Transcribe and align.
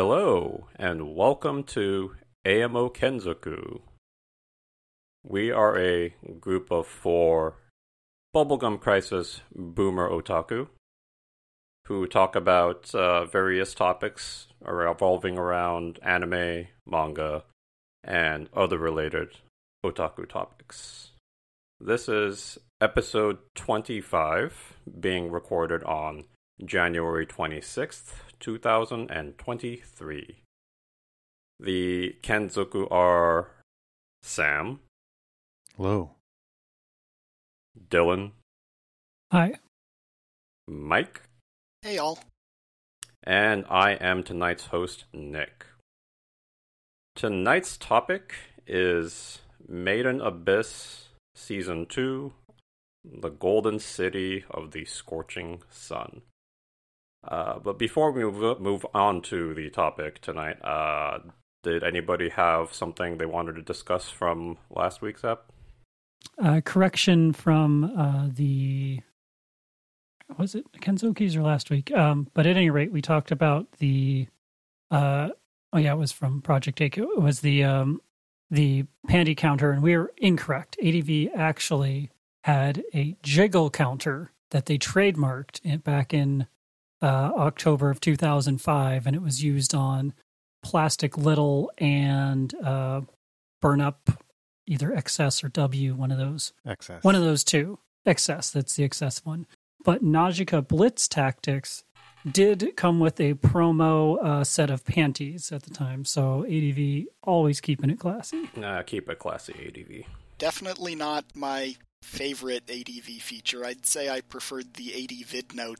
Hello, 0.00 0.68
and 0.76 1.16
welcome 1.16 1.64
to 1.64 2.14
AMO 2.44 2.88
Kenzoku. 2.88 3.80
We 5.24 5.50
are 5.50 5.76
a 5.76 6.14
group 6.38 6.70
of 6.70 6.86
four 6.86 7.56
Bubblegum 8.32 8.78
Crisis 8.80 9.40
boomer 9.52 10.08
otaku 10.08 10.68
who 11.86 12.06
talk 12.06 12.36
about 12.36 12.94
uh, 12.94 13.24
various 13.24 13.74
topics 13.74 14.46
revolving 14.64 15.36
around 15.36 15.98
anime, 16.00 16.68
manga, 16.86 17.42
and 18.04 18.48
other 18.54 18.78
related 18.78 19.38
otaku 19.84 20.28
topics. 20.28 21.10
This 21.80 22.08
is 22.08 22.56
episode 22.80 23.38
25, 23.56 24.76
being 25.00 25.32
recorded 25.32 25.82
on 25.82 26.26
January 26.64 27.26
26th, 27.26 28.12
2023. 28.40 30.36
The 31.60 32.16
Kenzoku 32.22 32.86
are 32.90 33.50
Sam, 34.22 34.80
Hello. 35.76 36.10
Dylan, 37.90 38.32
Hi. 39.32 39.54
Mike, 40.66 41.22
Hey, 41.82 41.96
y'all. 41.96 42.18
and 43.24 43.64
I 43.68 43.92
am 43.92 44.22
tonight's 44.22 44.66
host, 44.66 45.04
Nick. 45.12 45.66
Tonight's 47.16 47.76
topic 47.76 48.34
is 48.66 49.40
Made 49.66 50.06
in 50.06 50.20
Abyss 50.20 51.08
Season 51.34 51.86
2 51.86 52.32
The 53.04 53.30
Golden 53.30 53.78
City 53.78 54.44
of 54.50 54.70
the 54.72 54.84
Scorching 54.84 55.62
Sun. 55.70 56.22
Uh, 57.30 57.58
but 57.58 57.78
before 57.78 58.10
we 58.10 58.24
move, 58.24 58.60
move 58.60 58.86
on 58.94 59.20
to 59.20 59.54
the 59.54 59.68
topic 59.70 60.20
tonight, 60.20 60.56
uh, 60.64 61.18
did 61.62 61.84
anybody 61.84 62.30
have 62.30 62.72
something 62.72 63.18
they 63.18 63.26
wanted 63.26 63.54
to 63.56 63.62
discuss 63.62 64.08
from 64.08 64.56
last 64.70 65.02
week's 65.02 65.24
ep? 65.24 65.52
Uh, 66.42 66.60
correction 66.64 67.32
from 67.32 67.84
uh, 67.96 68.28
the 68.32 69.00
was 70.36 70.54
it 70.54 70.66
Kenzoki's 70.80 71.36
or 71.36 71.42
last 71.42 71.70
week? 71.70 71.90
Um, 71.92 72.28
but 72.34 72.46
at 72.46 72.56
any 72.56 72.70
rate, 72.70 72.92
we 72.92 73.02
talked 73.02 73.30
about 73.30 73.70
the. 73.78 74.28
Uh, 74.90 75.30
oh 75.72 75.78
yeah, 75.78 75.92
it 75.92 75.98
was 75.98 76.12
from 76.12 76.42
Project 76.42 76.78
Take. 76.78 76.98
It 76.98 77.20
was 77.20 77.40
the 77.40 77.64
um, 77.64 78.00
the 78.50 78.84
pandy 79.06 79.34
counter, 79.34 79.70
and 79.70 79.82
we 79.82 79.96
were 79.96 80.12
incorrect. 80.16 80.76
ADV 80.84 81.28
actually 81.34 82.10
had 82.44 82.82
a 82.94 83.16
jiggle 83.22 83.70
counter 83.70 84.32
that 84.50 84.66
they 84.66 84.78
trademarked 84.78 85.82
back 85.82 86.14
in 86.14 86.46
uh, 87.02 87.30
October 87.36 87.90
of 87.90 88.00
2005, 88.00 89.06
and 89.06 89.16
it 89.16 89.22
was 89.22 89.42
used 89.42 89.74
on 89.74 90.14
plastic 90.62 91.16
little 91.16 91.70
and 91.78 92.54
uh, 92.62 93.02
burn 93.60 93.80
up 93.80 94.10
either 94.66 94.90
XS 94.90 95.42
or 95.44 95.48
W, 95.48 95.94
one 95.94 96.10
of 96.10 96.18
those. 96.18 96.52
Excess. 96.66 97.02
One 97.02 97.14
of 97.14 97.22
those 97.22 97.44
two. 97.44 97.78
XS, 98.06 98.52
that's 98.52 98.76
the 98.76 98.88
XS 98.88 99.24
one. 99.24 99.46
But 99.84 100.02
Najika 100.02 100.66
Blitz 100.66 101.08
Tactics 101.08 101.84
did 102.30 102.76
come 102.76 103.00
with 103.00 103.20
a 103.20 103.34
promo 103.34 104.22
uh, 104.22 104.44
set 104.44 104.70
of 104.70 104.84
panties 104.84 105.52
at 105.52 105.62
the 105.62 105.70
time. 105.70 106.04
So 106.04 106.44
ADV 106.44 107.06
always 107.22 107.60
keeping 107.60 107.90
it 107.90 107.98
classy. 107.98 108.50
Nah, 108.56 108.82
keep 108.82 109.08
it 109.08 109.18
classy, 109.18 109.54
ADV. 109.54 110.10
Definitely 110.38 110.94
not 110.94 111.24
my 111.34 111.76
favorite 112.02 112.64
ADV 112.70 113.22
feature. 113.22 113.64
I'd 113.64 113.86
say 113.86 114.08
I 114.08 114.20
preferred 114.20 114.74
the 114.74 114.92
AD 114.94 115.10
VidNote 115.10 115.76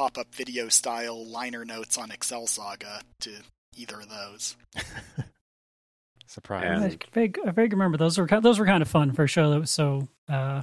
pop 0.00 0.16
up 0.16 0.34
video 0.34 0.70
style 0.70 1.26
liner 1.26 1.62
notes 1.62 1.98
on 1.98 2.10
Excel 2.10 2.46
Saga 2.46 3.02
to 3.20 3.32
either 3.76 4.00
of 4.00 4.08
those. 4.08 4.56
Surprise. 6.26 6.64
And- 6.64 6.84
I 6.84 6.98
vague, 7.12 7.38
I 7.46 7.50
vague 7.50 7.74
remember 7.74 7.98
those 7.98 8.16
were 8.16 8.26
those 8.40 8.58
were 8.58 8.64
kind 8.64 8.80
of 8.80 8.88
fun 8.88 9.12
for 9.12 9.24
a 9.24 9.28
show 9.28 9.50
that 9.50 9.60
was 9.60 9.70
so 9.70 10.08
uh, 10.26 10.62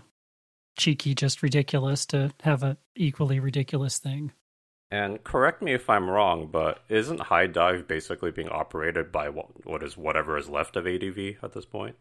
cheeky, 0.76 1.14
just 1.14 1.44
ridiculous 1.44 2.08
to 2.08 2.32
have 2.42 2.64
an 2.64 2.78
equally 2.96 3.40
ridiculous 3.40 4.00
thing. 4.00 4.32
And 4.90 5.24
correct 5.24 5.62
me 5.62 5.74
if 5.74 5.88
I'm 5.88 6.10
wrong, 6.10 6.50
but 6.52 6.80
isn't 6.90 7.20
HIDIVE 7.20 7.88
basically 7.88 8.32
being 8.32 8.50
operated 8.50 9.12
by 9.12 9.30
what, 9.30 9.68
what 9.68 9.84
is 9.84 9.96
whatever 9.96 10.40
is 10.40 10.50
left 10.50 10.76
of 10.78 10.88
ADV 10.88 11.44
at 11.44 11.54
this 11.54 11.66
point? 11.66 11.96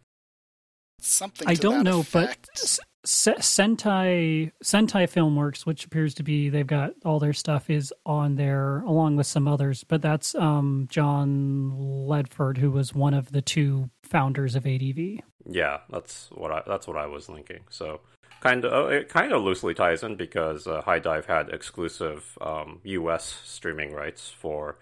Something 1.00 1.48
I 1.48 1.54
to 1.54 1.60
don't 1.60 1.78
that 1.78 1.84
know, 1.84 2.00
effect. 2.00 2.48
but 2.54 2.62
S- 2.62 2.80
S- 3.04 3.28
Sentai 3.56 4.50
Sentai 4.64 5.04
Filmworks, 5.04 5.64
which 5.66 5.84
appears 5.84 6.14
to 6.14 6.22
be 6.22 6.48
they've 6.48 6.66
got 6.66 6.92
all 7.04 7.20
their 7.20 7.32
stuff 7.32 7.70
is 7.70 7.92
on 8.04 8.36
there 8.36 8.80
along 8.80 9.16
with 9.16 9.26
some 9.26 9.46
others, 9.46 9.84
but 9.84 10.02
that's 10.02 10.34
um, 10.34 10.86
John 10.90 11.72
Ledford, 11.78 12.56
who 12.56 12.70
was 12.70 12.94
one 12.94 13.14
of 13.14 13.30
the 13.30 13.42
two 13.42 13.90
founders 14.02 14.56
of 14.56 14.66
ADV. 14.66 15.20
Yeah, 15.48 15.78
that's 15.90 16.28
what 16.32 16.50
I 16.50 16.62
that's 16.66 16.88
what 16.88 16.96
I 16.96 17.06
was 17.06 17.28
linking. 17.28 17.60
So 17.70 18.00
kind 18.40 18.64
of 18.64 18.90
it 18.90 19.08
kind 19.08 19.32
of 19.32 19.42
loosely 19.42 19.74
ties 19.74 20.02
in 20.02 20.16
because 20.16 20.66
uh, 20.66 20.82
HIDIVE 20.82 21.26
had 21.26 21.48
exclusive 21.50 22.36
um, 22.40 22.80
U.S. 22.82 23.40
streaming 23.44 23.92
rights 23.92 24.28
for 24.28 24.78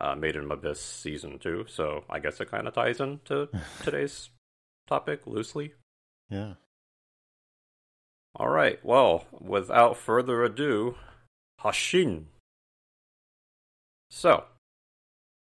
uh, 0.00 0.14
Made 0.14 0.36
in 0.36 0.48
Abyss 0.50 0.80
season 0.80 1.38
two. 1.40 1.64
So 1.68 2.04
I 2.08 2.20
guess 2.20 2.40
it 2.40 2.50
kind 2.50 2.68
of 2.68 2.74
ties 2.74 3.00
into 3.00 3.48
today's 3.82 4.30
topic 4.86 5.26
loosely. 5.26 5.74
yeah. 6.30 6.54
All 8.38 8.48
right. 8.48 8.78
Well, 8.84 9.24
without 9.32 9.96
further 9.96 10.44
ado, 10.44 10.96
Hashin. 11.62 12.24
So, 14.10 14.44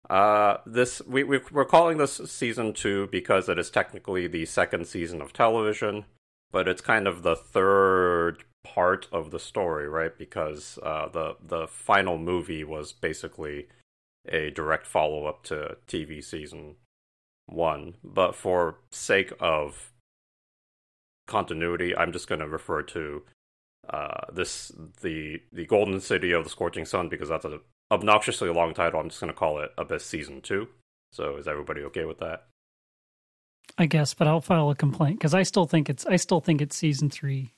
uh, 0.09 0.57
this 0.65 1.01
we, 1.05 1.23
we 1.23 1.39
we're 1.51 1.65
calling 1.65 1.97
this 1.97 2.21
season 2.25 2.73
two 2.73 3.07
because 3.11 3.49
it 3.49 3.59
is 3.59 3.69
technically 3.69 4.27
the 4.27 4.45
second 4.45 4.87
season 4.87 5.21
of 5.21 5.33
television, 5.33 6.05
but 6.51 6.67
it's 6.67 6.81
kind 6.81 7.07
of 7.07 7.23
the 7.23 7.35
third 7.35 8.45
part 8.63 9.07
of 9.11 9.31
the 9.31 9.39
story, 9.39 9.87
right? 9.87 10.17
Because 10.17 10.79
uh, 10.81 11.09
the 11.09 11.35
the 11.45 11.67
final 11.67 12.17
movie 12.17 12.63
was 12.63 12.93
basically 12.93 13.67
a 14.29 14.49
direct 14.51 14.87
follow 14.87 15.25
up 15.25 15.43
to 15.43 15.77
TV 15.87 16.23
season 16.23 16.75
one, 17.47 17.95
but 18.03 18.35
for 18.35 18.77
sake 18.91 19.33
of 19.39 19.91
continuity, 21.27 21.95
I'm 21.95 22.11
just 22.11 22.27
going 22.27 22.41
to 22.41 22.47
refer 22.47 22.83
to 22.83 23.23
uh, 23.89 24.25
this 24.33 24.71
the 25.01 25.41
the 25.51 25.65
Golden 25.65 25.99
City 25.99 26.31
of 26.31 26.43
the 26.43 26.49
Scorching 26.49 26.85
Sun 26.85 27.09
because 27.09 27.29
that's 27.29 27.45
an 27.45 27.59
obnoxiously 27.91 28.49
long 28.49 28.73
title. 28.73 28.99
I'm 28.99 29.09
just 29.09 29.21
going 29.21 29.31
to 29.31 29.37
call 29.37 29.59
it 29.59 29.71
Abyss 29.77 30.05
Season 30.05 30.41
Two. 30.41 30.67
So 31.11 31.37
is 31.37 31.47
everybody 31.47 31.81
okay 31.83 32.05
with 32.05 32.19
that? 32.19 32.47
I 33.77 33.85
guess, 33.85 34.13
but 34.13 34.27
I'll 34.27 34.41
file 34.41 34.69
a 34.69 34.75
complaint 34.75 35.19
because 35.19 35.33
I 35.33 35.43
still 35.43 35.65
think 35.65 35.89
it's 35.89 36.05
I 36.05 36.15
still 36.15 36.41
think 36.41 36.61
it's 36.61 36.75
season 36.75 37.09
three. 37.09 37.53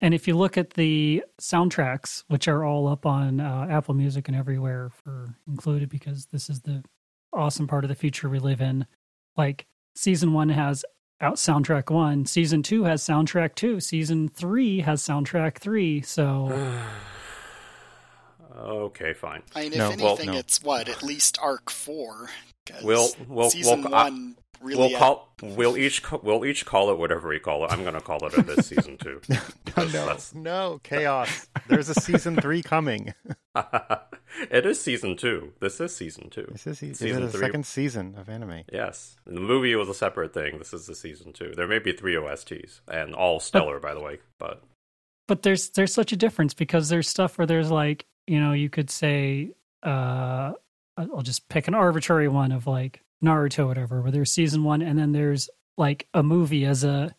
And 0.00 0.14
if 0.14 0.26
you 0.26 0.36
look 0.36 0.58
at 0.58 0.70
the 0.70 1.24
soundtracks, 1.40 2.24
which 2.26 2.48
are 2.48 2.64
all 2.64 2.88
up 2.88 3.06
on 3.06 3.38
uh, 3.40 3.68
Apple 3.70 3.94
Music 3.94 4.26
and 4.26 4.36
everywhere 4.36 4.90
for 4.90 5.36
included, 5.46 5.88
because 5.88 6.26
this 6.26 6.50
is 6.50 6.60
the 6.60 6.82
awesome 7.32 7.68
part 7.68 7.84
of 7.84 7.88
the 7.88 7.94
future 7.94 8.28
we 8.28 8.40
live 8.40 8.60
in. 8.60 8.86
Like 9.36 9.66
season 9.94 10.32
one 10.32 10.48
has 10.50 10.84
out 11.20 11.36
soundtrack 11.36 11.90
one, 11.90 12.26
season 12.26 12.62
two 12.62 12.84
has 12.84 13.02
soundtrack 13.02 13.54
two, 13.54 13.80
season 13.80 14.28
three 14.28 14.80
has 14.80 15.02
soundtrack 15.02 15.58
three. 15.58 16.02
So 16.02 16.52
okay, 18.56 19.14
fine. 19.14 19.42
I 19.54 19.62
mean, 19.62 19.72
if 19.72 19.78
No, 19.78 19.86
anything, 19.90 20.04
well, 20.04 20.18
no. 20.26 20.32
it's 20.34 20.62
what 20.62 20.88
at 20.88 21.02
least 21.02 21.38
arc 21.40 21.70
four. 21.70 22.28
We'll 22.82 23.08
we'll 23.28 23.50
season 23.50 23.82
we'll, 23.82 23.90
one 23.90 24.36
really. 24.60 24.78
we'll 24.78 24.88
had- 24.90 24.98
call 24.98 25.34
we'll 25.42 25.76
each 25.76 26.02
we'll 26.22 26.44
each 26.44 26.64
call 26.66 26.90
it 26.90 26.98
whatever 26.98 27.28
we 27.28 27.38
call 27.38 27.64
it. 27.64 27.72
I'm 27.72 27.82
going 27.82 27.94
to 27.94 28.00
call 28.00 28.24
it 28.26 28.36
Abyss 28.38 28.66
Season 28.68 28.96
Two. 28.98 29.20
no, 29.76 29.86
no, 29.88 30.16
no, 30.34 30.80
chaos. 30.84 31.48
There's 31.68 31.88
a 31.88 31.94
season 31.94 32.36
three 32.36 32.62
coming. 32.62 33.14
it 34.50 34.66
is 34.66 34.80
Season 34.80 35.16
Two. 35.16 35.52
This 35.60 35.80
is 35.80 35.94
Season 35.94 36.30
Two. 36.30 36.46
This 36.50 36.66
is, 36.66 36.82
is 36.82 36.98
Season 36.98 37.22
it 37.22 37.26
a 37.26 37.28
three. 37.28 37.40
second 37.40 37.66
season 37.66 38.14
of 38.18 38.28
anime. 38.28 38.62
Yes, 38.72 39.16
the 39.26 39.40
movie 39.40 39.74
was 39.76 39.88
a 39.88 39.94
separate 39.94 40.32
thing. 40.34 40.58
This 40.58 40.72
is 40.72 40.86
the 40.86 40.94
season 40.94 41.32
two. 41.32 41.52
There 41.56 41.68
may 41.68 41.78
be 41.78 41.92
three 41.92 42.14
OSTs, 42.14 42.80
and 42.88 43.14
all 43.14 43.40
stellar, 43.40 43.80
by 43.80 43.94
the 43.94 44.00
way. 44.00 44.18
But 44.38 44.62
but 45.28 45.42
there's 45.42 45.70
there's 45.70 45.94
such 45.94 46.12
a 46.12 46.16
difference 46.16 46.54
because 46.54 46.88
there's 46.88 47.08
stuff 47.08 47.38
where 47.38 47.46
there's 47.46 47.70
like 47.70 48.06
you 48.26 48.40
know 48.40 48.52
you 48.52 48.68
could 48.70 48.90
say 48.90 49.50
uh 49.82 50.52
i'll 50.96 51.22
just 51.22 51.48
pick 51.48 51.66
an 51.68 51.74
arbitrary 51.74 52.28
one 52.28 52.52
of 52.52 52.66
like 52.66 53.02
naruto 53.24 53.60
or 53.60 53.66
whatever 53.66 54.02
where 54.02 54.12
there's 54.12 54.30
season 54.30 54.62
one 54.62 54.82
and 54.82 54.98
then 54.98 55.12
there's 55.12 55.48
like 55.76 56.06
a 56.14 56.22
movie 56.22 56.64
as 56.64 56.84
a 56.84 57.14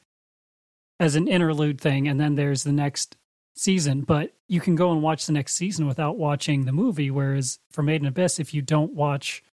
as 0.99 1.15
an 1.15 1.27
interlude 1.27 1.81
thing 1.81 2.07
and 2.07 2.19
then 2.19 2.35
there's 2.35 2.63
the 2.63 2.71
next 2.71 3.17
season 3.55 4.01
but 4.01 4.33
you 4.47 4.59
can 4.59 4.75
go 4.75 4.91
and 4.91 5.01
watch 5.01 5.25
the 5.25 5.31
next 5.31 5.55
season 5.55 5.87
without 5.87 6.17
watching 6.17 6.65
the 6.65 6.71
movie 6.71 7.11
whereas 7.11 7.59
for 7.71 7.83
made 7.83 8.01
in 8.01 8.07
abyss 8.07 8.39
if 8.39 8.53
you 8.53 8.61
don't 8.61 8.93
watch 8.93 9.43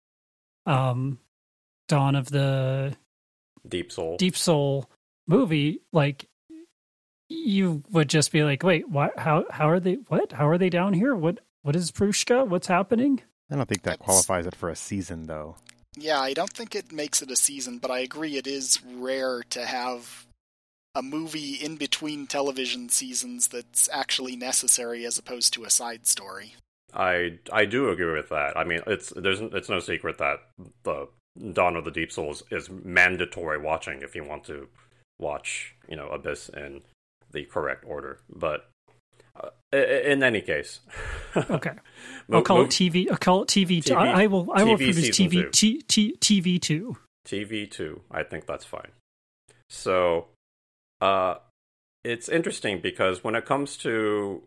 um 0.66 1.18
dawn 1.88 2.14
of 2.14 2.30
the 2.30 2.96
Deep 3.68 3.92
Soul. 3.92 4.16
deep 4.16 4.36
soul 4.36 4.88
movie 5.26 5.80
like 5.92 6.26
you 7.28 7.82
would 7.90 8.08
just 8.08 8.32
be 8.32 8.42
like 8.42 8.62
wait 8.62 8.88
what 8.88 9.18
how 9.18 9.44
how 9.50 9.68
are 9.68 9.80
they 9.80 9.94
what 10.08 10.32
how 10.32 10.48
are 10.48 10.58
they 10.58 10.70
down 10.70 10.92
here 10.92 11.14
what 11.14 11.40
what 11.62 11.76
is 11.76 11.90
prushka 11.92 12.46
what's 12.48 12.66
happening 12.66 13.20
I 13.52 13.56
don't 13.56 13.68
think 13.68 13.82
that 13.82 13.98
That's- 13.98 14.04
qualifies 14.06 14.46
it 14.46 14.54
for 14.54 14.68
a 14.68 14.76
season, 14.76 15.24
though. 15.26 15.56
Yeah, 15.96 16.20
I 16.20 16.34
don't 16.34 16.52
think 16.52 16.76
it 16.76 16.92
makes 16.92 17.20
it 17.20 17.32
a 17.32 17.36
season, 17.36 17.78
but 17.78 17.90
I 17.90 17.98
agree 17.98 18.36
it 18.36 18.46
is 18.46 18.78
rare 18.96 19.42
to 19.50 19.66
have 19.66 20.24
a 20.94 21.02
movie 21.02 21.54
in 21.54 21.76
between 21.76 22.26
television 22.26 22.88
seasons 22.88 23.48
that's 23.48 23.88
actually 23.92 24.36
necessary 24.36 25.04
as 25.06 25.18
opposed 25.18 25.52
to 25.54 25.64
a 25.64 25.70
side 25.70 26.06
story. 26.06 26.54
I 26.92 27.38
I 27.52 27.64
do 27.66 27.88
agree 27.90 28.12
with 28.12 28.28
that. 28.30 28.56
I 28.56 28.64
mean, 28.64 28.80
it's 28.86 29.12
there's 29.14 29.40
it's 29.40 29.68
no 29.68 29.78
secret 29.78 30.18
that 30.18 30.40
the 30.82 31.06
Dawn 31.52 31.76
of 31.76 31.84
the 31.84 31.92
Deep 31.92 32.10
Souls 32.10 32.42
is 32.50 32.68
mandatory 32.68 33.58
watching 33.58 34.02
if 34.02 34.16
you 34.16 34.24
want 34.24 34.42
to 34.44 34.66
watch, 35.20 35.74
you 35.88 35.94
know, 35.94 36.08
Abyss 36.08 36.48
in 36.48 36.80
the 37.30 37.44
correct 37.44 37.84
order. 37.86 38.18
But 38.28 38.68
uh, 39.40 39.50
i- 39.72 39.76
i- 39.76 40.02
in 40.10 40.24
any 40.24 40.40
case, 40.40 40.80
Okay. 41.36 41.70
Mo- 42.26 42.38
I'll 42.38 42.42
call 42.42 42.58
mo- 42.58 42.64
it 42.64 42.70
TV. 42.70 43.08
I'll 43.08 43.16
call 43.16 43.42
it 43.42 43.48
TV. 43.48 43.78
TV 43.80 43.94
I, 43.94 44.24
I 44.24 44.26
will. 44.26 44.50
I 44.52 44.64
will 44.64 44.74
TV 44.74 44.86
produce 44.92 45.16
season 45.16 45.28
TV. 45.28 45.52
T, 45.52 45.82
T, 45.82 46.16
TV 46.20 46.60
two. 46.60 46.96
TV 47.24 47.70
two. 47.70 48.00
I 48.10 48.24
think 48.24 48.46
that's 48.46 48.64
fine. 48.64 48.90
So, 49.68 50.26
uh, 51.00 51.36
it's 52.04 52.28
interesting 52.28 52.80
because 52.80 53.22
when 53.22 53.34
it 53.34 53.44
comes 53.44 53.76
to 53.78 54.42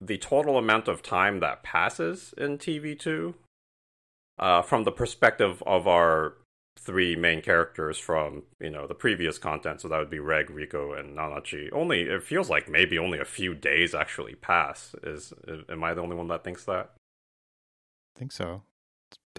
the 0.00 0.18
total 0.18 0.58
amount 0.58 0.88
of 0.88 1.02
time 1.02 1.40
that 1.40 1.62
passes 1.62 2.34
in 2.36 2.58
TV 2.58 2.98
two, 2.98 3.34
uh, 4.38 4.62
from 4.62 4.84
the 4.84 4.92
perspective 4.92 5.62
of 5.66 5.86
our 5.86 6.34
three 6.78 7.14
main 7.14 7.40
characters 7.42 7.98
from 7.98 8.42
you 8.60 8.70
know 8.70 8.86
the 8.86 8.94
previous 8.94 9.38
content, 9.38 9.80
so 9.80 9.88
that 9.88 9.98
would 9.98 10.10
be 10.10 10.18
Reg, 10.18 10.48
Riko, 10.48 10.98
and 10.98 11.16
Nanachi. 11.16 11.68
Only 11.72 12.02
it 12.02 12.22
feels 12.22 12.50
like 12.50 12.68
maybe 12.68 12.98
only 12.98 13.18
a 13.18 13.24
few 13.24 13.54
days 13.54 13.94
actually 13.94 14.34
pass. 14.34 14.94
Is 15.02 15.32
am 15.68 15.84
I 15.84 15.94
the 15.94 16.02
only 16.02 16.16
one 16.16 16.28
that 16.28 16.44
thinks 16.44 16.64
that? 16.64 16.92
I 18.16 18.18
think 18.18 18.32
so. 18.32 18.62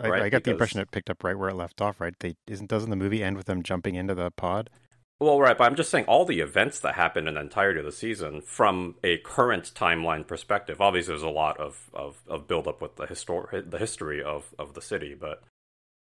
I, 0.02 0.10
Right, 0.10 0.22
I 0.24 0.30
got 0.30 0.44
the 0.44 0.52
impression 0.52 0.80
it 0.80 0.90
picked 0.92 1.10
up 1.10 1.24
right 1.24 1.38
where 1.38 1.50
it 1.50 1.56
left 1.56 1.82
off. 1.82 2.00
Right? 2.00 2.16
They 2.20 2.36
isn't 2.48 2.70
doesn't 2.70 2.90
the 2.90 2.96
movie 2.96 3.24
end 3.24 3.38
with 3.38 3.46
them 3.46 3.62
jumping 3.62 3.96
into 3.96 4.16
the 4.16 4.32
pod? 4.32 4.70
Well, 5.24 5.40
right, 5.40 5.58
but 5.58 5.64
I'm 5.64 5.76
just 5.76 5.90
saying 5.90 6.04
all 6.04 6.26
the 6.26 6.42
events 6.42 6.82
that 6.82 6.96
happen 6.96 7.30
in 7.30 7.36
the 7.36 7.40
entirety 7.40 7.80
of 7.80 7.86
the 7.86 7.94
season 7.94 8.42
from 8.42 8.96
a 9.06 9.20
current 9.20 9.72
timeline 9.74 10.28
perspective. 10.28 10.82
Obviously, 10.82 11.14
there's 11.14 11.24
a 11.24 11.30
lot 11.30 11.58
of 11.62 11.90
of, 11.94 12.22
of 12.28 12.46
build 12.46 12.68
up 12.68 12.82
with 12.82 12.98
the 12.98 13.08
histor- 13.08 13.70
the 13.72 13.78
history 13.78 14.22
of, 14.22 14.54
of 14.60 14.74
the 14.74 14.82
city, 14.82 15.16
but 15.18 15.42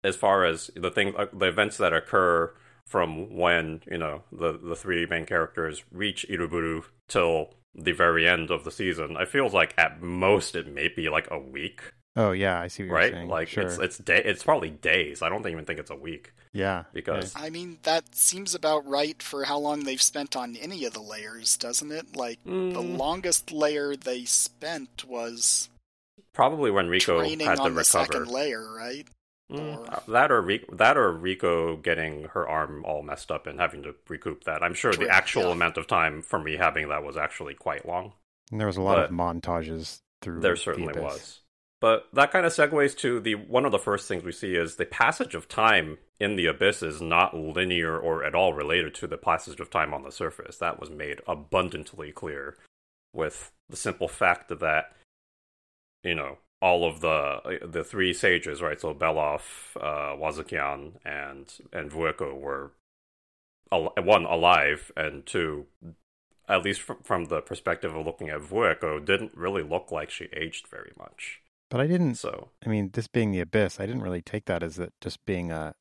as 0.03 0.15
far 0.15 0.45
as 0.45 0.71
the 0.75 0.89
thing, 0.89 1.13
uh, 1.15 1.27
the 1.31 1.45
events 1.45 1.77
that 1.77 1.93
occur 1.93 2.55
from 2.87 3.37
when 3.37 3.81
you 3.85 3.99
know 3.99 4.23
the 4.31 4.57
the 4.57 4.75
three 4.75 5.05
main 5.05 5.27
characters 5.27 5.83
reach 5.91 6.25
Iruburu 6.27 6.85
till 7.07 7.53
the 7.75 7.91
very 7.91 8.27
end 8.27 8.49
of 8.49 8.63
the 8.63 8.71
season, 8.71 9.15
I 9.15 9.25
feels 9.25 9.53
like 9.53 9.75
at 9.77 10.01
most 10.01 10.55
it 10.55 10.65
may 10.65 10.87
be 10.87 11.07
like 11.07 11.27
a 11.29 11.37
week, 11.37 11.81
Oh 12.15 12.31
yeah, 12.31 12.59
I 12.61 12.67
see 12.67 12.83
what 12.83 12.93
right? 12.95 13.03
you're 13.05 13.13
saying. 13.13 13.29
Like 13.29 13.47
sure. 13.47 13.63
it's 13.63 13.77
it's 13.79 13.97
day, 13.97 14.21
it's 14.23 14.43
probably 14.43 14.69
days. 14.69 15.21
I 15.21 15.29
don't 15.29 15.47
even 15.47 15.65
think 15.65 15.79
it's 15.79 15.89
a 15.89 15.95
week. 15.95 16.31
yeah, 16.53 16.83
because- 16.93 17.33
I 17.35 17.49
mean, 17.49 17.79
that 17.83 18.13
seems 18.15 18.53
about 18.53 18.85
right 18.87 19.21
for 19.23 19.43
how 19.45 19.57
long 19.57 19.83
they've 19.83 20.01
spent 20.01 20.35
on 20.35 20.55
any 20.57 20.85
of 20.85 20.93
the 20.93 21.01
layers, 21.01 21.57
doesn't 21.57 21.91
it? 21.91 22.15
Like, 22.15 22.43
the 22.43 22.51
Mm, 22.51 22.97
longest 22.97 23.51
layer 23.51 23.95
they 23.95 24.25
spent 24.25 25.05
was 25.05 25.69
probably 26.33 26.69
when 26.69 26.87
Riko 26.87 27.17
training 27.19 27.47
had 27.47 27.55
to 27.55 27.61
on 27.63 27.73
the 27.73 27.79
recover. 27.79 28.05
second 28.05 28.27
layer, 28.27 28.71
right? 28.73 29.07
Mm, 29.51 29.77
Or- 29.79 29.91
uh, 29.95 29.99
that 30.09 30.31
or 30.31 30.41
Ri- 30.41 30.65
that 30.71 30.95
or 30.97 31.11
Riko 31.13 31.81
getting 31.81 32.25
her 32.25 32.47
arm 32.47 32.85
all 32.85 33.01
messed 33.01 33.31
up 33.31 33.47
and 33.47 33.59
having 33.59 33.81
to 33.83 33.95
recoup 34.07 34.43
that. 34.43 34.61
I'm 34.63 34.73
sure 34.75 34.93
True, 34.93 35.05
the 35.07 35.11
actual 35.11 35.45
yeah. 35.47 35.51
amount 35.53 35.77
of 35.77 35.87
time 35.87 36.21
from 36.21 36.43
rehabbing 36.45 36.89
that 36.89 37.03
was 37.03 37.17
actually 37.17 37.55
quite 37.55 37.87
long. 37.87 38.13
And 38.51 38.59
there 38.59 38.67
was 38.67 38.77
a 38.77 38.81
lot 38.81 38.99
of 38.99 39.09
montages 39.09 40.01
through. 40.21 40.41
There 40.41 40.55
certainly 40.55 40.91
Abyss. 40.91 41.03
was. 41.03 41.39
But 41.83 42.07
that 42.13 42.31
kind 42.31 42.45
of 42.45 42.53
segues 42.53 42.97
to 42.99 43.19
the 43.19 43.35
one 43.35 43.65
of 43.65 43.73
the 43.73 43.77
first 43.77 44.07
things 44.07 44.23
we 44.23 44.31
see 44.31 44.55
is 44.55 44.77
the 44.77 44.85
passage 44.85 45.35
of 45.35 45.49
time 45.49 45.97
in 46.17 46.37
the 46.37 46.45
abyss 46.45 46.81
is 46.81 47.01
not 47.01 47.35
linear 47.35 47.99
or 47.99 48.23
at 48.23 48.33
all 48.33 48.53
related 48.53 48.95
to 48.95 49.07
the 49.07 49.17
passage 49.17 49.59
of 49.59 49.69
time 49.69 49.93
on 49.93 50.03
the 50.03 50.09
surface. 50.09 50.57
That 50.57 50.79
was 50.79 50.89
made 50.89 51.19
abundantly 51.27 52.13
clear 52.13 52.55
with 53.11 53.51
the 53.67 53.75
simple 53.75 54.07
fact 54.07 54.47
that 54.47 54.95
you 56.05 56.15
know 56.15 56.37
all 56.61 56.85
of 56.87 57.01
the 57.01 57.59
the 57.61 57.83
three 57.83 58.13
sages, 58.13 58.61
right? 58.61 58.79
So 58.79 58.93
Belaf, 58.93 59.75
uh, 59.75 60.15
Wazukyan, 60.15 60.93
and 61.03 61.53
and 61.73 61.91
Vueko 61.91 62.33
were 62.33 62.71
al- 63.73 63.93
one 64.01 64.23
alive, 64.23 64.89
and 64.95 65.25
two, 65.25 65.65
at 66.47 66.63
least 66.63 66.79
from, 66.79 66.99
from 67.03 67.25
the 67.25 67.41
perspective 67.41 67.93
of 67.93 68.05
looking 68.05 68.29
at 68.29 68.39
Vueko, 68.39 69.03
didn't 69.03 69.35
really 69.35 69.63
look 69.63 69.91
like 69.91 70.09
she 70.09 70.29
aged 70.31 70.67
very 70.67 70.93
much. 70.97 71.41
But 71.69 71.81
I 71.81 71.87
didn't. 71.87 72.15
So 72.15 72.49
I 72.65 72.69
mean, 72.69 72.91
this 72.93 73.07
being 73.07 73.31
the 73.31 73.39
abyss, 73.39 73.79
I 73.79 73.85
didn't 73.85 74.03
really 74.03 74.21
take 74.21 74.45
that 74.45 74.61
as 74.63 74.75
that 74.75 74.93
just 75.01 75.23
being 75.25 75.51
a 75.51 75.73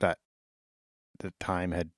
that 0.00 0.18
the 1.18 1.32
time 1.40 1.72
had 1.72 1.90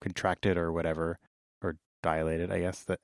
contracted 0.00 0.56
or 0.56 0.72
whatever 0.72 1.18
or 1.62 1.76
dilated. 2.02 2.50
I 2.50 2.60
guess 2.60 2.82
that 2.84 3.00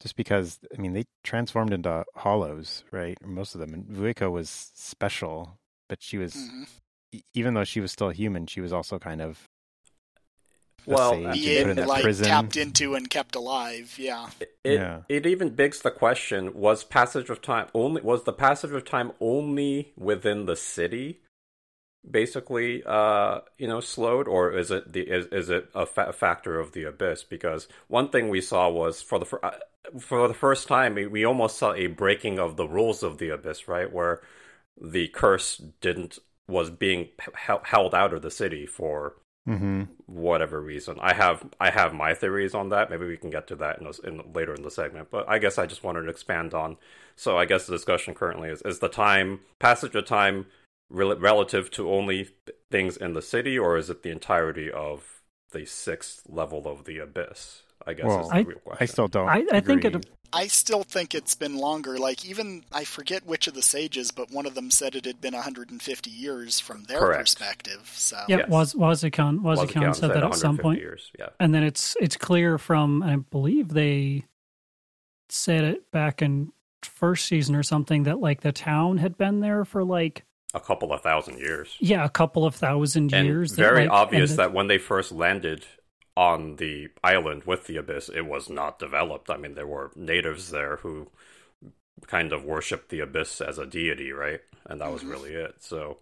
just 0.00 0.16
because 0.16 0.58
I 0.76 0.80
mean 0.80 0.92
they 0.94 1.04
transformed 1.24 1.72
into 1.72 2.04
hollows, 2.14 2.84
right? 2.90 3.18
Most 3.24 3.54
of 3.54 3.60
them, 3.60 3.74
and 3.74 3.84
Vueko 3.86 4.30
was 4.30 4.48
special, 4.74 5.58
but 5.88 6.02
she 6.02 6.16
was 6.16 6.34
Mhm. 6.34 6.68
e- 7.12 7.22
even 7.34 7.54
though 7.54 7.64
she 7.64 7.80
was 7.80 7.92
still 7.92 8.10
human, 8.10 8.46
she 8.46 8.60
was 8.62 8.72
also 8.72 8.98
kind 8.98 9.20
of 9.20 9.49
Well, 10.86 11.12
sage 11.12 11.32
Being, 11.34 11.68
in 11.70 11.76
that 11.76 11.88
like, 11.88 12.02
prison. 12.02 12.26
tapped 12.26 12.56
into 12.56 12.94
and 12.94 13.08
kept 13.08 13.34
alive, 13.36 13.94
yeah. 13.98 14.30
it 14.40 14.54
Yeah. 14.64 15.02
it 15.08 15.26
even 15.26 15.50
begs 15.50 15.80
the 15.82 15.90
question: 15.90 16.54
Was 16.54 16.84
passage 16.84 17.30
of 17.30 17.42
time 17.42 17.68
only 17.74 18.02
was 18.02 18.24
the 18.24 18.32
passage 18.32 18.72
of 18.72 18.84
time 18.84 19.12
only 19.20 19.92
within 19.96 20.46
the 20.46 20.56
city? 20.56 21.20
Basically, 22.10 22.82
uh, 22.86 23.40
you 23.58 23.68
know, 23.68 23.80
slowed, 23.80 24.26
or 24.26 24.56
is 24.56 24.70
it 24.70 24.90
the 24.92 25.02
is, 25.02 25.26
is 25.26 25.50
it 25.50 25.68
a 25.74 25.84
fa- 25.84 26.14
factor 26.14 26.58
of 26.58 26.72
the 26.72 26.84
abyss? 26.84 27.24
Because 27.24 27.68
one 27.88 28.08
thing 28.08 28.30
we 28.30 28.40
saw 28.40 28.70
was 28.70 29.02
for 29.02 29.18
the 29.18 29.26
fir- 29.26 29.40
uh, 29.42 29.50
for 29.98 30.26
the 30.26 30.32
first 30.34 30.66
time 30.66 30.94
we, 30.94 31.06
we 31.06 31.26
almost 31.26 31.58
saw 31.58 31.74
a 31.74 31.88
breaking 31.88 32.38
of 32.38 32.56
the 32.56 32.66
rules 32.66 33.02
of 33.02 33.18
the 33.18 33.28
abyss, 33.28 33.68
right? 33.68 33.92
Where 33.92 34.22
the 34.80 35.08
curse 35.08 35.58
didn't 35.82 36.18
was 36.48 36.70
being 36.70 37.08
he- 37.46 37.52
held 37.64 37.94
out 37.94 38.14
of 38.14 38.22
the 38.22 38.30
city 38.30 38.64
for 38.64 39.16
hmm 39.46 39.84
whatever 40.06 40.60
reason. 40.60 40.98
I 41.00 41.14
have 41.14 41.44
I 41.60 41.70
have 41.70 41.94
my 41.94 42.14
theories 42.14 42.54
on 42.54 42.68
that. 42.70 42.90
Maybe 42.90 43.06
we 43.06 43.16
can 43.16 43.30
get 43.30 43.46
to 43.48 43.56
that 43.56 43.80
in, 43.80 43.86
a, 43.86 43.90
in 44.06 44.32
later 44.32 44.54
in 44.54 44.62
the 44.62 44.70
segment. 44.70 45.08
But 45.10 45.28
I 45.28 45.38
guess 45.38 45.56
I 45.58 45.66
just 45.66 45.82
wanted 45.84 46.02
to 46.02 46.08
expand 46.10 46.52
on. 46.54 46.76
So 47.16 47.38
I 47.38 47.44
guess 47.44 47.66
the 47.66 47.72
discussion 47.72 48.14
currently 48.14 48.48
is: 48.48 48.62
is 48.62 48.80
the 48.80 48.88
time 48.88 49.40
passage 49.58 49.94
of 49.94 50.04
time 50.06 50.46
rel- 50.90 51.16
relative 51.18 51.70
to 51.72 51.90
only 51.90 52.28
things 52.70 52.96
in 52.96 53.14
the 53.14 53.22
city, 53.22 53.58
or 53.58 53.76
is 53.76 53.88
it 53.90 54.02
the 54.02 54.10
entirety 54.10 54.70
of 54.70 55.20
the 55.52 55.64
sixth 55.64 56.22
level 56.28 56.66
of 56.68 56.84
the 56.84 56.98
abyss? 56.98 57.62
I 57.86 57.94
guess 57.94 58.06
Well, 58.06 58.20
is 58.22 58.28
the 58.28 58.34
I- 58.34 58.40
real 58.42 58.58
question. 58.58 58.82
I 58.82 58.86
still 58.86 59.08
don't. 59.08 59.28
I, 59.28 59.44
I 59.52 59.60
think 59.60 59.84
it. 59.84 60.06
I 60.32 60.46
still 60.46 60.84
think 60.84 61.14
it's 61.14 61.34
been 61.34 61.56
longer. 61.56 61.98
Like, 61.98 62.24
even, 62.24 62.64
I 62.72 62.84
forget 62.84 63.26
which 63.26 63.46
of 63.48 63.54
the 63.54 63.62
sages, 63.62 64.10
but 64.12 64.30
one 64.30 64.46
of 64.46 64.54
them 64.54 64.70
said 64.70 64.94
it 64.94 65.04
had 65.04 65.20
been 65.20 65.34
150 65.34 66.10
years 66.10 66.60
from 66.60 66.84
their 66.84 67.00
Correct. 67.00 67.20
perspective, 67.20 67.90
so. 67.94 68.16
Yeah, 68.28 68.38
Yes. 68.38 68.48
was 68.48 68.74
Wazukyan 68.74 69.40
Wazukyan 69.40 69.66
Wazukyan 69.68 69.96
said 69.96 70.10
that 70.10 70.22
at 70.22 70.34
some 70.36 70.56
point, 70.58 70.78
Years. 70.80 71.10
Yeah. 71.18 71.30
and 71.40 71.52
then 71.54 71.62
it's 71.64 71.96
it's 72.00 72.16
clear 72.16 72.58
from 72.58 73.02
I 73.02 73.16
believe 73.16 73.68
they 73.70 74.24
said 75.28 75.64
it 75.64 75.90
back 75.90 76.22
in 76.22 76.52
first 76.82 77.26
season 77.26 77.54
or 77.54 77.62
something 77.62 78.04
that 78.04 78.20
like 78.20 78.40
the 78.40 78.52
town 78.52 78.98
had 78.98 79.18
been 79.18 79.40
there 79.40 79.64
for 79.64 79.84
like 79.84 80.24
A 80.54 80.60
couple 80.60 80.92
of 80.92 81.02
thousand 81.02 81.38
years. 81.38 81.76
yeah 81.80 82.04
a 82.04 82.08
couple 82.08 82.44
of 82.46 82.54
thousand 82.54 83.12
and 83.14 83.26
years. 83.26 83.50
that, 83.52 83.56
very 83.62 83.82
like, 83.82 83.90
obvious 83.90 84.30
and 84.30 84.38
that 84.38 84.52
when 84.52 84.66
they 84.66 84.78
first 84.78 85.12
landed 85.12 85.64
on 86.20 86.56
the 86.56 86.88
island 87.02 87.44
with 87.44 87.66
the 87.66 87.78
abyss 87.78 88.10
it 88.10 88.26
was 88.26 88.48
not 88.50 88.78
developed. 88.78 89.30
I 89.30 89.36
mean 89.38 89.54
there 89.54 89.66
were 89.66 89.90
natives 89.96 90.50
there 90.50 90.76
who 90.76 91.08
kind 92.06 92.32
of 92.32 92.44
worshipped 92.44 92.88
the 92.90 93.00
abyss 93.00 93.40
as 93.40 93.58
a 93.58 93.66
deity 93.66 94.12
right? 94.12 94.40
And 94.66 94.80
that 94.80 94.92
was 94.92 95.02
Mhm. 95.02 95.10
really 95.12 95.34
it. 95.34 95.54
So 95.62 95.98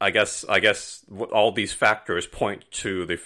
i 0.00 0.10
guess 0.10 0.44
i 0.48 0.60
guess 0.60 1.04
all 1.32 1.50
these 1.50 1.72
factors 1.72 2.26
point 2.26 2.64
to 2.70 3.04
the 3.06 3.18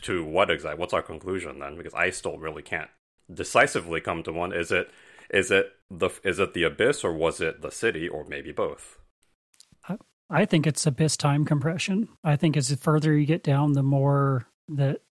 to 0.00 0.24
what 0.24 0.50
exactly 0.50 0.80
what's 0.80 0.94
our 0.94 1.02
conclusion 1.02 1.58
then? 1.58 1.76
Because 1.76 1.94
i 1.94 2.10
still 2.10 2.38
really 2.38 2.62
can't 2.62 2.90
decisively 3.32 4.00
come 4.00 4.22
to 4.24 4.32
one. 4.32 4.52
Is 4.52 4.70
it 4.72 4.90
is 5.30 5.50
it 5.50 5.72
the 5.90 6.10
is 6.24 6.38
it 6.38 6.54
the 6.54 6.64
abyss 6.64 7.04
or 7.04 7.12
was 7.12 7.40
it 7.40 7.62
the 7.62 7.70
city 7.70 8.08
or 8.08 8.24
maybe 8.24 8.52
both? 8.52 8.98
I 10.30 10.46
think 10.46 10.66
it's 10.66 10.86
abyss 10.86 11.16
time 11.16 11.44
compression. 11.44 12.08
I 12.24 12.36
think 12.36 12.56
as 12.56 12.68
the 12.68 12.76
further 12.76 13.16
you 13.16 13.26
get 13.26 13.44
down, 13.44 13.74
the 13.74 13.82
more 13.82 14.46
that 14.68 15.02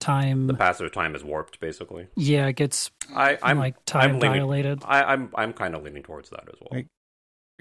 time 0.00 0.46
the 0.46 0.54
passage 0.54 0.86
of 0.86 0.92
time 0.92 1.14
is 1.14 1.24
warped 1.24 1.58
basically 1.58 2.06
yeah 2.16 2.46
it 2.46 2.54
gets 2.56 2.90
i 3.14 3.38
i'm 3.42 3.58
like 3.58 3.74
time 3.86 4.10
I'm 4.12 4.20
leaning- 4.20 4.40
dilated. 4.40 4.82
I, 4.84 5.02
I'm 5.04 5.30
I'm 5.34 5.52
kind 5.52 5.74
of 5.74 5.82
leaning 5.82 6.02
towards 6.02 6.30
that 6.30 6.44
as 6.48 6.60
well. 6.60 6.68
Right. 6.72 6.86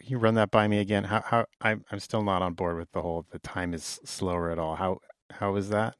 You 0.04 0.18
run 0.18 0.36
that 0.36 0.52
by 0.52 0.68
me 0.68 0.80
again? 0.80 1.06
How 1.06 1.22
how 1.26 1.46
I'm 1.62 1.86
I'm 1.90 2.00
still 2.00 2.22
not 2.24 2.42
on 2.42 2.54
board 2.54 2.78
with 2.78 2.92
the 2.92 3.02
whole 3.02 3.26
the 3.32 3.40
time 3.40 3.74
is 3.74 4.00
slower 4.04 4.52
at 4.52 4.60
all. 4.60 4.76
How 4.76 5.00
how 5.32 5.56
is 5.56 5.70
that? 5.70 5.96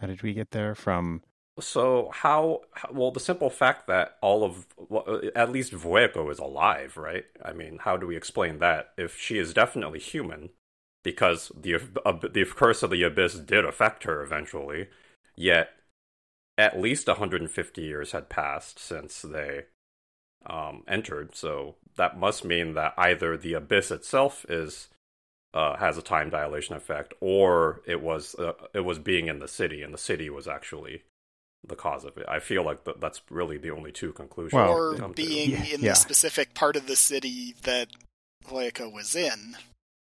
How 0.00 0.06
did 0.06 0.22
we 0.22 0.32
get 0.32 0.52
there 0.52 0.74
from 0.74 1.22
So 1.60 2.10
how? 2.14 2.62
Well, 2.90 3.10
the 3.10 3.20
simple 3.20 3.50
fact 3.50 3.86
that 3.88 4.16
all 4.22 4.44
of 4.44 4.66
well, 4.78 5.20
at 5.36 5.52
least 5.52 5.72
Vueko 5.72 6.30
is 6.32 6.38
alive, 6.38 6.96
right? 6.96 7.24
I 7.44 7.52
mean, 7.52 7.80
how 7.82 7.96
do 7.98 8.06
we 8.06 8.16
explain 8.16 8.58
that? 8.60 8.90
If 8.96 9.18
she 9.18 9.36
is 9.38 9.52
definitely 9.52 9.98
human, 9.98 10.50
because 11.02 11.52
the 11.54 11.74
uh, 12.06 12.12
the 12.12 12.44
curse 12.46 12.82
of 12.82 12.90
the 12.90 13.02
abyss 13.02 13.34
did 13.34 13.64
affect 13.66 14.04
her 14.04 14.22
eventually, 14.22 14.88
yet 15.38 15.70
at 16.58 16.80
least 16.80 17.06
150 17.06 17.80
years 17.82 18.12
had 18.12 18.28
passed 18.28 18.78
since 18.78 19.22
they 19.22 19.66
um, 20.44 20.82
entered. 20.88 21.34
So 21.36 21.76
that 21.96 22.18
must 22.18 22.44
mean 22.44 22.74
that 22.74 22.94
either 22.98 23.36
the 23.36 23.54
abyss 23.54 23.90
itself 23.90 24.44
is 24.48 24.88
uh, 25.54 25.76
has 25.76 25.96
a 25.96 26.02
time 26.02 26.28
dilation 26.28 26.76
effect, 26.76 27.14
or 27.20 27.80
it 27.86 28.02
was 28.02 28.34
uh, 28.34 28.52
it 28.74 28.80
was 28.80 28.98
being 28.98 29.28
in 29.28 29.38
the 29.38 29.48
city, 29.48 29.82
and 29.82 29.94
the 29.94 29.98
city 29.98 30.28
was 30.28 30.46
actually 30.46 31.02
the 31.66 31.74
cause 31.76 32.04
of 32.04 32.16
it. 32.18 32.26
I 32.28 32.38
feel 32.38 32.64
like 32.64 32.84
th- 32.84 32.98
that's 33.00 33.22
really 33.30 33.56
the 33.56 33.70
only 33.70 33.90
two 33.90 34.12
conclusions. 34.12 34.52
Well, 34.52 34.72
or 34.72 35.08
being 35.08 35.50
Yeah, 35.50 35.64
in 35.74 35.80
yeah. 35.80 35.90
the 35.90 35.94
specific 35.94 36.54
part 36.54 36.76
of 36.76 36.86
the 36.86 36.96
city 36.96 37.54
that 37.62 37.88
Vueko 38.46 38.92
was 38.92 39.14
in. 39.14 39.56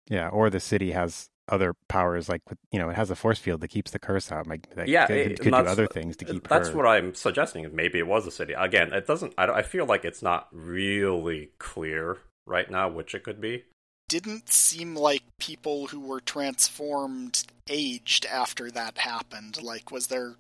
Yeah, 0.10 0.28
or 0.28 0.50
the 0.50 0.60
city 0.60 0.92
has 0.92 1.30
other 1.52 1.76
powers, 1.90 2.28
like 2.30 2.42
you 2.72 2.80
know, 2.80 2.90
it 2.90 2.96
has 2.96 3.12
a 3.12 3.16
force 3.16 3.38
field 3.40 3.62
that 3.62 3.68
keeps 3.68 3.92
the 3.92 4.00
curse 4.00 4.32
out. 4.32 4.48
Like, 4.48 4.74
that 4.76 4.88
yeah, 4.88 5.06
could, 5.08 5.18
it- 5.18 5.28
could 5.40 5.44
do 5.46 5.52
that's- 5.52 5.72
other 5.72 5.86
things 5.88 6.16
to 6.18 6.26
uh, 6.28 6.32
keep 6.34 6.48
That's 6.48 6.70
her. 6.70 6.76
what 6.78 6.86
I'm 6.88 7.14
suggesting. 7.14 7.70
Maybe 7.74 8.00
it 8.00 8.08
was 8.08 8.26
a 8.26 8.32
city. 8.32 8.54
Again, 8.54 8.92
it 8.94 9.06
doesn't. 9.06 9.34
I, 9.38 9.46
I 9.48 9.62
feel 9.62 9.86
like 9.86 10.06
it's 10.06 10.22
not 10.24 10.48
really 10.52 11.52
clear 11.60 12.18
right 12.48 12.70
now 12.72 12.90
which 12.90 13.14
it 13.14 13.24
could 13.24 13.40
be. 13.40 13.66
Didn't 14.10 14.50
seem 14.50 14.96
like 14.96 15.24
people 15.40 15.88
who 15.88 16.00
were 16.02 16.20
transformed 16.20 17.44
aged 17.70 18.26
after 18.26 18.70
that 18.72 18.98
happened. 18.98 19.62
Like, 19.62 19.90
was 19.92 20.08
there 20.08 20.36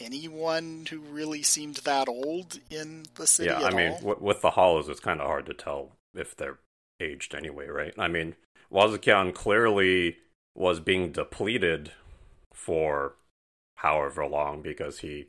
anyone 0.00 0.86
who 0.90 0.98
really 0.98 1.42
seemed 1.42 1.76
that 1.76 2.08
old 2.08 2.58
in 2.70 3.04
the 3.14 3.26
city 3.26 3.48
yeah, 3.50 3.66
I 3.66 3.70
mean, 3.70 3.92
all? 3.92 3.98
w- 3.98 4.18
with 4.20 4.42
the 4.42 4.50
hollows, 4.50 4.88
it's 4.88 5.00
kind 5.00 5.20
of 5.20 5.26
hard 5.26 5.46
to 5.46 5.54
tell 5.54 5.92
if 6.14 6.36
they're 6.36 6.58
aged 7.00 7.34
anyway, 7.34 7.68
right? 7.68 7.94
I 7.98 8.08
mean, 8.08 8.34
Wazukyan 8.72 9.32
clearly 9.34 10.16
was 10.54 10.80
being 10.80 11.12
depleted 11.12 11.92
for 12.52 13.16
however 13.76 14.26
long 14.26 14.62
because 14.62 15.00
he 15.00 15.26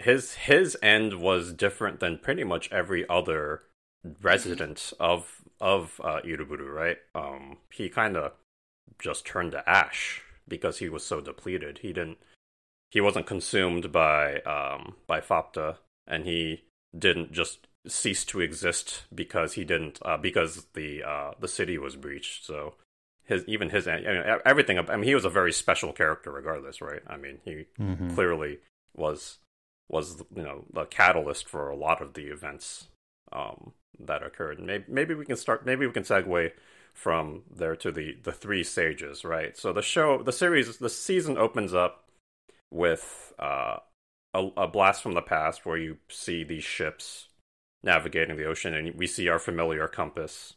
his 0.00 0.34
his 0.34 0.76
end 0.82 1.14
was 1.14 1.52
different 1.52 2.00
than 2.00 2.18
pretty 2.18 2.44
much 2.44 2.70
every 2.72 3.08
other 3.08 3.62
resident 4.20 4.92
of 5.00 5.42
of 5.60 6.00
uh, 6.04 6.20
Iruburu, 6.24 6.72
right? 6.72 6.98
Um, 7.14 7.58
he 7.72 7.88
kind 7.88 8.16
of 8.16 8.32
just 8.98 9.26
turned 9.26 9.52
to 9.52 9.68
ash 9.68 10.22
because 10.46 10.78
he 10.78 10.88
was 10.88 11.04
so 11.04 11.20
depleted. 11.20 11.78
He 11.78 11.92
didn't 11.92 12.18
he 12.90 13.00
wasn't 13.00 13.26
consumed 13.26 13.92
by 13.92 14.40
um 14.40 14.96
by 15.06 15.20
Faputa, 15.20 15.76
and 16.06 16.24
he 16.24 16.64
didn't 16.96 17.32
just 17.32 17.66
cease 17.86 18.24
to 18.24 18.40
exist 18.40 19.04
because 19.14 19.54
he 19.54 19.64
didn't 19.64 19.98
uh, 20.02 20.16
because 20.16 20.66
the 20.74 21.02
uh, 21.02 21.32
the 21.38 21.48
city 21.48 21.78
was 21.78 21.96
breached. 21.96 22.44
So 22.44 22.74
his 23.28 23.44
even 23.46 23.70
his 23.70 23.86
I 23.86 23.98
mean, 24.00 24.24
everything. 24.44 24.78
I 24.78 24.96
mean, 24.96 25.04
he 25.04 25.14
was 25.14 25.24
a 25.24 25.30
very 25.30 25.52
special 25.52 25.92
character, 25.92 26.30
regardless, 26.32 26.80
right? 26.80 27.02
I 27.06 27.16
mean, 27.16 27.40
he 27.44 27.66
Mhm. 27.78 28.14
clearly 28.14 28.58
was 28.96 29.38
was 29.88 30.22
you 30.34 30.42
know 30.42 30.64
the 30.72 30.84
catalyst 30.86 31.48
for 31.48 31.68
a 31.68 31.76
lot 31.76 32.02
of 32.02 32.14
the 32.14 32.26
events 32.26 32.88
um, 33.32 33.72
that 34.00 34.22
occurred. 34.22 34.60
Maybe 34.60 34.84
maybe 34.88 35.14
we 35.14 35.26
can 35.26 35.36
start. 35.36 35.66
Maybe 35.66 35.86
we 35.86 35.92
can 35.92 36.04
segue 36.04 36.52
from 36.94 37.42
there 37.54 37.76
to 37.76 37.92
the 37.92 38.16
the 38.22 38.32
three 38.32 38.64
sages, 38.64 39.24
right? 39.24 39.56
So 39.56 39.72
the 39.72 39.82
show, 39.82 40.22
the 40.22 40.32
series, 40.32 40.78
the 40.78 40.90
season 40.90 41.36
opens 41.38 41.74
up 41.74 42.04
with 42.70 43.32
uh, 43.38 43.78
a, 44.34 44.48
a 44.56 44.68
blast 44.68 45.02
from 45.02 45.14
the 45.14 45.22
past 45.22 45.66
where 45.66 45.76
you 45.76 45.98
see 46.08 46.44
these 46.44 46.64
ships 46.64 47.28
navigating 47.82 48.36
the 48.36 48.46
ocean, 48.46 48.74
and 48.74 48.94
we 48.96 49.06
see 49.06 49.28
our 49.28 49.38
familiar 49.38 49.88
compass. 49.88 50.54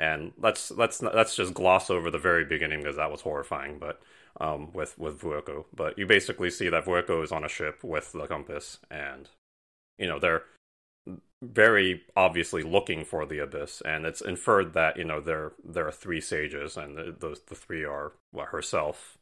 And 0.00 0.32
let's 0.38 0.70
let's 0.70 1.02
let's 1.02 1.36
just 1.36 1.52
gloss 1.52 1.90
over 1.90 2.10
the 2.10 2.18
very 2.18 2.46
beginning 2.46 2.80
because 2.80 2.96
that 2.96 3.10
was 3.10 3.20
horrifying. 3.20 3.78
But 3.78 4.00
um, 4.40 4.72
with 4.72 4.98
with 4.98 5.20
Vueko, 5.20 5.66
but 5.76 5.98
you 5.98 6.06
basically 6.06 6.50
see 6.50 6.70
that 6.70 6.86
Vueko 6.86 7.22
is 7.22 7.30
on 7.30 7.44
a 7.44 7.48
ship 7.48 7.84
with 7.84 8.12
the 8.12 8.26
compass, 8.26 8.78
and 8.90 9.28
you 9.98 10.06
know 10.06 10.18
they're 10.18 10.44
very 11.42 12.02
obviously 12.16 12.62
looking 12.62 13.04
for 13.04 13.26
the 13.26 13.40
abyss, 13.40 13.82
and 13.82 14.06
it's 14.06 14.22
inferred 14.22 14.72
that 14.72 14.96
you 14.96 15.04
know 15.04 15.20
there 15.20 15.52
there 15.62 15.86
are 15.86 15.92
three 15.92 16.22
sages, 16.22 16.78
and 16.78 16.96
the, 16.96 17.14
those 17.18 17.42
the 17.42 17.54
three 17.54 17.84
are 17.84 18.12
herself, 18.34 19.18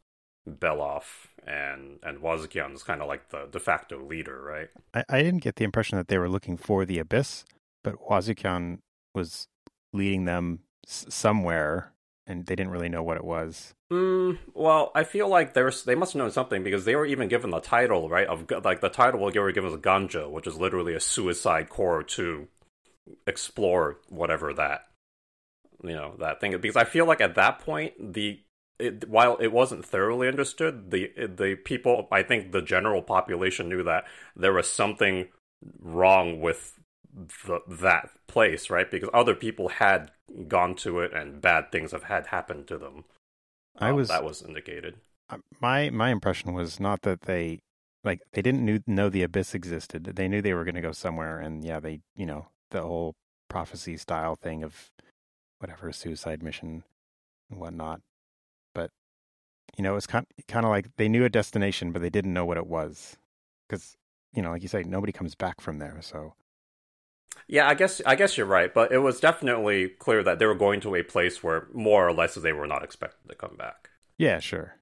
Belaf, 0.49 1.27
and 1.45 1.99
and 2.05 2.19
Wazukyan 2.19 2.73
is 2.73 2.85
kind 2.85 3.03
of 3.03 3.09
like 3.09 3.31
the 3.31 3.49
de 3.51 3.59
facto 3.59 4.01
leader, 4.01 4.41
right? 4.41 4.69
I, 4.95 5.17
I 5.19 5.23
didn't 5.25 5.43
get 5.43 5.57
the 5.57 5.65
impression 5.65 5.99
that 5.99 6.07
they 6.07 6.19
were 6.19 6.29
looking 6.29 6.57
for 6.57 6.85
the 6.85 7.01
abyss, 7.01 7.45
but 7.83 7.97
Wazukyan 8.09 8.79
was 9.13 9.49
leading 9.93 10.25
them 10.25 10.61
somewhere, 10.89 11.93
and 12.27 12.47
they 12.47 12.57
didn't 12.57 12.73
really 12.73 12.89
know 12.89 13.03
what 13.03 13.17
it 13.17 13.25
was. 13.25 13.75
Mm, 13.93 14.39
well, 14.55 14.91
I 14.95 15.05
feel 15.05 15.29
like 15.29 15.55
there's 15.55 15.85
they 15.85 15.95
must 15.95 16.13
have 16.13 16.19
known 16.19 16.31
something 16.31 16.63
because 16.63 16.85
they 16.85 16.97
were 16.97 17.07
even 17.07 17.29
given 17.29 17.51
the 17.51 17.61
title, 17.61 18.09
right? 18.09 18.27
Of 18.27 18.51
like 18.65 18.81
the 18.81 18.89
title 18.89 19.31
they 19.31 19.39
were 19.39 19.53
given 19.53 19.71
was 19.71 19.81
Ganja, 19.81 20.31
which 20.31 20.47
is 20.47 20.57
literally 20.57 20.95
a 20.95 21.01
suicide 21.01 21.69
corps 21.69 22.03
to 22.03 22.49
explore 23.27 23.97
whatever 24.09 24.53
that 24.55 24.87
you 25.83 25.95
know 25.95 26.15
that 26.19 26.41
thing. 26.41 26.59
Because 26.61 26.77
I 26.77 26.85
feel 26.85 27.07
like 27.07 27.21
at 27.21 27.37
that 27.37 27.61
point 27.61 28.13
the 28.15 28.41
it, 28.79 29.09
while 29.09 29.37
it 29.37 29.53
wasn't 29.53 29.85
thoroughly 29.85 30.29
understood, 30.29 30.91
the 30.91 31.11
the 31.17 31.57
people 31.57 32.09
I 32.13 32.23
think 32.23 32.53
the 32.53 32.63
general 32.63 33.03
population 33.03 33.69
knew 33.69 33.83
that 33.85 34.05
there 34.37 34.53
was 34.53 34.71
something 34.71 35.29
wrong 35.81 36.41
with 36.41 36.79
the, 37.47 37.61
that 37.67 38.11
place, 38.27 38.71
right? 38.71 38.91
Because 38.91 39.09
other 39.13 39.35
people 39.35 39.69
had 39.69 40.13
gone 40.49 40.75
to 40.77 41.01
it 41.01 41.13
and 41.13 41.41
bad 41.41 41.71
things 41.73 41.93
have 41.93 42.05
had 42.05 42.29
happened 42.29 42.67
to 42.69 42.79
them. 42.79 43.05
I 43.81 43.91
Um, 43.91 43.93
was 43.93 44.09
that 44.09 44.25
was 44.25 44.43
indicated. 44.43 45.01
my 45.61 45.91
my 45.91 46.11
impression 46.11 46.55
was 46.55 46.81
not 46.81 47.03
that 47.03 47.23
they 47.23 47.61
like 48.05 48.21
they 48.33 48.43
didn't 48.43 48.65
knew, 48.65 48.81
know 48.87 49.09
the 49.09 49.23
abyss 49.23 49.55
existed. 49.55 50.05
They 50.05 50.29
knew 50.29 50.41
they 50.41 50.55
were 50.55 50.65
going 50.65 50.75
to 50.77 50.81
go 50.81 50.93
somewhere, 50.93 51.39
and 51.41 51.65
yeah, 51.65 51.81
they 51.81 52.01
you 52.17 52.27
know 52.27 52.49
the 52.71 52.83
whole 52.83 53.15
prophecy 53.49 53.97
style 53.97 54.37
thing 54.37 54.63
of 54.63 54.91
whatever 55.61 55.93
suicide 55.93 56.43
mission 56.43 56.85
and 57.51 57.61
whatnot. 57.61 58.01
But 58.75 58.91
you 59.77 59.85
know, 59.85 59.93
it 59.93 59.97
was 59.97 60.07
kind 60.09 60.27
kind 60.49 60.67
of 60.67 60.71
like 60.71 60.89
they 60.99 61.09
knew 61.09 61.25
a 61.25 61.31
destination, 61.31 61.93
but 61.93 62.03
they 62.03 62.11
didn't 62.11 62.35
know 62.35 62.47
what 62.47 62.59
it 62.59 62.67
was 62.67 63.17
because 63.69 63.97
you 64.35 64.43
know, 64.43 64.51
like 64.53 64.63
you 64.63 64.69
say, 64.69 64.85
nobody 64.85 65.13
comes 65.13 65.35
back 65.37 65.61
from 65.61 65.79
there. 65.79 65.99
So 66.03 66.35
Yeah, 67.49 67.67
I 67.67 67.75
guess 67.75 68.03
I 68.05 68.15
guess 68.15 68.37
you're 68.37 68.47
right, 68.47 68.73
but 68.73 68.93
it 68.93 68.99
was 68.99 69.21
definitely 69.21 69.89
clear 69.89 70.23
that 70.23 70.39
they 70.39 70.47
were 70.47 70.55
going 70.55 70.81
to 70.83 70.95
a 70.95 71.03
place 71.03 71.43
where 71.43 71.67
more 71.73 72.07
or 72.07 72.13
less 72.13 72.35
they 72.35 72.53
were 72.53 72.67
not 72.67 72.85
expected 72.85 73.29
to 73.29 73.35
come 73.35 73.57
back. 73.57 73.91
yeah, 74.19 74.39
sure. 74.39 74.75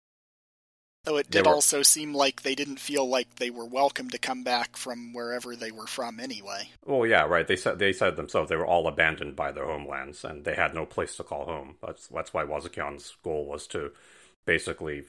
Though 1.04 1.18
it 1.18 1.30
did 1.30 1.46
were- 1.46 1.52
also 1.52 1.82
seem 1.82 2.12
like 2.12 2.42
they 2.42 2.56
didn't 2.56 2.80
feel 2.80 3.08
like 3.08 3.36
they 3.36 3.50
were 3.50 3.64
welcome 3.64 4.10
to 4.10 4.18
come 4.18 4.42
back 4.42 4.76
from 4.76 5.12
wherever 5.14 5.54
they 5.54 5.70
were 5.70 5.86
from 5.86 6.18
anyway. 6.18 6.70
Well, 6.84 7.06
yeah, 7.06 7.22
right. 7.22 7.46
They 7.46 7.54
said 7.54 7.78
they 7.78 7.92
said 7.92 8.16
themselves 8.16 8.48
they 8.50 8.56
were 8.56 8.66
all 8.66 8.88
abandoned 8.88 9.36
by 9.36 9.52
their 9.52 9.66
homelands 9.66 10.24
and 10.24 10.44
they 10.44 10.54
had 10.56 10.74
no 10.74 10.84
place 10.84 11.14
to 11.18 11.22
call 11.22 11.44
home. 11.44 11.76
That's 11.80 12.08
that's 12.08 12.34
why 12.34 12.42
Wazukyan's 12.42 13.16
goal 13.22 13.46
was 13.46 13.68
to 13.68 13.92
basically 14.44 15.04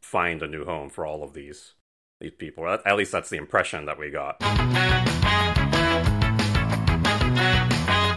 find 0.00 0.42
a 0.42 0.46
new 0.46 0.64
home 0.64 0.88
for 0.88 1.04
all 1.04 1.22
of 1.22 1.34
these 1.34 1.74
these 2.18 2.32
people. 2.32 2.66
At, 2.66 2.86
at 2.86 2.96
least 2.96 3.12
that's 3.12 3.28
the 3.28 3.36
impression 3.36 3.84
that 3.84 3.98
we 3.98 4.10
got. 4.10 4.40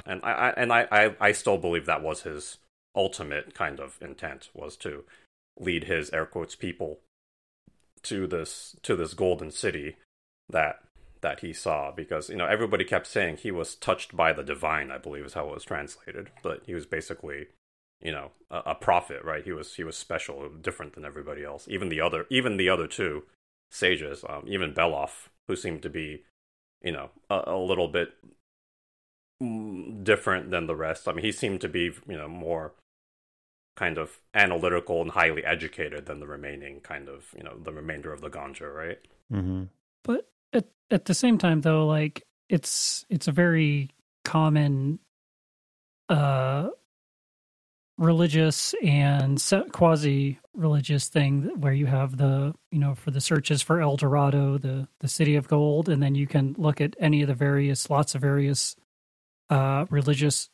And 0.09 0.21
I, 0.23 0.31
I 0.31 0.49
and 0.57 0.73
I, 0.73 0.87
I 0.91 1.15
I 1.19 1.31
still 1.31 1.59
believe 1.59 1.85
that 1.85 2.01
was 2.01 2.23
his 2.23 2.57
ultimate 2.95 3.53
kind 3.53 3.79
of 3.79 3.97
intent 4.01 4.49
was 4.53 4.75
to 4.77 5.03
lead 5.57 5.83
his 5.83 6.09
air 6.09 6.25
quotes 6.25 6.55
people 6.55 6.99
to 8.03 8.25
this 8.25 8.75
to 8.81 8.95
this 8.95 9.13
golden 9.13 9.51
city 9.51 9.97
that 10.49 10.79
that 11.21 11.41
he 11.41 11.53
saw. 11.53 11.91
Because 11.91 12.27
you 12.27 12.37
know 12.37 12.47
everybody 12.47 12.83
kept 12.83 13.05
saying 13.05 13.37
he 13.37 13.51
was 13.51 13.75
touched 13.75 14.17
by 14.17 14.33
the 14.33 14.43
divine 14.43 14.89
i 14.89 14.97
believe 14.97 15.25
is 15.25 15.35
how 15.35 15.47
it 15.47 15.53
was 15.53 15.63
translated. 15.63 16.31
But 16.41 16.63
he 16.65 16.73
was 16.73 16.87
basically 16.87 17.47
you 18.01 18.11
know 18.11 18.31
a, 18.49 18.71
a 18.71 18.75
prophet 18.75 19.23
right? 19.23 19.43
He 19.43 19.51
was 19.51 19.75
he 19.75 19.83
was 19.83 19.95
special 19.95 20.49
different 20.49 20.93
than 20.93 21.05
everybody 21.05 21.43
else. 21.43 21.67
Even 21.69 21.89
the 21.89 22.01
other 22.01 22.25
even 22.31 22.57
the 22.57 22.69
other 22.69 22.87
two 22.87 23.25
sages 23.69 24.25
um, 24.27 24.45
even 24.47 24.73
Belaf 24.73 25.29
who 25.47 25.55
seemed 25.55 25.83
to 25.83 25.89
be 25.89 26.23
you 26.81 26.93
know 26.93 27.11
a, 27.29 27.43
a 27.45 27.57
little 27.59 27.87
bit 27.87 28.13
different 30.03 30.51
than 30.51 30.67
the 30.67 30.75
rest 30.75 31.07
i 31.07 31.13
mean 31.13 31.23
he 31.23 31.31
seemed 31.31 31.61
to 31.61 31.69
be 31.69 31.91
you 32.07 32.17
know 32.17 32.27
more 32.27 32.73
kind 33.77 33.97
of 33.97 34.19
analytical 34.33 35.01
and 35.01 35.11
highly 35.11 35.45
educated 35.45 36.05
than 36.05 36.19
the 36.19 36.27
remaining 36.27 36.81
kind 36.81 37.07
of 37.07 37.27
you 37.37 37.43
know 37.43 37.57
the 37.63 37.71
remainder 37.71 38.11
of 38.11 38.19
the 38.19 38.29
ganja 38.29 38.73
right 38.73 38.99
Mm-hmm. 39.33 39.63
But 40.03 40.29
at 40.53 40.65
at 40.91 41.05
the 41.05 41.13
same 41.13 41.37
time, 41.37 41.61
though, 41.61 41.85
like 41.85 42.23
it's 42.49 43.05
it's 43.09 43.27
a 43.27 43.31
very 43.31 43.89
common, 44.25 44.99
uh, 46.09 46.69
religious 47.97 48.73
and 48.83 49.41
quasi 49.71 50.39
religious 50.53 51.07
thing 51.09 51.51
where 51.59 51.73
you 51.73 51.85
have 51.85 52.17
the 52.17 52.53
you 52.71 52.79
know 52.79 52.95
for 52.95 53.11
the 53.11 53.21
searches 53.21 53.61
for 53.61 53.81
El 53.81 53.97
Dorado, 53.97 54.57
the 54.57 54.87
the 54.99 55.07
city 55.07 55.35
of 55.35 55.47
gold, 55.47 55.89
and 55.89 56.01
then 56.01 56.15
you 56.15 56.27
can 56.27 56.55
look 56.57 56.81
at 56.81 56.95
any 56.99 57.21
of 57.21 57.27
the 57.27 57.35
various 57.35 57.89
lots 57.89 58.15
of 58.15 58.21
various 58.21 58.75
uh, 59.49 59.85
religious 59.89 60.49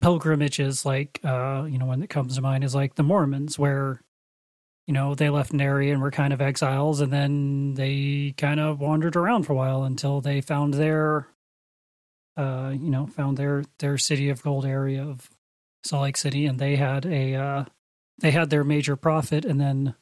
pilgrimages. 0.00 0.84
Like 0.84 1.20
uh, 1.24 1.66
you 1.68 1.78
know, 1.78 1.86
one 1.86 2.00
that 2.00 2.10
comes 2.10 2.36
to 2.36 2.42
mind 2.42 2.64
is 2.64 2.74
like 2.74 2.94
the 2.94 3.02
Mormons, 3.02 3.58
where 3.58 4.02
you 4.86 4.94
know 4.94 5.14
they 5.14 5.30
left 5.30 5.52
an 5.52 5.60
area 5.60 5.92
and 5.92 6.02
were 6.02 6.10
kind 6.10 6.32
of 6.32 6.40
exiles, 6.40 7.00
and 7.00 7.12
then 7.12 7.74
they 7.74 8.34
kind 8.36 8.60
of 8.60 8.80
wandered 8.80 9.16
around 9.16 9.44
for 9.44 9.52
a 9.52 9.56
while 9.56 9.84
until 9.84 10.20
they 10.20 10.40
found 10.40 10.74
their 10.74 11.28
uh, 12.36 12.72
you 12.72 12.90
know 12.90 13.06
found 13.06 13.36
their 13.36 13.64
their 13.78 13.98
city 13.98 14.30
of 14.30 14.42
gold 14.42 14.64
area 14.64 15.02
of 15.02 15.28
Salt 15.84 16.02
Lake 16.02 16.16
City, 16.16 16.46
and 16.46 16.58
they 16.58 16.76
had 16.76 17.04
a 17.06 17.34
uh, 17.34 17.64
they 18.18 18.30
had 18.30 18.50
their 18.50 18.64
major 18.64 18.96
prophet, 18.96 19.44
and 19.44 19.60
then 19.60 19.94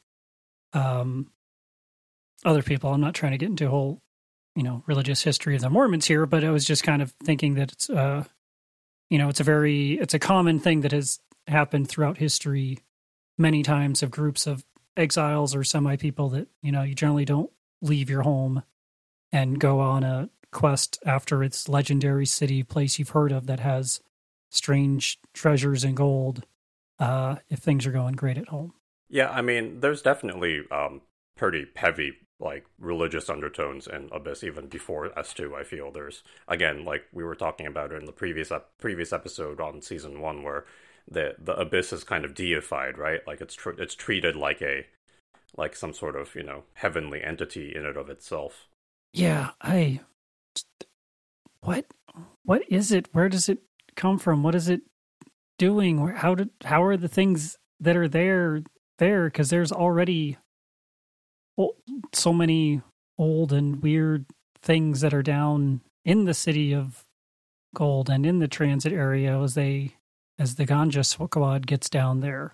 um, 0.73 1.31
other 2.45 2.63
people. 2.63 2.91
I'm 2.91 3.01
not 3.01 3.15
trying 3.15 3.31
to 3.33 3.37
get 3.37 3.49
into 3.49 3.67
a 3.67 3.69
whole 3.69 4.01
you 4.57 4.63
know 4.63 4.83
religious 4.87 5.21
history 5.21 5.55
of 5.55 5.61
the 5.61 5.69
Mormons 5.69 6.07
here, 6.07 6.25
but 6.25 6.43
I 6.43 6.49
was 6.49 6.65
just 6.65 6.83
kind 6.83 7.03
of 7.03 7.11
thinking 7.23 7.53
that 7.53 7.71
it's 7.71 7.89
uh, 7.91 8.23
you 9.07 9.19
know 9.19 9.29
it's 9.29 9.39
a 9.39 9.43
very 9.43 9.93
it's 9.93 10.15
a 10.15 10.19
common 10.19 10.59
thing 10.59 10.81
that 10.81 10.91
has 10.91 11.19
happened 11.47 11.87
throughout 11.87 12.17
history 12.17 12.79
many 13.37 13.61
times 13.61 14.01
of 14.01 14.09
groups 14.09 14.47
of 14.47 14.65
exiles 14.97 15.53
or 15.53 15.63
semi 15.63 15.95
people 15.95 16.29
that 16.29 16.47
you 16.63 16.71
know 16.71 16.81
you 16.81 16.95
generally 16.95 17.23
don't 17.23 17.51
leave 17.83 18.09
your 18.09 18.23
home 18.23 18.63
and 19.31 19.59
go 19.59 19.79
on 19.79 20.03
a 20.03 20.27
quest 20.51 20.97
after 21.05 21.43
its 21.43 21.69
legendary 21.69 22.25
city 22.25 22.63
place 22.63 22.97
you've 22.97 23.09
heard 23.09 23.31
of 23.31 23.45
that 23.45 23.59
has 23.59 24.01
strange 24.49 25.19
treasures 25.33 25.83
and 25.83 25.95
gold 25.95 26.45
uh, 26.97 27.35
if 27.49 27.59
things 27.59 27.85
are 27.85 27.91
going 27.91 28.15
great 28.15 28.39
at 28.39 28.47
home. 28.47 28.73
Yeah, 29.07 29.29
I 29.29 29.41
mean, 29.41 29.81
there's 29.81 30.01
definitely 30.01 30.61
um, 30.71 31.01
pretty 31.35 31.67
heavy 31.75 32.13
like 32.39 32.65
religious 32.79 33.29
undertones 33.29 33.87
in 33.87 34.09
Abyss 34.11 34.43
even 34.43 34.67
before 34.67 35.09
S2. 35.09 35.55
I 35.55 35.63
feel 35.63 35.91
there's 35.91 36.23
again 36.47 36.85
like 36.85 37.05
we 37.11 37.23
were 37.23 37.35
talking 37.35 37.65
about 37.65 37.91
in 37.91 38.05
the 38.05 38.11
previous 38.11 38.51
ep- 38.51 38.69
previous 38.77 39.11
episode 39.11 39.59
on 39.59 39.81
season 39.81 40.21
one 40.21 40.43
where 40.43 40.65
the 41.09 41.35
the 41.39 41.53
Abyss 41.53 41.93
is 41.93 42.03
kind 42.03 42.25
of 42.25 42.35
deified, 42.35 42.97
right? 42.97 43.21
Like 43.25 43.41
it's 43.41 43.55
tr- 43.55 43.71
it's 43.71 43.95
treated 43.95 44.35
like 44.35 44.61
a 44.61 44.85
like 45.57 45.75
some 45.75 45.93
sort 45.93 46.15
of 46.15 46.35
you 46.35 46.43
know 46.43 46.63
heavenly 46.73 47.23
entity 47.23 47.75
in 47.75 47.85
and 47.85 47.97
of 47.97 48.09
itself. 48.09 48.67
Yeah, 49.13 49.51
I 49.61 50.01
what 51.61 51.85
what 52.43 52.63
is 52.69 52.91
it? 52.91 53.07
Where 53.13 53.29
does 53.29 53.49
it 53.49 53.59
come 53.95 54.19
from? 54.19 54.43
What 54.43 54.55
is 54.55 54.69
it 54.69 54.81
doing? 55.57 56.07
How 56.07 56.35
did 56.35 56.49
how 56.63 56.83
are 56.83 56.97
the 56.97 57.07
things 57.07 57.57
that 57.79 57.97
are 57.97 58.07
there 58.07 58.61
there? 58.99 59.25
Because 59.25 59.49
there's 59.49 59.71
already 59.71 60.37
so 62.13 62.33
many 62.33 62.81
old 63.17 63.51
and 63.51 63.81
weird 63.81 64.25
things 64.61 65.01
that 65.01 65.13
are 65.13 65.23
down 65.23 65.81
in 66.05 66.25
the 66.25 66.33
city 66.33 66.73
of 66.73 67.03
gold 67.75 68.09
and 68.09 68.25
in 68.25 68.39
the 68.39 68.47
transit 68.47 68.93
area 68.93 69.39
as 69.39 69.53
they 69.53 69.95
as 70.39 70.55
the 70.55 70.65
ganja 70.65 71.05
squad 71.05 71.65
gets 71.65 71.89
down 71.89 72.19
there. 72.19 72.53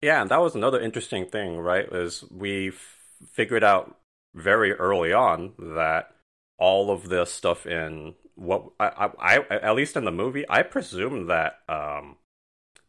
Yeah, 0.00 0.22
and 0.22 0.30
that 0.30 0.40
was 0.40 0.54
another 0.54 0.80
interesting 0.80 1.26
thing, 1.26 1.58
right? 1.58 1.86
Is 1.92 2.24
we 2.30 2.68
f- 2.68 2.98
figured 3.30 3.62
out 3.62 3.96
very 4.34 4.72
early 4.72 5.12
on 5.12 5.52
that 5.58 6.14
all 6.58 6.90
of 6.90 7.08
this 7.08 7.30
stuff 7.30 7.66
in 7.66 8.14
what 8.34 8.64
I, 8.80 9.10
I, 9.18 9.36
I 9.38 9.56
at 9.56 9.74
least 9.76 9.96
in 9.96 10.04
the 10.04 10.10
movie, 10.10 10.44
I 10.48 10.62
presume 10.62 11.26
that 11.26 11.58
um, 11.68 12.16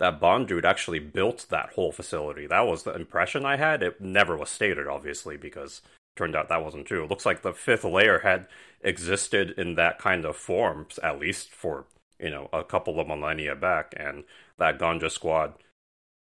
that 0.03 0.19
Bondrewd 0.19 0.65
actually 0.65 0.99
built 0.99 1.45
that 1.49 1.69
whole 1.75 1.93
facility. 1.93 2.45
That 2.45 2.67
was 2.67 2.83
the 2.83 2.93
impression 2.93 3.45
I 3.45 3.55
had. 3.55 3.81
It 3.81 4.01
never 4.01 4.35
was 4.35 4.49
stated, 4.49 4.85
obviously, 4.85 5.37
because 5.37 5.81
turned 6.17 6.35
out 6.35 6.49
that 6.49 6.61
wasn't 6.61 6.87
true. 6.87 7.05
It 7.05 7.09
looks 7.09 7.25
like 7.25 7.41
the 7.41 7.53
fifth 7.53 7.85
layer 7.85 8.19
had 8.19 8.49
existed 8.81 9.51
in 9.51 9.75
that 9.75 9.99
kind 9.99 10.25
of 10.25 10.35
form, 10.35 10.87
at 11.01 11.19
least 11.19 11.51
for 11.51 11.85
you 12.19 12.29
know 12.29 12.49
a 12.51 12.65
couple 12.65 12.99
of 12.99 13.07
millennia 13.07 13.55
back, 13.55 13.93
and 13.95 14.25
that 14.57 14.77
Ganja 14.77 15.09
Squad, 15.09 15.53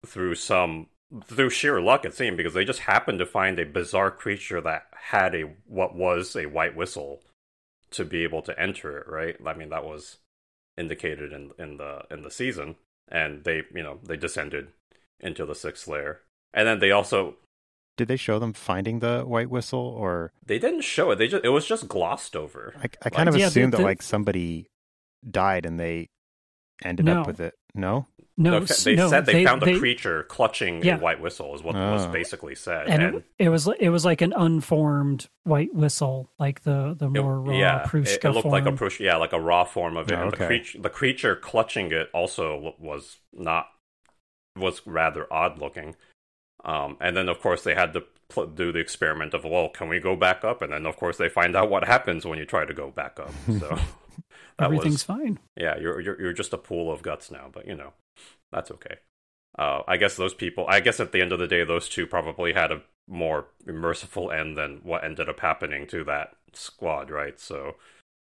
through 0.05 0.35
some 0.35 0.89
through 1.25 1.51
sheer 1.51 1.81
luck, 1.81 2.05
it 2.05 2.15
seemed, 2.15 2.37
because 2.37 2.55
they 2.55 2.65
just 2.65 2.81
happened 2.81 3.21
to 3.21 3.27
find 3.27 3.61
a 3.61 3.65
bizarre 3.65 4.11
creature 4.11 4.61
that 4.61 4.89
had 5.11 5.37
a 5.37 5.43
what 5.69 5.95
was 5.95 6.35
a 6.35 6.47
white 6.47 6.75
whistle 6.75 7.23
to 7.93 8.05
be 8.05 8.25
able 8.25 8.43
to 8.43 8.61
enter 8.61 8.99
it, 8.99 9.07
right? 9.07 9.37
I 9.47 9.55
mean, 9.55 9.69
that 9.69 9.85
was 9.85 10.17
indicated 10.77 11.33
in 11.33 11.53
in 11.61 11.77
the 11.77 12.03
in 12.11 12.23
the 12.23 12.31
season, 12.33 12.75
and 13.11 13.45
they 13.45 13.63
you 13.75 13.83
know 13.83 13.99
they 14.03 14.17
descended 14.17 14.69
into 15.21 15.45
the 15.45 15.55
sixth 15.55 15.89
layer, 15.89 16.21
and 16.53 16.67
then 16.67 16.79
they 16.79 16.91
also 16.91 17.37
did 17.97 18.09
they 18.09 18.17
show 18.17 18.39
them 18.39 18.53
finding 18.53 19.01
the 19.01 19.23
white 19.23 19.51
whistle 19.51 19.81
or 19.81 20.33
they 20.47 20.59
didn't 20.59 20.83
show 20.83 21.11
it. 21.11 21.17
They 21.17 21.29
just 21.29 21.45
it 21.45 21.51
was 21.51 21.67
just 21.67 21.89
glossed 21.89 22.37
over. 22.37 22.75
I, 22.79 22.89
I 23.05 23.11
kind 23.11 23.27
like, 23.27 23.29
of 23.29 23.35
assumed 23.35 23.75
yeah, 23.75 23.79
that 23.79 23.85
like 23.85 24.03
somebody 24.03 24.69
died 25.29 25.67
and 25.67 25.79
they 25.79 26.09
ended 26.85 27.07
no. 27.07 27.21
up 27.21 27.27
with 27.27 27.41
it. 27.41 27.55
No, 27.75 28.07
no, 28.41 28.61
they 28.61 28.95
no, 28.95 29.11
said 29.11 29.27
they, 29.27 29.33
they 29.33 29.45
found 29.45 29.63
they, 29.63 29.75
a 29.75 29.79
creature 29.81 30.23
clutching 30.23 30.85
yeah. 30.85 30.97
a 30.97 31.01
white 31.01 31.21
whistle. 31.21 31.57
Is 31.57 31.63
what 31.63 31.75
oh. 31.75 31.93
was 31.93 32.07
basically 32.07 32.55
said, 32.55 32.87
and, 32.87 33.03
and, 33.03 33.25
it 33.37 33.49
was 33.49 33.69
it 33.81 33.89
was 33.89 34.05
like 34.05 34.23
an 34.23 34.33
unformed 34.33 35.29
white 35.43 35.75
whistle, 35.75 36.31
like 36.39 36.63
the 36.63 36.95
the 36.97 37.09
more 37.09 37.35
it, 37.35 37.41
raw 37.41 37.59
yeah, 37.59 37.85
Prushka 37.85 38.15
it, 38.15 38.25
it 38.25 38.31
looked 38.31 38.43
form. 38.43 38.53
like 38.53 38.67
a 38.67 38.71
Prushka, 38.71 39.01
yeah, 39.01 39.17
like 39.17 39.33
a 39.33 39.41
raw 39.41 39.65
form 39.65 39.97
of 39.97 40.09
it. 40.09 40.15
Oh, 40.15 40.27
okay. 40.27 40.39
the 40.39 40.47
creature 40.47 40.79
the 40.81 40.91
creature 40.91 41.35
clutching 41.35 41.91
it 41.91 42.11
also 42.15 42.75
was 42.79 43.17
not 43.33 43.67
was 44.57 44.83
rather 44.87 45.27
odd 45.33 45.59
looking. 45.59 45.97
Um, 46.65 46.97
and 47.01 47.17
then 47.17 47.29
of 47.29 47.41
course 47.41 47.65
they 47.65 47.75
had 47.75 47.93
to 47.95 48.05
pl- 48.29 48.47
do 48.47 48.71
the 48.71 48.79
experiment 48.79 49.35
of 49.35 49.45
well, 49.45 49.69
can 49.69 49.89
we 49.89 49.99
go 49.99 50.15
back 50.15 50.45
up? 50.45 50.63
And 50.63 50.73
then 50.73 50.87
of 50.87 50.97
course 50.97 51.17
they 51.17 51.29
find 51.29 51.57
out 51.57 51.71
what 51.71 51.85
happens 51.89 52.25
when 52.25 52.39
you 52.39 52.45
try 52.45 52.65
to 52.65 52.75
go 52.75 52.91
back 52.93 53.19
up. 53.19 53.33
So. 53.59 53.79
everything's 54.61 54.95
was, 54.95 55.03
fine. 55.03 55.39
Yeah, 55.57 55.77
you're, 55.79 56.01
you're 56.01 56.21
you're 56.21 56.33
just 56.33 56.53
a 56.53 56.59
pool 56.59 56.93
of 56.93 57.03
guts 57.03 57.31
now, 57.31 57.49
but 57.53 57.67
you 57.67 57.77
know 57.77 57.93
that's 58.53 58.71
okay. 58.71 58.97
Uh, 59.59 59.83
I 59.89 59.97
guess 59.97 60.17
those 60.17 60.35
people. 60.35 60.67
I 60.69 60.81
guess 60.81 61.01
at 61.01 61.13
the 61.13 61.21
end 61.21 61.33
of 61.33 61.39
the 61.39 61.49
day, 61.49 61.65
those 61.65 61.89
two 61.89 62.07
probably 62.07 62.53
had 62.53 62.71
a 62.71 62.83
more 63.09 63.47
merciful 63.67 64.31
end 64.31 64.57
than 64.57 64.81
what 64.83 65.05
ended 65.05 65.29
up 65.29 65.41
happening 65.41 65.87
to 65.89 66.05
that 66.05 66.35
squad, 66.53 67.11
right? 67.11 67.41
So, 67.41 67.77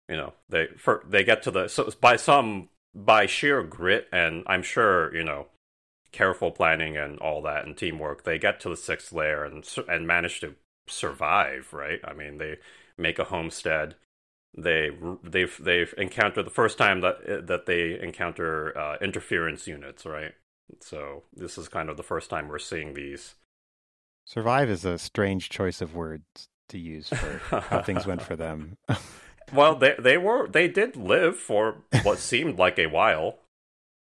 you 0.09 0.17
know, 0.17 0.35
they 0.49 0.67
for, 0.77 1.05
they 1.09 1.25
get 1.25 1.43
to 1.45 1.51
the 1.51 1.69
so 1.69 1.91
by 2.01 2.17
some 2.17 2.69
by 2.95 3.27
sheer 3.27 3.63
grit 3.63 4.09
and 4.13 4.45
I'm 4.47 4.63
sure 4.63 5.15
you 5.15 5.25
know 5.25 5.47
careful 6.13 6.51
planning 6.51 6.97
and 6.97 7.19
all 7.21 7.43
that 7.43 7.65
and 7.65 7.77
teamwork, 7.77 8.25
they 8.25 8.39
get 8.39 8.61
to 8.61 8.69
the 8.69 8.77
sixth 8.77 9.13
layer 9.13 9.45
and 9.45 9.67
and 9.89 10.07
manage 10.07 10.41
to 10.41 10.55
survive, 10.87 11.73
right? 11.73 12.01
I 12.05 12.13
mean, 12.13 12.39
they 12.39 12.59
make 12.99 13.19
a 13.19 13.25
homestead 13.25 13.95
they 14.57 14.91
they've 15.23 15.57
they've 15.63 15.95
encountered 15.97 16.45
the 16.45 16.51
first 16.51 16.79
time 16.79 17.01
that 17.01 17.47
that 17.47 17.67
they 17.67 17.99
encounter 18.01 18.77
uh, 18.77 18.97
interference 19.01 19.67
units, 19.67 20.05
right? 20.05 20.33
So 20.81 21.25
this 21.35 21.59
is 21.59 21.69
kind 21.69 21.89
of 21.89 21.97
the 21.97 22.03
first 22.03 22.31
time 22.31 22.49
we're 22.49 22.59
seeing 22.59 22.95
these. 22.95 23.35
Survive 24.25 24.71
is 24.71 24.85
a 24.85 24.99
strange 24.99 25.49
choice 25.49 25.81
of 25.81 25.95
words 25.95 26.49
to 26.69 26.79
use 26.79 27.09
for 27.09 27.61
how 27.61 27.83
things 27.83 28.07
went 28.07 28.23
for 28.23 28.37
them. 28.37 28.77
well, 29.53 29.75
they 29.75 29.95
they 29.99 30.19
were 30.19 30.49
they 30.49 30.69
did 30.69 30.97
live 30.97 31.39
for 31.39 31.83
what 32.03 32.19
seemed 32.19 32.59
like 32.59 32.79
a 32.79 32.87
while. 32.87 33.39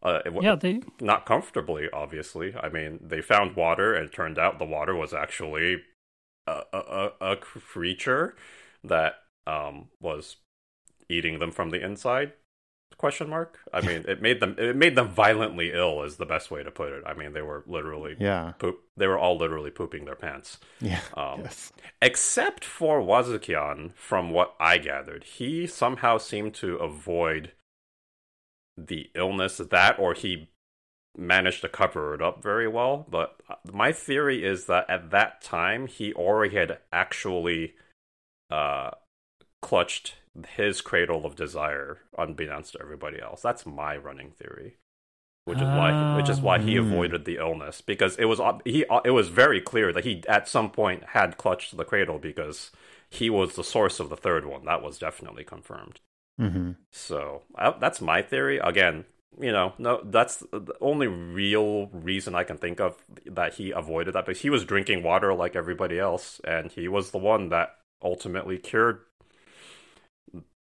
Uh, 0.02 0.20
yeah, 0.40 0.54
they 0.54 0.80
not 1.00 1.26
comfortably. 1.26 1.88
Obviously, 1.92 2.54
I 2.56 2.68
mean, 2.70 2.98
they 3.02 3.20
found 3.20 3.54
water, 3.54 3.94
and 3.94 4.10
turned 4.10 4.38
out 4.38 4.58
the 4.58 4.64
water 4.64 4.94
was 4.94 5.12
actually 5.12 5.82
a 6.46 6.62
a, 6.72 7.10
a 7.20 7.36
creature 7.36 8.34
that 8.82 9.14
um, 9.50 9.88
was 10.00 10.36
eating 11.08 11.38
them 11.38 11.50
from 11.50 11.70
the 11.70 11.84
inside? 11.84 12.32
Question 12.96 13.30
mark? 13.30 13.58
I 13.72 13.80
mean 13.80 14.04
it 14.08 14.20
made 14.20 14.40
them 14.40 14.56
it 14.58 14.76
made 14.76 14.94
them 14.94 15.08
violently 15.08 15.72
ill 15.72 16.02
is 16.02 16.16
the 16.16 16.26
best 16.26 16.50
way 16.50 16.62
to 16.62 16.70
put 16.70 16.92
it. 16.92 17.02
I 17.06 17.14
mean 17.14 17.32
they 17.32 17.40
were 17.40 17.64
literally 17.66 18.16
yeah. 18.18 18.52
poop 18.58 18.80
they 18.96 19.06
were 19.06 19.18
all 19.18 19.38
literally 19.38 19.70
pooping 19.70 20.04
their 20.04 20.16
pants. 20.16 20.58
Yeah. 20.80 21.00
Um, 21.16 21.40
yes. 21.44 21.72
except 22.02 22.64
for 22.64 23.00
Wazukyan 23.00 23.94
from 23.94 24.30
what 24.30 24.54
i 24.60 24.76
gathered 24.76 25.24
he 25.24 25.66
somehow 25.66 26.18
seemed 26.18 26.52
to 26.54 26.76
avoid 26.76 27.52
the 28.76 29.08
illness 29.14 29.58
that 29.58 29.98
or 29.98 30.12
he 30.12 30.50
managed 31.16 31.62
to 31.62 31.68
cover 31.68 32.14
it 32.14 32.20
up 32.20 32.42
very 32.42 32.68
well. 32.68 33.06
But 33.08 33.36
uh, 33.48 33.54
my 33.72 33.92
theory 33.92 34.44
is 34.44 34.66
that 34.66 34.90
at 34.90 35.10
that 35.10 35.40
time 35.40 35.86
he 35.86 36.12
already 36.12 36.54
had 36.54 36.78
actually 36.92 37.74
uh 38.50 38.90
clutched 39.60 40.14
his 40.56 40.80
cradle 40.80 41.26
of 41.26 41.36
desire 41.36 41.98
unbeknownst 42.16 42.72
to 42.72 42.80
everybody 42.80 43.20
else. 43.20 43.42
That's 43.42 43.66
my 43.66 43.96
running 43.96 44.30
theory. 44.30 44.76
Which 45.46 45.58
is 45.58 45.64
why 45.64 46.16
which 46.16 46.28
is 46.28 46.40
why 46.40 46.58
he 46.60 46.78
ah. 46.78 46.82
avoided 46.82 47.24
the 47.24 47.38
illness 47.38 47.80
because 47.80 48.16
it 48.18 48.26
was 48.26 48.40
he 48.64 48.84
it 49.04 49.10
was 49.10 49.28
very 49.28 49.60
clear 49.60 49.92
that 49.92 50.04
he 50.04 50.22
at 50.28 50.46
some 50.46 50.70
point 50.70 51.02
had 51.08 51.38
clutched 51.38 51.76
the 51.76 51.84
cradle 51.84 52.18
because 52.18 52.70
he 53.08 53.30
was 53.30 53.56
the 53.56 53.64
source 53.64 53.98
of 53.98 54.10
the 54.10 54.16
third 54.16 54.44
one. 54.44 54.64
That 54.66 54.82
was 54.82 54.98
definitely 54.98 55.42
confirmed. 55.42 56.00
Mm-hmm. 56.40 56.72
So 56.92 57.42
that's 57.80 58.00
my 58.00 58.22
theory. 58.22 58.58
Again, 58.58 59.06
you 59.40 59.50
know, 59.50 59.72
no, 59.78 60.00
that's 60.04 60.36
the 60.52 60.74
only 60.80 61.06
real 61.06 61.86
reason 61.88 62.34
I 62.34 62.44
can 62.44 62.56
think 62.56 62.80
of 62.80 62.96
that 63.26 63.54
he 63.54 63.70
avoided 63.70 64.14
that 64.14 64.26
because 64.26 64.42
he 64.42 64.50
was 64.50 64.64
drinking 64.64 65.02
water 65.02 65.34
like 65.34 65.56
everybody 65.56 65.98
else, 65.98 66.40
and 66.44 66.70
he 66.70 66.86
was 66.86 67.10
the 67.10 67.18
one 67.18 67.48
that 67.48 67.76
ultimately 68.02 68.58
cured 68.58 69.00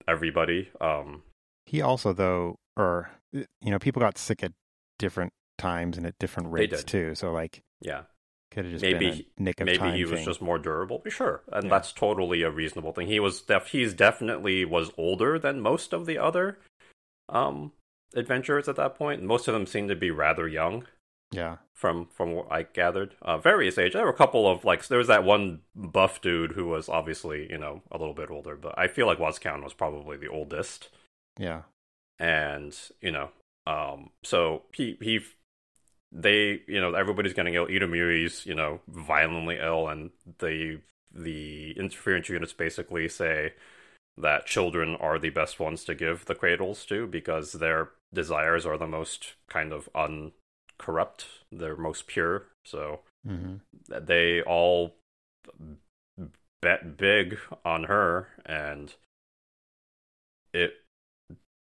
everybody. 0.09 0.69
Um, 0.81 1.23
he 1.65 1.81
also, 1.81 2.13
though, 2.13 2.55
or 2.75 3.11
you 3.31 3.45
know, 3.61 3.79
people 3.79 3.99
got 3.99 4.17
sick 4.17 4.43
at 4.43 4.51
different 4.97 5.31
times 5.57 5.97
and 5.97 6.05
at 6.05 6.15
different 6.19 6.51
rates 6.51 6.83
too. 6.83 7.15
So, 7.15 7.31
like, 7.31 7.61
yeah, 7.81 8.03
could 8.51 8.65
have 8.65 8.73
just 8.73 8.81
maybe 8.81 9.27
nick 9.37 9.59
of 9.61 9.65
maybe 9.65 9.91
he 9.91 10.03
was 10.05 10.13
thing. 10.19 10.25
just 10.25 10.41
more 10.41 10.57
durable. 10.57 11.01
Sure, 11.07 11.43
and 11.51 11.65
Yeah. 11.65 11.69
that's 11.69 11.93
totally 11.93 12.41
a 12.41 12.49
reasonable 12.51 12.91
thing. 12.93 13.07
He 13.07 13.19
was 13.19 13.41
def- 13.41 13.67
he's 13.67 13.93
definitely 13.93 14.65
was 14.65 14.91
older 14.97 15.37
than 15.37 15.61
most 15.61 15.93
of 15.93 16.05
the 16.05 16.17
other 16.17 16.59
um 17.29 17.71
adventurers 18.15 18.67
at 18.67 18.75
that 18.77 18.95
point. 18.95 19.21
Most 19.21 19.47
of 19.47 19.53
them 19.53 19.67
seemed 19.67 19.89
to 19.89 19.95
be 19.95 20.09
rather 20.09 20.47
young 20.47 20.85
yeah, 21.31 21.57
from 21.73 22.07
from 22.07 22.33
what 22.33 22.51
I 22.51 22.63
gathered. 22.63 23.15
Uh, 23.21 23.37
various 23.37 23.77
age. 23.77 23.93
There 23.93 24.03
were 24.03 24.09
a 24.09 24.13
couple 24.13 24.49
of 24.49 24.65
like 24.65 24.87
there 24.87 24.97
was 24.97 25.07
that 25.07 25.23
one 25.23 25.61
buff 25.75 26.21
dude 26.21 26.53
who 26.53 26.67
was 26.67 26.89
obviously 26.89 27.47
you 27.49 27.57
know 27.57 27.81
a 27.91 27.97
little 27.97 28.13
bit 28.13 28.31
older, 28.31 28.55
but 28.55 28.77
I 28.77 28.87
feel 28.87 29.07
like 29.07 29.19
Wazukyan 29.19 29.63
was 29.63 29.73
probably 29.73 30.17
the 30.17 30.27
oldest. 30.29 30.89
yeah, 31.37 31.63
and 32.19 32.77
you 33.01 33.11
know 33.11 33.29
um 33.67 34.09
so 34.23 34.63
he 34.73 34.97
he 35.01 35.19
they 36.11 36.61
you 36.67 36.81
know 36.81 36.93
everybody's 36.93 37.33
getting 37.33 37.53
ill 37.53 37.67
Itamuri's 37.67 38.45
you 38.45 38.55
know 38.55 38.81
violently 38.87 39.57
ill 39.61 39.87
and 39.87 40.11
the 40.39 40.79
the 41.13 41.71
interference 41.77 42.29
units 42.29 42.53
basically 42.53 43.07
say 43.07 43.53
that 44.17 44.45
children 44.45 44.95
are 44.95 45.17
the 45.17 45.29
best 45.29 45.59
ones 45.59 45.83
to 45.85 45.95
give 45.95 46.25
the 46.25 46.35
cradles 46.35 46.85
to 46.85 47.07
because 47.07 47.53
their 47.53 47.89
desires 48.13 48.65
are 48.65 48.77
the 48.77 48.87
most 48.87 49.33
kind 49.47 49.71
of 49.71 49.87
uncorrupt 50.79 51.25
they're 51.51 51.75
most 51.75 52.07
pure. 52.07 52.43
So 52.65 53.01
hmm 53.25 53.55
they 53.87 54.41
all 54.41 54.95
bet 56.61 56.97
big 56.97 57.37
on 57.63 57.85
her 57.85 58.27
and 58.45 58.93
it 60.53 60.73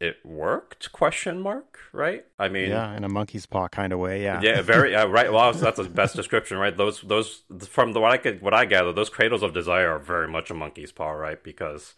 it 0.01 0.17
worked 0.25 0.93
question 0.93 1.41
mark 1.41 1.79
right? 1.93 2.25
I 2.39 2.49
mean 2.49 2.71
yeah, 2.71 2.97
in 2.97 3.05
a 3.05 3.09
monkey's 3.09 3.47
paw 3.47 3.69
kind 3.69 3.93
of 3.93 3.99
way. 3.99 4.23
Yeah, 4.23 4.41
yeah 4.41 4.63
very 4.63 4.93
yeah, 4.93 5.05
right. 5.05 5.33
Well 5.33 5.53
that's 5.55 5.79
the 5.79 5.85
best 5.85 6.17
description 6.17 6.59
right? 6.59 6.77
Those 6.77 7.01
those 7.03 7.43
from 7.69 7.93
the 7.93 8.01
what 8.01 8.13
i 8.13 8.17
could 8.17 8.43
what 8.43 8.55
i 8.55 8.65
gather 8.65 8.93
those 8.93 9.11
cradles 9.11 9.43
of 9.43 9.55
desire 9.55 9.91
are 9.97 9.99
very 9.99 10.29
much 10.29 10.51
a 10.51 10.55
monkey's 10.55 10.93
paw 10.93 11.11
right? 11.11 11.43
Because 11.43 11.95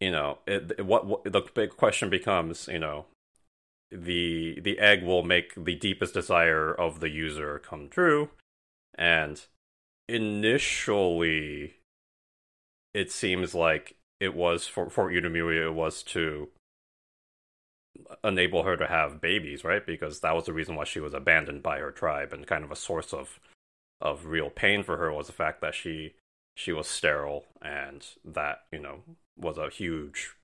you 0.00 0.10
know 0.10 0.38
it, 0.46 0.72
it- 0.78 0.86
what, 0.86 1.06
what 1.06 1.24
the 1.24 1.42
big 1.54 1.70
question 1.70 2.10
becomes 2.10 2.68
you 2.68 2.78
know 2.78 3.06
the 3.94 4.60
the 4.60 4.78
egg 4.78 5.02
will 5.02 5.22
make 5.22 5.54
the 5.54 5.76
deepest 5.76 6.14
desire 6.14 6.72
of 6.72 7.00
the 7.00 7.10
user 7.10 7.58
come 7.58 7.88
true. 7.88 8.30
And 8.96 9.40
initially 10.08 11.74
it 12.92 13.10
seems 13.10 13.54
like 13.54 13.96
it 14.20 14.34
was 14.34 14.66
for 14.66 14.90
for 14.90 15.10
Udemuri 15.10 15.64
it 15.64 15.74
was 15.74 16.02
to 16.02 16.48
enable 18.22 18.64
her 18.64 18.76
to 18.76 18.86
have 18.86 19.20
babies 19.20 19.64
right? 19.64 19.86
Because 19.86 20.20
that 20.20 20.34
was 20.34 20.46
the 20.46 20.52
reason 20.52 20.74
why 20.74 20.84
she 20.84 21.00
was 21.00 21.14
abandoned 21.14 21.62
by 21.62 21.78
her 21.78 21.92
tribe 21.92 22.32
and 22.32 22.46
kind 22.46 22.64
of 22.64 22.72
a 22.72 22.76
source 22.76 23.12
of 23.12 23.38
of 24.00 24.26
real 24.26 24.50
pain 24.50 24.82
for 24.82 24.96
her 24.96 25.12
was 25.12 25.28
the 25.28 25.32
fact 25.32 25.60
that 25.60 25.74
she 25.74 26.14
she 26.56 26.72
was 26.72 26.88
sterile 26.88 27.46
and 27.62 28.06
that 28.24 28.64
you 28.72 28.78
know 28.78 29.02
was 29.36 29.56
a 29.56 29.70
huge 29.70 30.34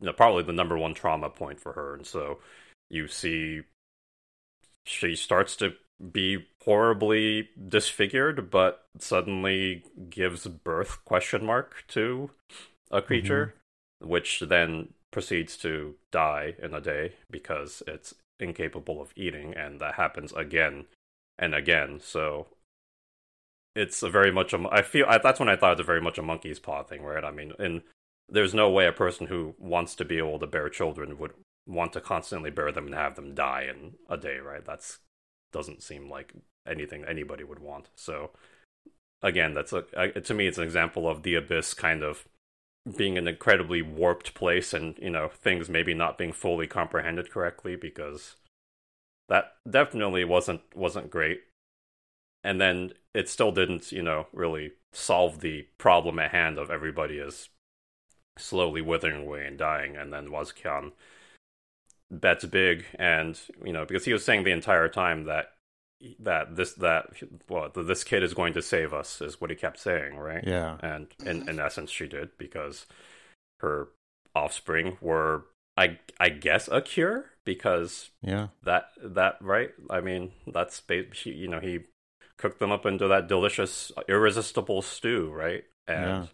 you 0.00 0.06
know 0.06 0.12
probably 0.12 0.42
the 0.42 0.52
number 0.52 0.76
one 0.76 0.94
trauma 0.94 1.30
point 1.30 1.60
for 1.60 1.72
her. 1.72 1.94
And 1.94 2.06
so 2.06 2.38
you 2.90 3.08
see 3.08 3.62
she 4.84 5.16
starts 5.16 5.56
to 5.56 5.74
be 6.12 6.46
horribly 6.64 7.48
disfigured 7.68 8.50
but 8.50 8.86
suddenly 8.98 9.84
gives 10.10 10.46
birth 10.46 11.04
question 11.04 11.44
mark 11.44 11.84
to 11.88 12.30
a 12.90 12.98
mm-hmm. 12.98 13.06
creature 13.06 13.54
which 14.00 14.40
then 14.40 14.88
proceeds 15.10 15.56
to 15.56 15.94
die 16.10 16.54
in 16.60 16.74
a 16.74 16.80
day 16.80 17.12
because 17.30 17.82
it's 17.86 18.14
incapable 18.40 19.00
of 19.00 19.12
eating 19.16 19.54
and 19.54 19.80
that 19.80 19.94
happens 19.94 20.32
again 20.32 20.84
and 21.38 21.54
again. 21.54 22.00
So 22.02 22.48
it's 23.76 24.02
a 24.02 24.08
very 24.08 24.30
much 24.30 24.52
a 24.52 24.68
i 24.70 24.82
feel 24.82 25.04
I, 25.08 25.18
that's 25.18 25.40
when 25.40 25.48
i 25.48 25.56
thought 25.56 25.72
it 25.72 25.78
was 25.78 25.86
very 25.86 26.00
much 26.00 26.16
a 26.16 26.22
monkey's 26.22 26.60
paw 26.60 26.84
thing 26.84 27.02
right? 27.02 27.24
I 27.24 27.32
mean 27.32 27.52
and 27.58 27.82
there's 28.28 28.54
no 28.54 28.70
way 28.70 28.86
a 28.86 28.92
person 28.92 29.26
who 29.26 29.54
wants 29.58 29.96
to 29.96 30.04
be 30.04 30.18
able 30.18 30.38
to 30.38 30.46
bear 30.46 30.68
children 30.68 31.18
would 31.18 31.32
want 31.66 31.92
to 31.94 32.00
constantly 32.00 32.50
bear 32.50 32.70
them 32.72 32.86
and 32.86 32.94
have 32.94 33.16
them 33.16 33.34
die 33.34 33.66
in 33.68 33.94
a 34.08 34.16
day 34.16 34.38
right? 34.38 34.64
That's 34.64 34.98
doesn't 35.52 35.82
seem 35.82 36.10
like 36.10 36.32
anything 36.66 37.04
anybody 37.04 37.44
would 37.44 37.60
want. 37.60 37.88
So 37.94 38.30
again 39.22 39.54
that's 39.54 39.72
a 39.72 39.82
to 40.20 40.34
me 40.34 40.46
it's 40.46 40.58
an 40.58 40.64
example 40.64 41.08
of 41.08 41.22
the 41.22 41.34
abyss 41.34 41.74
kind 41.74 42.02
of 42.02 42.24
being 42.96 43.16
an 43.16 43.26
incredibly 43.26 43.80
warped 43.80 44.34
place 44.34 44.74
and 44.74 44.98
you 44.98 45.10
know 45.10 45.28
things 45.28 45.68
maybe 45.68 45.94
not 45.94 46.18
being 46.18 46.32
fully 46.32 46.66
comprehended 46.66 47.30
correctly 47.30 47.76
because 47.76 48.36
that 49.28 49.54
definitely 49.68 50.24
wasn't 50.24 50.60
wasn't 50.74 51.10
great. 51.10 51.42
And 52.42 52.60
then 52.60 52.92
it 53.14 53.28
still 53.28 53.52
didn't 53.52 53.90
you 53.90 54.02
know 54.02 54.26
really 54.32 54.72
solve 54.92 55.40
the 55.40 55.66
problem 55.78 56.18
at 56.18 56.30
hand 56.30 56.58
of 56.58 56.70
everybody 56.70 57.18
is 57.18 57.48
slowly 58.36 58.82
withering 58.82 59.22
away 59.22 59.46
and 59.46 59.56
dying 59.56 59.96
and 59.96 60.12
then 60.12 60.26
Wazukyan 60.26 60.92
bets 62.10 62.44
big 62.44 62.84
and 62.98 63.40
you 63.64 63.72
know 63.72 63.84
because 63.84 64.04
he 64.04 64.12
was 64.12 64.24
saying 64.24 64.44
the 64.44 64.50
entire 64.50 64.88
time 64.88 65.24
that 65.24 65.52
that 66.18 66.56
this 66.56 66.74
that 66.74 67.06
well 67.48 67.70
this 67.74 68.04
kid 68.04 68.22
is 68.22 68.34
going 68.34 68.52
to 68.52 68.62
save 68.62 68.92
us 68.92 69.20
is 69.20 69.40
what 69.40 69.50
he 69.50 69.56
kept 69.56 69.78
saying 69.78 70.16
right? 70.16 70.44
Yeah, 70.46 70.76
and 70.80 71.06
in, 71.24 71.48
in 71.48 71.60
essence 71.60 71.90
she 71.90 72.06
did 72.06 72.30
because 72.38 72.86
her 73.60 73.88
offspring 74.34 74.98
were 75.00 75.44
i 75.76 75.98
i 76.20 76.28
guess 76.28 76.68
a 76.68 76.80
cure 76.80 77.26
because 77.44 78.10
yeah. 78.22 78.48
that 78.62 78.88
that 79.02 79.36
right? 79.40 79.70
I 79.90 80.00
mean 80.00 80.32
that's 80.46 80.82
she, 81.12 81.30
you 81.30 81.48
know 81.48 81.60
he 81.60 81.80
cooked 82.36 82.58
them 82.58 82.72
up 82.72 82.84
into 82.84 83.08
that 83.08 83.28
delicious 83.28 83.92
irresistible 84.08 84.82
stew 84.82 85.30
right? 85.32 85.64
And 85.86 86.28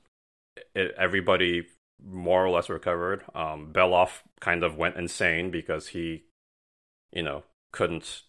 it, 0.74 0.94
everybody 0.96 1.66
more 2.04 2.44
or 2.44 2.50
less 2.50 2.68
recovered 2.68 3.22
um 3.34 3.72
Belaf 3.72 4.20
kind 4.40 4.62
of 4.64 4.76
went 4.76 4.96
insane 4.96 5.50
because 5.50 5.88
he 5.88 6.24
you 7.12 7.22
know 7.22 7.44
couldn't 7.72 8.22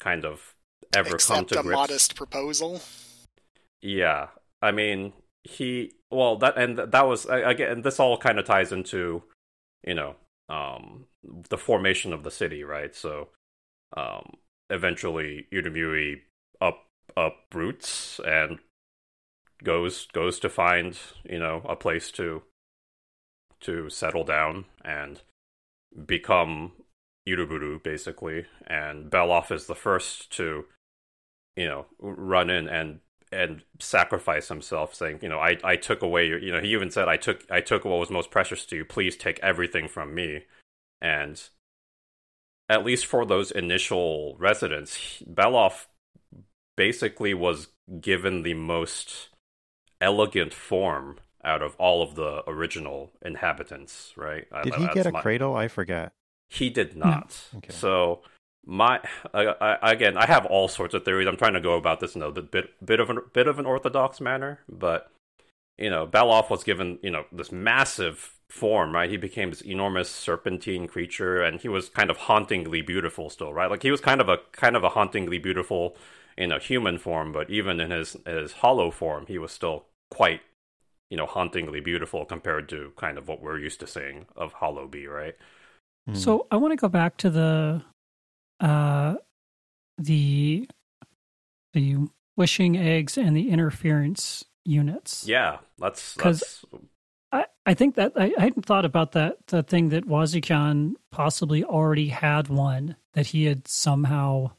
kind 0.00 0.24
of 0.24 0.54
ever 0.94 1.18
come 1.18 1.44
Accept 1.44 1.48
to 1.50 1.60
a 1.60 1.62
grips 1.62 1.76
modest 1.76 2.14
proposal. 2.14 2.80
yeah, 3.82 4.28
I 4.62 4.72
mean, 4.72 5.12
he 5.44 5.92
well 6.10 6.36
that 6.38 6.56
and 6.56 6.78
that 6.78 7.06
was 7.06 7.26
again. 7.26 7.82
This 7.82 8.00
all 8.00 8.18
kind 8.18 8.38
of 8.38 8.44
ties 8.44 8.72
into, 8.72 9.22
you 9.84 9.94
know, 9.94 10.16
um, 10.48 11.06
the 11.48 11.58
formation 11.58 12.12
of 12.12 12.22
the 12.22 12.30
city, 12.30 12.64
right? 12.64 12.94
So, 12.94 13.28
um, 13.96 14.34
eventually, 14.70 15.46
Udemuri 15.52 16.20
up 16.60 16.86
uproots 17.16 18.20
and 18.26 18.58
goes 19.62 20.06
goes 20.12 20.38
to 20.40 20.48
find 20.48 20.98
you 21.24 21.38
know 21.38 21.62
a 21.68 21.76
place 21.76 22.10
to 22.12 22.42
to 23.60 23.90
settle 23.90 24.24
down 24.24 24.64
and 24.84 25.20
become 26.06 26.72
Uruburu 27.28 27.82
basically, 27.82 28.46
and 28.66 29.10
Belaf 29.10 29.52
is 29.52 29.66
the 29.66 29.74
first 29.74 30.30
to 30.32 30.64
you 31.56 31.66
know 31.66 31.86
run 31.98 32.50
in 32.50 32.68
and 32.68 33.00
and 33.32 33.62
sacrifice 33.78 34.48
himself 34.48 34.94
saying 34.94 35.18
you 35.20 35.28
know 35.28 35.38
i 35.38 35.56
i 35.62 35.76
took 35.76 36.02
away 36.02 36.26
your 36.26 36.38
you 36.38 36.50
know 36.50 36.60
he 36.60 36.72
even 36.72 36.90
said 36.90 37.08
i 37.08 37.16
took 37.16 37.44
i 37.50 37.60
took 37.60 37.84
what 37.84 37.98
was 37.98 38.10
most 38.10 38.30
precious 38.30 38.64
to 38.64 38.76
you. 38.76 38.84
Please 38.84 39.16
take 39.16 39.38
everything 39.40 39.88
from 39.88 40.14
me. 40.14 40.44
And 41.00 41.40
at 42.68 42.84
least 42.84 43.06
for 43.06 43.26
those 43.26 43.50
initial 43.50 44.36
residents 44.38 45.22
Belaf 45.30 45.86
basically 46.76 47.34
was 47.34 47.68
given 48.00 48.42
the 48.42 48.54
most 48.54 49.28
elegant 50.00 50.54
form 50.54 51.18
out 51.48 51.62
of 51.62 51.74
all 51.76 52.02
of 52.02 52.14
the 52.14 52.42
original 52.48 53.10
inhabitants 53.24 54.12
right 54.16 54.46
I- 54.52 54.62
Did 54.62 54.74
he 54.74 54.86
get 54.88 55.06
a 55.06 55.12
my- 55.12 55.22
cradle? 55.22 55.56
I 55.56 55.66
forget. 55.68 56.12
he 56.48 56.70
did 56.70 56.96
not. 56.96 57.28
Okay. 57.56 57.72
So 57.72 58.20
my 58.66 59.00
I, 59.34 59.46
I, 59.60 59.92
again, 59.92 60.16
I 60.16 60.26
have 60.26 60.44
all 60.46 60.68
sorts 60.68 60.94
of 60.94 61.04
theories. 61.04 61.26
I'm 61.26 61.36
trying 61.36 61.54
to 61.54 61.60
go 61.60 61.74
about 61.76 62.00
this 62.00 62.14
in 62.14 62.22
a 62.22 62.30
bit 62.30 62.50
bit, 62.50 62.66
bit 62.84 63.00
of 63.00 63.08
an 63.10 63.18
bit 63.32 63.46
of 63.48 63.58
an 63.58 63.66
orthodox 63.66 64.20
manner, 64.20 64.60
but 64.68 65.10
you 65.78 65.88
know, 65.90 66.06
Belaf 66.06 66.50
was 66.50 66.64
given 66.64 66.98
you 67.02 67.10
know 67.10 67.24
this 67.32 67.50
massive 67.52 68.34
form, 68.50 68.94
right? 68.94 69.08
He 69.10 69.16
became 69.16 69.50
this 69.50 69.60
enormous 69.62 70.10
serpentine 70.10 70.86
creature, 70.88 71.40
and 71.42 71.60
he 71.60 71.68
was 71.68 71.88
kind 71.88 72.10
of 72.10 72.16
hauntingly 72.28 72.82
beautiful 72.82 73.30
still, 73.30 73.52
right? 73.54 73.70
Like 73.70 73.82
he 73.82 73.90
was 73.90 74.00
kind 74.00 74.20
of 74.20 74.28
a 74.28 74.38
kind 74.52 74.76
of 74.76 74.84
a 74.84 74.90
hauntingly 74.90 75.38
beautiful 75.38 75.96
in 76.36 76.52
a 76.52 76.58
human 76.58 76.98
form, 76.98 77.32
but 77.32 77.48
even 77.50 77.80
in 77.80 77.90
his 77.90 78.16
his 78.26 78.52
hollow 78.54 78.90
form, 78.90 79.24
he 79.28 79.38
was 79.38 79.52
still 79.52 79.84
quite 80.10 80.40
you 81.10 81.16
know 81.16 81.26
hauntingly 81.26 81.80
beautiful 81.80 82.24
compared 82.24 82.68
to 82.70 82.92
kind 82.96 83.18
of 83.18 83.28
what 83.28 83.40
we're 83.42 83.58
used 83.58 83.80
to 83.80 83.86
seeing 83.86 84.26
of 84.36 84.52
Hollow 84.54 84.86
Bee, 84.86 85.06
right? 85.06 85.34
Mhm. 86.08 86.16
So 86.16 86.46
I 86.50 86.56
want 86.56 86.72
to 86.72 86.76
go 86.76 86.88
back 86.88 87.16
to 87.18 87.30
the 87.30 87.82
uh 88.60 89.14
the 89.98 90.68
the 91.72 91.96
wishing 92.36 92.76
eggs 92.76 93.18
and 93.18 93.36
the 93.36 93.50
interference 93.50 94.44
units. 94.64 95.26
Yeah, 95.26 95.58
that's 95.78 96.14
'Cause- 96.16 96.64
because 96.70 96.80
I, 97.30 97.44
I 97.66 97.74
think 97.74 97.96
that 97.96 98.12
I, 98.16 98.32
I 98.38 98.42
hadn't 98.44 98.64
thought 98.64 98.84
about 98.86 99.12
that 99.12 99.46
the 99.48 99.62
thing 99.62 99.90
that 99.90 100.06
Wazukyan 100.06 100.94
possibly 101.10 101.62
already 101.64 102.08
had 102.08 102.48
one 102.48 102.96
that 103.14 103.28
he 103.28 103.44
had 103.44 103.68
somehow 103.68 104.52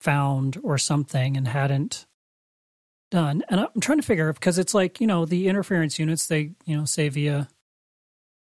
found 0.00 0.58
or 0.62 0.78
something 0.78 1.36
and 1.36 1.48
hadn't 1.48 2.06
done. 3.10 3.42
And 3.48 3.60
I'm 3.60 3.80
trying 3.80 3.98
to 3.98 4.06
figure 4.06 4.32
because 4.32 4.58
it's 4.58 4.74
like, 4.74 5.00
you 5.00 5.06
know, 5.06 5.24
the 5.24 5.48
interference 5.48 5.98
units 5.98 6.26
they, 6.26 6.52
you 6.64 6.76
know, 6.76 6.84
say 6.84 7.08
via 7.08 7.48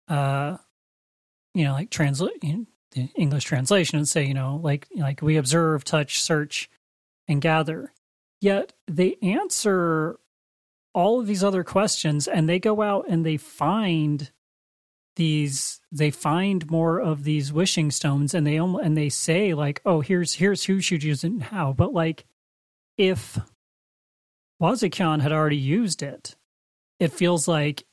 uh 0.08 0.56
you 1.54 1.64
know, 1.64 1.72
like 1.72 1.90
translate 1.90 2.42
you 2.42 2.56
know, 2.56 2.66
the 2.92 3.08
English 3.16 3.44
translation 3.44 3.98
and 3.98 4.08
say, 4.08 4.24
you 4.24 4.34
know, 4.34 4.60
like 4.62 4.88
like 4.96 5.22
we 5.22 5.36
observe, 5.36 5.84
touch, 5.84 6.22
search, 6.22 6.70
and 7.26 7.40
gather. 7.40 7.92
Yet 8.40 8.72
they 8.86 9.16
answer 9.22 10.18
all 10.94 11.20
of 11.20 11.26
these 11.26 11.44
other 11.44 11.64
questions 11.64 12.26
and 12.26 12.48
they 12.48 12.58
go 12.58 12.82
out 12.82 13.06
and 13.08 13.24
they 13.24 13.36
find 13.36 14.30
these 15.16 15.80
they 15.90 16.10
find 16.10 16.70
more 16.70 17.00
of 17.00 17.24
these 17.24 17.52
wishing 17.52 17.90
stones 17.90 18.34
and 18.34 18.46
they 18.46 18.56
and 18.56 18.96
they 18.96 19.08
say 19.08 19.52
like 19.52 19.80
oh 19.84 20.00
here's 20.00 20.34
here's 20.34 20.64
who 20.64 20.80
should 20.80 21.02
use 21.02 21.24
it 21.24 21.32
and 21.32 21.42
how 21.42 21.72
but 21.72 21.92
like 21.92 22.24
if 22.96 23.36
Wazukyan 24.60 25.20
had 25.20 25.32
already 25.32 25.56
used 25.56 26.02
it 26.02 26.36
it 27.00 27.12
feels 27.12 27.46
like 27.46 27.84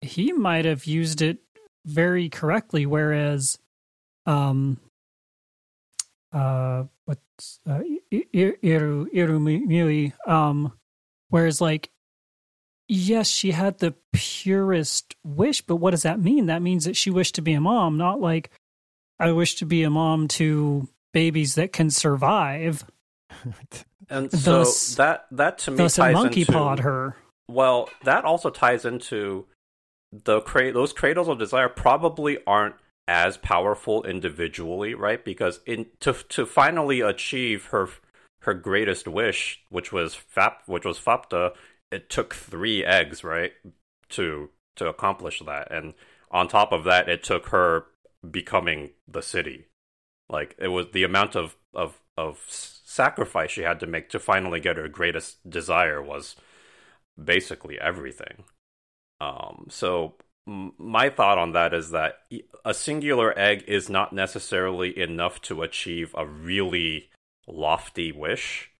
he 0.00 0.32
might 0.32 0.64
have 0.64 0.84
used 0.84 1.22
it 1.22 1.38
very 1.84 2.28
correctly 2.28 2.86
whereas 2.86 3.58
um 4.26 4.78
uh 6.32 6.84
what's 7.04 7.60
uh 7.66 7.80
Iru 8.12 9.06
Irumyuui 9.12 10.12
um 10.28 10.72
whereas 11.30 11.60
like 11.60 11.90
yes, 12.88 13.28
she 13.28 13.50
had 13.52 13.78
the 13.78 13.94
purest 14.12 15.14
wish, 15.24 15.60
but 15.60 15.76
what 15.76 15.90
does 15.92 16.02
that 16.02 16.20
mean? 16.20 16.46
That 16.46 16.62
means 16.62 16.84
that 16.86 16.96
she 16.96 17.10
wished 17.10 17.34
to 17.36 17.42
be 17.42 17.52
a 17.52 17.60
mom, 17.60 17.98
not 17.98 18.20
like 18.20 18.50
I 19.20 19.32
wish 19.32 19.56
to 19.56 19.66
be 19.66 19.82
a 19.82 19.90
mom 19.90 20.28
to 20.28 20.88
babies 21.12 21.54
that 21.56 21.72
can 21.72 21.90
survive. 21.90 22.84
and 24.10 24.30
so 24.30 24.58
Thus- 24.58 24.94
that 24.96 25.26
that 25.32 25.58
to 25.58 25.70
me 25.70 25.76
Thus, 25.78 25.98
a 25.98 26.02
ties 26.02 26.14
monkey 26.14 26.40
into 26.40 26.52
pawed 26.52 26.80
her. 26.80 27.16
well, 27.48 27.88
that 28.04 28.24
also 28.24 28.50
ties 28.50 28.84
into 28.84 29.46
the 30.12 30.40
cra- 30.40 30.72
those 30.72 30.92
cradles 30.92 31.28
of 31.28 31.38
desire 31.38 31.68
probably 31.68 32.38
aren't 32.46 32.76
as 33.06 33.36
powerful 33.38 34.04
individually, 34.04 34.94
right? 34.94 35.24
Because 35.24 35.60
in 35.66 35.86
to 36.00 36.12
to 36.30 36.46
finally 36.46 37.00
achieve 37.00 37.66
her 37.66 37.88
her 38.42 38.54
greatest 38.54 39.08
wish, 39.08 39.60
which 39.68 39.92
was 39.92 40.14
Fap, 40.14 40.56
which 40.66 40.84
was 40.84 40.98
Faputa, 40.98 41.52
it 41.90 42.08
took 42.08 42.34
three 42.34 42.84
eggs, 42.84 43.24
right, 43.24 43.52
to 44.10 44.50
to 44.76 44.86
accomplish 44.88 45.40
that, 45.44 45.72
and 45.72 45.94
on 46.30 46.46
top 46.48 46.72
of 46.72 46.84
that, 46.84 47.08
it 47.08 47.22
took 47.22 47.48
her 47.48 47.86
becoming 48.30 48.90
the 49.06 49.22
city. 49.22 49.66
Like 50.28 50.54
it 50.58 50.68
was 50.68 50.86
the 50.92 51.04
amount 51.04 51.34
of 51.34 51.56
of 51.74 52.00
of 52.16 52.38
sacrifice 53.02 53.50
she 53.52 53.62
had 53.62 53.78
to 53.80 53.86
make 53.86 54.10
to 54.10 54.18
finally 54.18 54.60
get 54.60 54.76
her 54.76 54.88
greatest 54.88 55.48
desire 55.48 56.02
was 56.02 56.36
basically 57.32 57.78
everything. 57.80 58.44
Um, 59.20 59.66
so 59.68 60.14
my 60.46 61.10
thought 61.10 61.38
on 61.38 61.52
that 61.52 61.72
is 61.72 61.90
that 61.90 62.12
a 62.64 62.74
singular 62.74 63.38
egg 63.38 63.64
is 63.68 63.88
not 63.88 64.12
necessarily 64.12 64.98
enough 64.98 65.40
to 65.42 65.62
achieve 65.62 66.14
a 66.16 66.26
really 66.26 67.10
lofty 67.46 68.10
wish. 68.12 68.70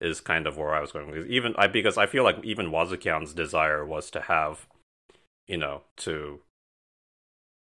Is 0.00 0.22
kind 0.22 0.46
of 0.46 0.56
where 0.56 0.74
I 0.74 0.80
was 0.80 0.92
going. 0.92 1.10
Because 1.10 1.28
Even 1.28 1.54
I 1.58 1.66
because 1.66 1.98
I 1.98 2.06
feel 2.06 2.24
like 2.24 2.38
even 2.42 2.70
Wazukyan's 2.70 3.34
desire 3.34 3.84
was 3.84 4.10
to 4.12 4.20
have, 4.20 4.66
you 5.46 5.58
know, 5.58 5.82
to 5.98 6.40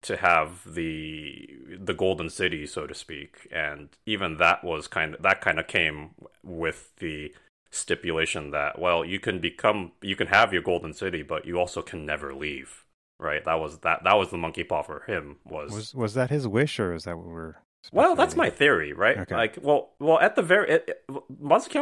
to 0.04 0.18
have 0.18 0.62
the 0.66 1.50
the 1.80 1.94
golden 1.94 2.30
city, 2.30 2.66
so 2.66 2.86
to 2.88 2.94
speak, 2.94 3.48
and 3.52 3.89
even 4.06 4.38
that 4.38 4.63
was 4.63 4.88
kind 4.88 5.16
of 5.16 5.22
that 5.24 5.42
kind 5.42 5.60
of 5.60 5.68
came 5.68 6.12
with 6.44 6.92
the 6.98 7.34
stipulation 7.72 8.52
that 8.52 8.78
well 8.78 9.04
you 9.04 9.20
can 9.20 9.39
become 9.39 9.92
you 10.02 10.16
can 10.16 10.28
have 10.28 10.54
your 10.54 10.62
golden 10.62 10.94
city 10.94 11.24
but 11.24 11.44
you 11.48 11.58
also 11.60 11.82
can 11.82 12.06
never 12.06 12.32
leave 12.32 12.86
right 13.20 13.44
that 13.46 13.56
was 13.60 13.80
that 13.80 14.04
that 14.04 14.13
was 14.13 14.30
the 14.30 14.38
monkey 14.38 14.63
paw 14.63 14.84
for 14.84 15.02
him 15.08 15.38
was, 15.44 15.72
Was 15.72 15.96
was 15.96 16.13
that 16.13 16.30
his 16.30 16.48
wish, 16.48 16.80
or 16.80 16.94
is 16.94 17.06
that 17.06 17.18
what 17.18 17.26
we're? 17.26 17.56
well 17.92 18.16
that's 18.16 18.36
my 18.36 18.50
theory 18.52 18.94
right 18.94 19.18
Okay. 19.18 19.36
like 19.36 19.58
well 19.60 19.89
well 20.00 20.20
at 20.20 20.36
the 20.36 20.44
very 20.44 20.70
it, 20.70 21.04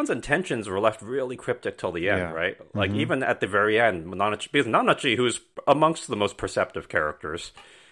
intentions 0.09 0.69
were 0.69 0.79
left 0.79 1.01
really 1.01 1.35
cryptic 1.35 1.77
till 1.77 1.91
the 1.91 2.09
end 2.09 2.19
Yeah. 2.19 2.31
right 2.31 2.57
like 2.73 2.91
Mhm. 2.91 2.95
even 2.97 3.21
at 3.23 3.41
the 3.41 3.47
very 3.47 3.77
end 3.79 4.05
Nanachi, 4.05 4.49
because 4.51 4.67
Nanachi 4.67 5.17
who's 5.17 5.41
amongst 5.67 6.07
the 6.07 6.15
most 6.15 6.37
perceptive 6.37 6.87
characters 6.87 7.51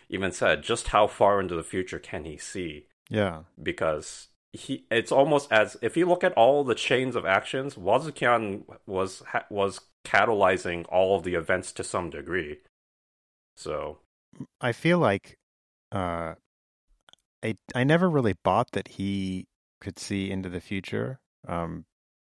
even 0.10 0.32
said 0.32 0.63
just 0.63 0.89
how 0.89 1.08
far 1.08 1.39
into 1.39 1.56
the 1.56 1.63
future 1.63 2.00
can 2.00 2.26
he 2.26 2.38
see? 2.38 2.88
Yeah, 3.10 3.43
because 3.62 4.28
he 4.52 4.86
it's 4.89 5.12
almost 5.12 5.52
as 5.52 5.78
if 5.82 5.95
you 5.95 6.08
look 6.08 6.24
at 6.24 6.34
all 6.34 6.63
the 6.63 6.76
chains 6.76 7.15
of 7.15 7.26
actions 7.26 7.76
Wazukyan 7.76 8.63
was 8.88 9.22
was 9.50 9.82
catalyzing 10.06 10.86
all 10.89 11.15
of 11.15 11.24
the 11.24 11.36
events 11.36 11.72
to 11.74 11.84
some 11.84 12.10
degree. 12.10 12.58
So 13.58 14.00
I 14.62 14.72
feel 14.72 15.00
like 15.00 15.38
uh, 15.91 16.36
I 17.43 17.56
I 17.76 17.84
never 17.84 18.10
really 18.10 18.36
bought 18.43 18.72
that 18.72 18.89
he 18.89 19.48
could 19.82 20.00
see 20.00 20.32
into 20.32 20.50
the 20.50 20.62
future. 20.62 21.19
Um, 21.48 21.86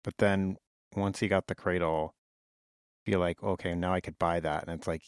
but 0.03 0.15
then 0.17 0.57
once 0.95 1.19
he 1.19 1.27
got 1.27 1.47
the 1.47 1.55
cradle, 1.55 2.13
I 3.05 3.11
feel 3.11 3.19
like 3.19 3.43
okay, 3.43 3.75
now 3.75 3.93
I 3.93 4.01
could 4.01 4.17
buy 4.17 4.39
that, 4.39 4.63
and 4.67 4.77
it's 4.77 4.87
like 4.87 5.03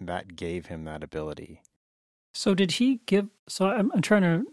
that 0.00 0.36
gave 0.36 0.66
him 0.66 0.84
that 0.84 1.02
ability. 1.02 1.62
So 2.34 2.54
did 2.54 2.72
he 2.72 3.00
give? 3.06 3.28
So 3.48 3.66
I'm, 3.68 3.90
I'm 3.92 4.02
trying 4.02 4.22
to 4.22 4.44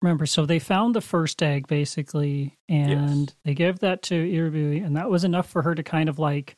remember. 0.00 0.26
So 0.26 0.46
they 0.46 0.58
found 0.58 0.94
the 0.94 1.00
first 1.00 1.42
egg 1.42 1.66
basically, 1.66 2.56
and 2.68 3.26
Yes. 3.28 3.36
they 3.44 3.54
gave 3.54 3.80
that 3.80 4.02
to 4.04 4.14
Irumyuui, 4.14 4.84
and 4.84 4.96
that 4.96 5.10
was 5.10 5.24
enough 5.24 5.48
for 5.48 5.62
her 5.62 5.74
to 5.74 5.82
kind 5.82 6.08
of 6.08 6.18
like 6.18 6.56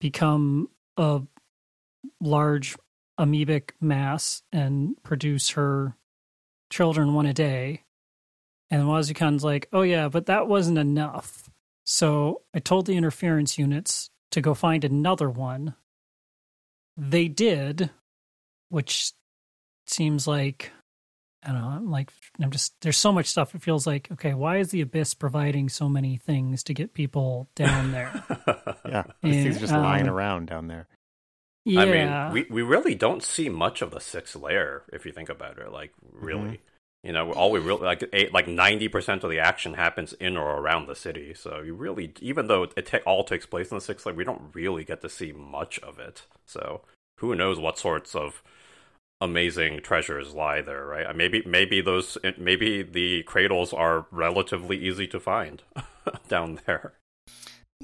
become 0.00 0.68
a 0.96 1.22
large 2.20 2.76
amoebic 3.18 3.70
mass 3.80 4.42
and 4.52 4.94
produce 5.02 5.50
her 5.50 5.96
children 6.70 7.14
one 7.14 7.26
a 7.26 7.32
day. 7.32 7.82
And 8.70 8.82
Wazukyan's 8.84 9.44
like, 9.44 9.68
oh 9.72 9.82
yeah, 9.82 10.08
but 10.08 10.26
that 10.26 10.48
wasn't 10.48 10.78
enough. 10.78 11.48
So 11.84 12.42
I 12.52 12.58
told 12.58 12.86
the 12.86 12.96
interference 12.96 13.58
units 13.58 14.10
to 14.32 14.40
go 14.40 14.54
find 14.54 14.84
another 14.84 15.30
one. 15.30 15.74
They 16.96 17.28
did, 17.28 17.90
which 18.68 19.12
seems 19.86 20.26
like 20.26 20.72
I 21.44 21.52
don't 21.52 21.60
know. 21.60 21.68
I'm 21.68 21.90
like 21.90 22.10
I'm 22.40 22.50
just 22.50 22.74
there's 22.80 22.96
so 22.96 23.12
much 23.12 23.26
stuff. 23.26 23.54
It 23.54 23.62
feels 23.62 23.86
like 23.86 24.08
okay, 24.12 24.34
why 24.34 24.58
is 24.58 24.70
the 24.70 24.80
abyss 24.80 25.14
providing 25.14 25.68
so 25.68 25.88
many 25.88 26.16
things 26.16 26.62
to 26.64 26.74
get 26.74 26.94
people 26.94 27.48
down 27.54 27.92
there? 27.92 28.24
Yeah, 28.88 29.04
these 29.22 29.42
things 29.42 29.56
Yeah, 29.56 29.60
just 29.60 29.72
lying 29.72 30.08
um, 30.08 30.14
around 30.14 30.46
down 30.46 30.68
there. 30.68 30.86
yeah, 31.64 31.80
I 31.80 31.86
mean, 31.86 32.32
we, 32.32 32.46
we 32.50 32.62
really 32.62 32.94
don't 32.94 33.22
see 33.22 33.48
much 33.48 33.82
of 33.82 33.90
the 33.90 34.00
sixth 34.00 34.36
layer 34.36 34.84
if 34.92 35.04
you 35.04 35.12
think 35.12 35.28
about 35.28 35.58
it. 35.58 35.72
Like, 35.72 35.92
really, 36.12 36.60
you 37.06 37.12
know, 37.12 37.32
all 37.32 37.52
we 37.52 37.60
really 37.60 37.84
like 37.84 38.02
eight, 38.12 38.34
like 38.34 38.48
ninety 38.48 38.88
percent 38.88 39.22
of 39.22 39.30
the 39.30 39.38
action 39.38 39.74
happens 39.74 40.12
in 40.14 40.36
or 40.36 40.58
around 40.58 40.86
the 40.86 40.96
city. 40.96 41.34
So 41.34 41.60
you 41.60 41.74
really, 41.74 42.12
even 42.20 42.48
though 42.48 42.64
it 42.76 42.92
all 43.06 43.22
takes 43.22 43.46
place 43.46 43.70
in 43.70 43.76
the 43.76 43.80
sixth 43.80 44.04
layer, 44.04 44.16
we 44.16 44.24
don't 44.24 44.50
really 44.54 44.82
get 44.84 45.02
to 45.02 45.08
see 45.08 45.30
much 45.32 45.78
of 45.80 46.00
it. 46.00 46.22
So 46.44 46.82
who 47.18 47.34
knows 47.36 47.60
what 47.60 47.78
sorts 47.78 48.14
of 48.14 48.42
amazing 49.20 49.80
treasures 49.82 50.34
lie 50.34 50.60
there, 50.60 50.84
right? 50.84 51.06
Uh, 51.06 51.12
Maybe 51.14 51.42
maybe 51.46 51.80
those 51.80 52.18
maybe 52.38 52.82
the 52.82 53.22
cradles 53.22 53.72
are 53.72 54.06
relatively 54.10 54.76
easy 54.76 55.06
to 55.06 55.20
find 55.20 55.62
down 56.28 56.60
there. 56.66 56.94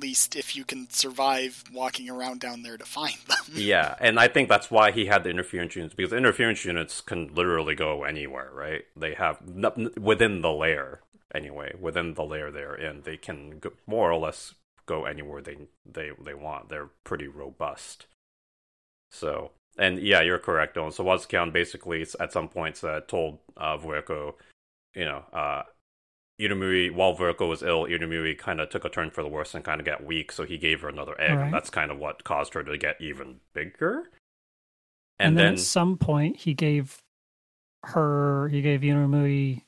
Least 0.02 0.36
if 0.36 0.56
you 0.56 0.64
can 0.64 0.90
survive 0.90 1.64
walking 1.72 2.10
around 2.10 2.40
down 2.40 2.62
there 2.62 2.76
to 2.76 2.84
find 2.84 3.16
them. 3.28 3.38
Yeah, 3.54 3.94
and 4.00 4.18
I 4.18 4.28
think 4.28 4.48
that's 4.48 4.70
why 4.70 4.90
he 4.90 5.06
had 5.06 5.24
the 5.24 5.30
interference 5.30 5.76
units 5.76 5.94
because 5.94 6.12
interference 6.12 6.64
units 6.64 7.00
can 7.00 7.32
literally 7.34 7.74
go 7.74 8.04
anywhere, 8.04 8.50
right? 8.52 8.82
They 8.96 9.14
have 9.14 9.40
within 9.96 10.40
the 10.40 10.52
layer 10.52 11.00
anyway, 11.34 11.74
within 11.78 12.14
the 12.14 12.24
layer 12.24 12.50
they're 12.50 12.74
in, 12.74 13.02
they 13.02 13.16
can 13.16 13.58
go, 13.58 13.72
more 13.86 14.10
or 14.10 14.18
less 14.18 14.54
go 14.86 15.04
anywhere 15.04 15.40
they 15.40 15.56
they 15.86 16.10
they 16.22 16.34
want. 16.34 16.68
They're 16.68 16.90
pretty 17.04 17.28
robust. 17.28 18.06
So, 19.10 19.52
and 19.78 20.00
yeah, 20.00 20.22
you're 20.22 20.38
correct, 20.38 20.76
Dylan. 20.76 20.92
So 20.92 21.04
Wazukyan 21.04 21.52
basically 21.52 22.04
at 22.18 22.32
some 22.32 22.48
points 22.48 22.82
uh, 22.82 23.00
told 23.06 23.38
uh, 23.56 23.76
Vueko, 23.76 24.34
you 24.94 25.04
know, 25.04 25.24
uh, 25.32 25.62
Irumyuui, 26.40 26.90
while 26.92 27.14
Vueko 27.16 27.48
was 27.48 27.62
ill, 27.62 27.84
Irumyuui 27.84 28.36
kind 28.38 28.60
of 28.60 28.68
took 28.70 28.84
a 28.84 28.88
turn 28.88 29.10
for 29.10 29.22
the 29.22 29.28
worse 29.28 29.54
and 29.54 29.64
kind 29.64 29.80
of 29.80 29.86
got 29.86 30.04
weak, 30.04 30.32
so 30.32 30.44
he 30.44 30.58
gave 30.58 30.80
her 30.80 30.88
another 30.88 31.18
egg, 31.20 31.36
Right. 31.36 31.44
and 31.44 31.54
that's 31.54 31.70
kind 31.70 31.90
of 31.90 31.98
what 31.98 32.24
caused 32.24 32.54
her 32.54 32.62
to 32.64 32.76
get 32.78 33.00
even 33.00 33.40
bigger. 33.54 34.10
and, 35.18 35.28
And, 35.28 35.38
then, 35.38 35.44
then, 35.44 35.54
at 35.54 35.60
some 35.60 35.98
point 35.98 36.38
he 36.38 36.54
gave 36.54 37.02
her. 37.84 38.48
He 38.48 38.60
gave 38.62 38.80
Yunamui. 38.80 39.62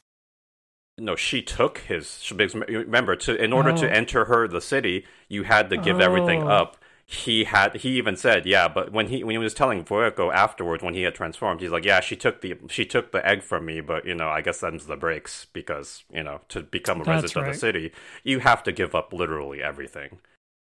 No, 0.98 1.14
she 1.16 1.42
took 1.42 1.78
his. 1.78 2.28
Remember, 2.32 3.14
to 3.16 3.36
in 3.36 3.52
order 3.52 3.70
Oh. 3.70 3.76
to 3.76 3.92
enter 3.92 4.24
her 4.24 4.48
the 4.48 4.60
city, 4.60 5.06
you 5.28 5.42
had 5.44 5.70
to 5.70 5.76
give 5.76 6.00
everything 6.00 6.44
Oh. 6.44 6.48
up. 6.48 6.76
He 7.06 7.44
had. 7.44 7.76
He 7.76 7.90
even 7.98 8.16
said, 8.16 8.46
"Yeah," 8.46 8.68
but 8.68 8.92
when 8.92 9.08
he 9.08 9.22
when 9.22 9.34
he 9.34 9.38
was 9.38 9.52
telling 9.52 9.84
Vueko 9.84 10.32
afterwards, 10.32 10.82
when 10.82 10.94
he 10.94 11.02
had 11.02 11.14
transformed, 11.14 11.60
he's 11.60 11.70
like, 11.70 11.84
"Yeah, 11.84 12.00
she 12.00 12.16
took 12.16 12.40
the 12.40 12.56
she 12.68 12.86
took 12.86 13.12
the 13.12 13.26
egg 13.26 13.42
from 13.42 13.66
me, 13.66 13.80
but 13.80 14.06
you 14.06 14.14
know, 14.14 14.28
I 14.28 14.40
guess 14.40 14.60
that's 14.60 14.86
the 14.86 14.96
breaks 14.96 15.46
because 15.52 16.04
you 16.10 16.22
know 16.22 16.40
to 16.48 16.62
become 16.62 17.00
a 17.00 17.04
That's 17.04 17.22
resident 17.22 17.48
of 17.48 17.54
the 17.54 17.58
city, 17.58 17.92
you 18.22 18.38
have 18.38 18.62
to 18.62 18.72
give 18.72 18.94
up 18.94 19.12
literally 19.12 19.62
everything. 19.62 20.18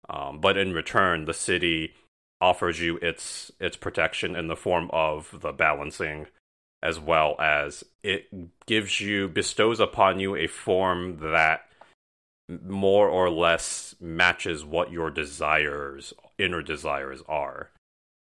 Um, 0.10 0.40
but 0.40 0.58
in 0.58 0.74
return, 0.74 1.26
the 1.26 1.34
city 1.34 1.94
offers 2.42 2.82
you 2.82 2.98
its 2.98 3.52
its 3.60 3.78
protection 3.78 4.36
in 4.36 4.48
the 4.48 4.58
form 4.58 4.90
of 4.92 5.40
the 5.42 5.54
balancing 5.54 6.28
as 6.84 7.00
well 7.00 7.36
as 7.40 7.84
it 8.04 8.28
gives 8.68 9.02
you 9.02 9.28
bestows 9.28 9.80
upon 9.80 10.20
you 10.20 10.36
a 10.36 10.46
form 10.46 11.18
that 11.18 11.62
more 12.48 13.10
or 13.10 13.30
less 13.30 13.96
matches 14.00 14.64
what 14.64 14.92
your 14.92 15.10
desires 15.10 16.14
inner 16.38 16.62
desires 16.62 17.22
are 17.28 17.72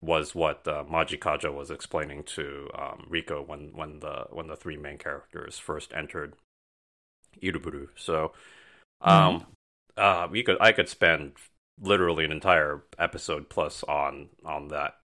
was 0.02 0.34
what 0.34 0.66
uh, 0.68 0.84
Majikaja 0.84 1.52
was 1.52 1.70
explaining 1.70 2.22
to 2.22 2.68
um, 2.78 3.06
Riko 3.10 3.46
when 3.46 3.72
when 3.74 4.00
the 4.00 4.26
when 4.30 4.46
the 4.46 4.56
three 4.56 4.76
main 4.76 4.98
characters 4.98 5.58
first 5.58 5.92
entered 5.94 6.34
Iruburu. 7.42 7.88
So 7.96 8.32
um 9.02 9.46
uh 9.96 10.26
we 10.30 10.42
could 10.42 10.56
I 10.60 10.72
could 10.72 10.88
spend 10.88 11.32
literally 11.80 12.24
an 12.24 12.32
entire 12.32 12.82
episode 12.98 13.48
plus 13.48 13.82
on 13.84 14.28
on 14.44 14.68
that 14.68 14.96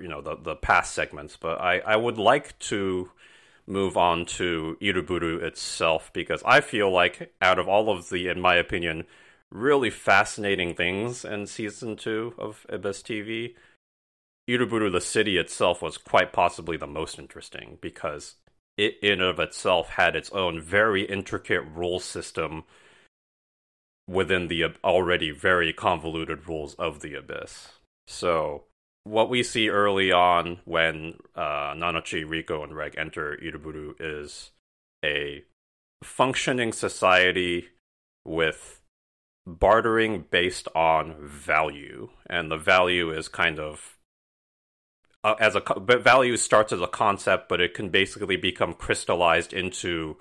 you 0.00 0.08
know 0.08 0.20
the 0.20 0.36
the 0.36 0.54
past 0.54 0.94
segments 0.94 1.36
but 1.36 1.60
i 1.60 1.80
i 1.80 1.96
would 1.96 2.16
like 2.16 2.56
to 2.60 3.10
move 3.70 3.96
on 3.96 4.24
to 4.24 4.76
iruburu 4.82 5.42
itself 5.42 6.10
because 6.12 6.42
i 6.44 6.60
feel 6.60 6.90
like 6.90 7.32
out 7.40 7.58
of 7.58 7.68
all 7.68 7.88
of 7.88 8.10
the 8.10 8.28
in 8.28 8.40
my 8.40 8.56
opinion 8.56 9.04
really 9.50 9.90
fascinating 9.90 10.74
things 10.74 11.24
in 11.24 11.46
season 11.46 11.96
2 11.96 12.34
of 12.38 12.66
Abyss 12.68 13.02
tv 13.02 13.54
iruburu 14.48 14.90
the 14.90 15.00
city 15.00 15.38
itself 15.38 15.80
was 15.80 15.96
quite 15.96 16.32
possibly 16.32 16.76
the 16.76 16.86
most 16.86 17.18
interesting 17.18 17.78
because 17.80 18.36
it 18.76 18.98
in 19.02 19.20
of 19.20 19.38
itself 19.38 19.90
had 19.90 20.16
its 20.16 20.30
own 20.30 20.60
very 20.60 21.02
intricate 21.02 21.62
rule 21.74 22.00
system 22.00 22.64
within 24.08 24.48
the 24.48 24.64
already 24.82 25.30
very 25.30 25.72
convoluted 25.72 26.48
rules 26.48 26.74
of 26.74 27.00
the 27.00 27.14
abyss. 27.14 27.68
So, 28.08 28.64
what 29.04 29.30
we 29.30 29.42
see 29.42 29.68
early 29.68 30.12
on 30.12 30.58
when 30.64 31.14
uh, 31.34 31.74
Nanachi, 31.74 32.24
Riko, 32.24 32.62
and 32.62 32.76
Reg 32.76 32.94
enter 32.96 33.38
Iruburu 33.42 33.94
is 33.98 34.50
a 35.04 35.42
functioning 36.02 36.72
society 36.72 37.68
with 38.24 38.80
bartering 39.46 40.26
based 40.30 40.68
on 40.74 41.14
value, 41.20 42.10
and 42.28 42.50
the 42.50 42.56
value 42.56 43.10
is 43.10 43.28
kind 43.28 43.58
of 43.58 43.96
uh, 45.24 45.34
as 45.40 45.54
a 45.54 45.60
but 45.60 46.02
value 46.02 46.36
starts 46.36 46.72
as 46.72 46.80
a 46.80 46.86
concept, 46.86 47.48
but 47.48 47.60
it 47.60 47.74
can 47.74 47.88
basically 47.88 48.36
become 48.36 48.74
crystallized 48.74 49.52
into 49.52 50.16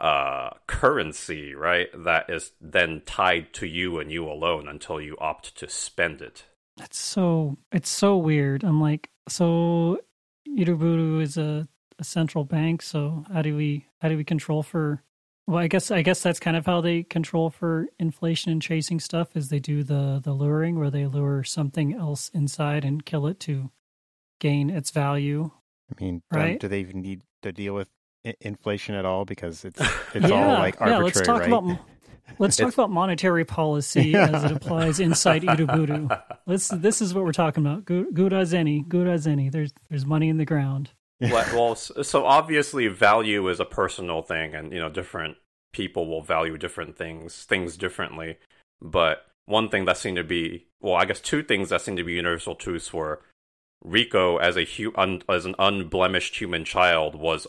uh 0.00 0.50
currency 0.66 1.54
right 1.54 1.88
that 1.94 2.28
is 2.28 2.52
then 2.60 3.02
tied 3.04 3.52
to 3.52 3.66
you 3.66 4.00
and 4.00 4.10
you 4.10 4.26
alone 4.26 4.66
until 4.66 5.00
you 5.00 5.16
opt 5.20 5.54
to 5.54 5.68
spend 5.68 6.22
it 6.22 6.44
It's 6.80 6.98
so 6.98 7.58
it's 7.70 7.90
so 7.90 8.16
weird. 8.16 8.64
I'm 8.64 8.80
like, 8.80 9.10
so 9.28 10.00
Iruburu 10.48 11.22
is 11.22 11.36
a, 11.36 11.68
a 11.98 12.04
central 12.04 12.44
bank. 12.44 12.82
So 12.82 13.24
how 13.32 13.42
do 13.42 13.56
we 13.56 13.86
how 14.00 14.08
do 14.08 14.16
we 14.16 14.24
control 14.24 14.62
for? 14.62 15.02
Well, 15.46 15.58
I 15.58 15.66
guess 15.66 15.90
I 15.90 16.02
guess 16.02 16.22
that's 16.22 16.40
kind 16.40 16.56
of 16.56 16.66
how 16.66 16.80
they 16.80 17.02
control 17.02 17.50
for 17.50 17.88
inflation 17.98 18.52
and 18.52 18.62
chasing 18.62 19.00
stuff. 19.00 19.36
Is 19.36 19.48
they 19.48 19.58
do 19.58 19.82
the 19.82 20.20
the 20.22 20.32
luring 20.32 20.78
where 20.78 20.90
they 20.90 21.06
lure 21.06 21.44
something 21.44 21.94
else 21.94 22.30
inside 22.32 22.84
and 22.84 23.04
kill 23.04 23.26
it 23.26 23.40
to 23.40 23.70
gain 24.40 24.70
its 24.70 24.90
value. 24.90 25.50
I 25.90 26.02
mean, 26.02 26.22
um, 26.30 26.58
do 26.58 26.68
they 26.68 26.80
even 26.80 27.02
need 27.02 27.22
to 27.42 27.52
deal 27.52 27.74
with 27.74 27.88
inflation 28.40 28.94
at 28.94 29.04
all? 29.04 29.24
Because 29.24 29.64
it's 29.64 29.80
it's 30.14 30.28
yeah, 30.28 30.54
all 30.54 30.58
like 30.58 30.80
arbitrary, 30.80 30.90
yeah. 30.90 31.04
Let's 31.04 31.20
talk 31.20 31.40
right? 31.40 31.48
about 31.48 31.78
let's 32.38 32.56
talk 32.56 32.72
about 32.72 32.90
monetary 32.90 33.44
policy 33.44 34.14
as 34.16 34.44
it 34.44 34.52
applies 34.52 35.00
inside 35.00 35.42
Iruburu. 35.42 36.08
Let's. 36.46 36.68
This 36.68 37.00
is 37.02 37.14
what 37.14 37.24
we're 37.24 37.32
talking 37.32 37.64
about. 37.64 37.84
Gu- 37.84 38.12
Gurazeni, 38.12 38.86
Gurazeni. 38.86 39.50
There's 39.50 39.72
there's 39.90 40.06
money 40.06 40.28
in 40.28 40.36
the 40.38 40.44
ground. 40.44 40.90
well, 41.20 41.46
well 41.54 41.74
so 41.76 42.24
obviously 42.26 42.88
value 42.88 43.48
is 43.48 43.60
a 43.60 43.64
personal 43.64 44.22
thing 44.22 44.54
and 44.54 44.72
you 44.72 44.80
know 44.80 44.88
different 44.90 45.36
people 45.72 46.06
will 46.08 46.22
value 46.22 46.58
different 46.58 46.98
things 46.98 47.44
things 47.44 47.76
differently 47.76 48.38
but 48.80 49.24
one 49.46 49.68
thing 49.68 49.84
that 49.84 49.96
seemed 49.96 50.16
to 50.16 50.24
be 50.24 50.66
well 50.80 50.94
i 50.96 51.04
guess 51.04 51.20
two 51.20 51.40
things 51.44 51.68
that 51.68 51.80
seemed 51.80 51.96
to 51.96 52.02
be 52.02 52.14
universal 52.14 52.56
truths 52.56 52.92
were 52.92 53.22
riko 53.86 54.40
as 54.40 54.56
a 54.56 54.64
hu- 54.64 54.92
un- 54.96 55.22
as 55.28 55.44
an 55.46 55.54
unblemished 55.60 56.36
human 56.40 56.64
child 56.64 57.14
was 57.14 57.46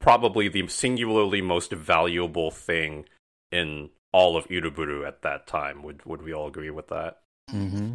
probably 0.00 0.48
the 0.48 0.66
singularly 0.68 1.42
most 1.42 1.72
valuable 1.72 2.50
thing 2.50 3.04
in 3.52 3.90
all 4.18 4.36
of 4.36 4.46
Iruburu 4.48 5.06
at 5.06 5.22
that 5.22 5.46
time 5.46 5.82
would 5.82 6.04
would 6.06 6.22
we 6.22 6.32
all 6.32 6.46
agree 6.46 6.70
with 6.78 6.88
that 6.88 7.12
hmm 7.50 7.94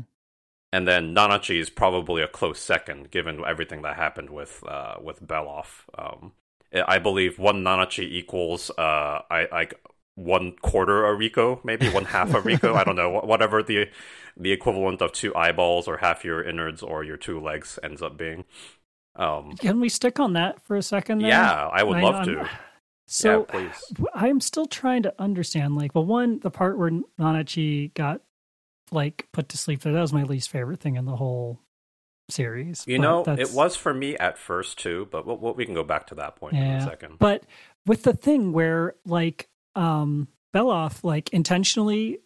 and 0.72 0.88
then 0.88 1.16
Nanachi 1.16 1.60
is 1.60 1.70
probably 1.72 2.22
a 2.22 2.28
close 2.28 2.60
second, 2.60 3.10
given 3.10 3.44
everything 3.44 3.82
that 3.82 3.96
happened 3.96 4.30
with 4.30 4.64
uh, 4.68 4.98
with 5.02 5.18
Belaf. 5.26 5.70
Um, 5.98 6.34
I 6.96 7.00
believe 7.00 7.40
one 7.40 7.64
Nanachi 7.64 8.04
equals 8.04 8.70
uh, 8.78 9.16
I 9.38 9.48
like 9.52 9.74
one 10.14 10.52
quarter 10.62 11.08
a 11.08 11.18
Riko, 11.18 11.64
maybe 11.64 11.90
one 11.90 12.06
half 12.06 12.36
a 12.36 12.42
Riko. 12.50 12.76
I 12.76 12.84
don't 12.84 12.96
know, 12.96 13.10
whatever 13.34 13.64
the 13.64 13.88
the 14.38 14.52
equivalent 14.52 15.02
of 15.02 15.12
two 15.12 15.34
eyeballs 15.36 15.88
or 15.88 15.98
half 15.98 16.24
your 16.24 16.44
innards 16.48 16.84
or 16.84 17.04
your 17.04 17.18
two 17.18 17.40
legs 17.42 17.80
ends 17.82 18.04
up 18.04 18.16
being. 18.16 18.46
Um, 19.16 19.54
Can 19.58 19.80
we 19.80 19.90
stick 19.90 20.20
on 20.20 20.34
that 20.34 20.62
for 20.62 20.76
a 20.76 20.84
second? 20.84 21.20
There? 21.24 21.30
yeah, 21.30 21.68
I 21.68 21.82
would 21.82 21.98
I- 21.98 22.02
love 22.04 22.16
I'm- 22.16 22.26
to. 22.26 22.50
So 23.12 23.48
yeah. 23.54 23.72
I'm 24.14 24.40
still 24.40 24.68
trying 24.68 25.04
to 25.04 25.14
understand. 25.20 25.76
Like, 25.76 25.96
well, 25.96 26.06
one, 26.06 26.40
the 26.40 26.52
part 26.52 26.78
where 26.78 26.92
Nanachi 27.20 27.92
got 27.96 28.22
like 28.92 29.28
put 29.34 29.50
to 29.50 29.58
sleep. 29.58 29.82
That 29.82 29.94
was 29.94 30.14
my 30.14 30.24
least 30.24 30.50
favorite 30.52 30.80
thing 30.80 30.96
in 30.96 31.06
the 31.06 31.16
whole 31.16 31.60
series. 32.30 32.84
You 32.88 33.00
know, 33.00 33.24
it 33.28 33.52
was 33.52 33.76
for 33.76 33.94
me 33.94 34.16
at 34.18 34.38
first 34.38 34.78
too, 34.78 35.08
but 35.12 35.26
we'll, 35.26 35.38
we'll- 35.38 35.54
we 35.56 35.66
can 35.66 35.74
go 35.74 35.84
back 35.84 36.08
to 36.08 36.16
that 36.16 36.36
point 36.36 36.56
in 36.56 36.62
a 36.64 36.82
second. 36.86 37.16
But 37.20 37.44
with 37.88 38.04
the 38.04 38.14
thing 38.14 38.54
where 38.54 38.96
like 39.06 39.50
um 39.76 40.28
Belaf 40.54 41.04
like 41.04 41.30
intentionally 41.34 42.20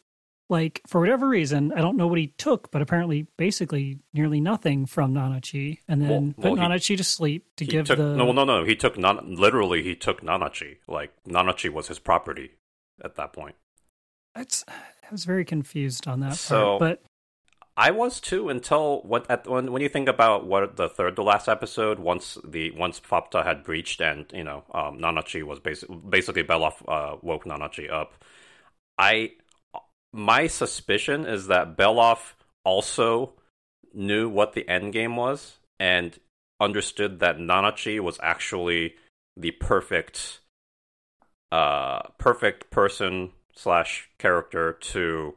like 0.54 0.82
for 0.88 1.02
whatever 1.02 1.28
reason, 1.28 1.74
I 1.74 1.82
don't 1.82 1.98
know 1.98 2.08
what 2.08 2.18
he 2.20 2.28
took, 2.38 2.72
but 2.72 2.82
apparently 2.82 3.28
basically 3.38 4.00
nearly 4.14 4.40
nothing 4.40 4.86
from 4.86 5.14
Nanachi 5.14 5.80
and 5.88 6.02
then 6.02 6.10
Well- 6.10 6.34
put 6.36 6.44
well, 6.44 6.56
he- 6.56 6.62
Nanachi 6.76 6.96
to 6.98 7.04
sleep 7.04 7.42
to 7.58 7.66
give 7.66 7.88
took, 7.88 7.98
the 7.98 8.16
no, 8.16 8.32
no, 8.32 8.44
no. 8.46 8.64
He 8.64 8.76
took 8.76 8.98
non, 8.98 9.36
literally. 9.36 9.82
He 9.84 9.96
took 9.96 10.22
Nanachi. 10.22 10.78
Like 10.88 11.12
Nanachi 11.28 11.70
was 11.70 11.88
his 11.90 12.00
property 12.00 12.52
at 13.04 13.16
that 13.16 13.34
point. 13.34 13.56
It's 14.36 14.64
I 14.70 15.12
was 15.12 15.26
very 15.26 15.46
confused 15.46 16.08
on 16.08 16.20
that 16.22 16.36
So- 16.36 16.78
part. 16.78 16.80
But 16.80 17.04
I 17.76 17.90
was 17.92 18.20
too 18.22 18.50
until 18.50 19.02
what 19.02 19.26
at 19.32 19.48
when 19.48 19.72
when 19.72 19.82
you 19.82 19.90
think 19.90 20.08
about 20.08 20.46
what 20.46 20.76
the 20.76 20.88
third 20.88 21.16
to 21.16 21.24
last 21.24 21.48
episode 21.50 21.98
once 22.00 22.38
the 22.44 22.70
once 22.72 23.00
Faputa 23.00 23.44
had 23.44 23.64
breached 23.64 24.00
and 24.00 24.26
you 24.32 24.44
know 24.44 24.64
um, 24.80 25.00
Nanachi 25.00 25.42
was 25.42 25.60
basically 25.60 25.98
basically 26.18 26.44
Belaf 26.44 26.76
uh, 26.88 27.18
woke 27.24 27.46
Nanachi 27.46 27.92
up. 27.92 28.14
I 29.00 29.32
my 30.14 30.46
suspicion 30.48 31.26
is 31.26 31.48
that 31.48 31.76
Belaf 31.76 32.34
also 32.64 33.34
knew 33.94 34.30
what 34.30 34.54
the 34.54 34.68
end 34.70 34.94
game 34.94 35.16
was 35.16 35.58
and 35.80 36.18
understood 36.62 37.20
that 37.20 37.38
Nanachi 37.38 38.00
was 38.00 38.20
actually 38.22 38.96
the 39.36 39.52
perfect 39.52 40.40
uh 41.52 42.02
perfect 42.18 42.70
person 42.70 43.32
slash 43.56 44.10
character 44.18 44.74
to 44.74 45.36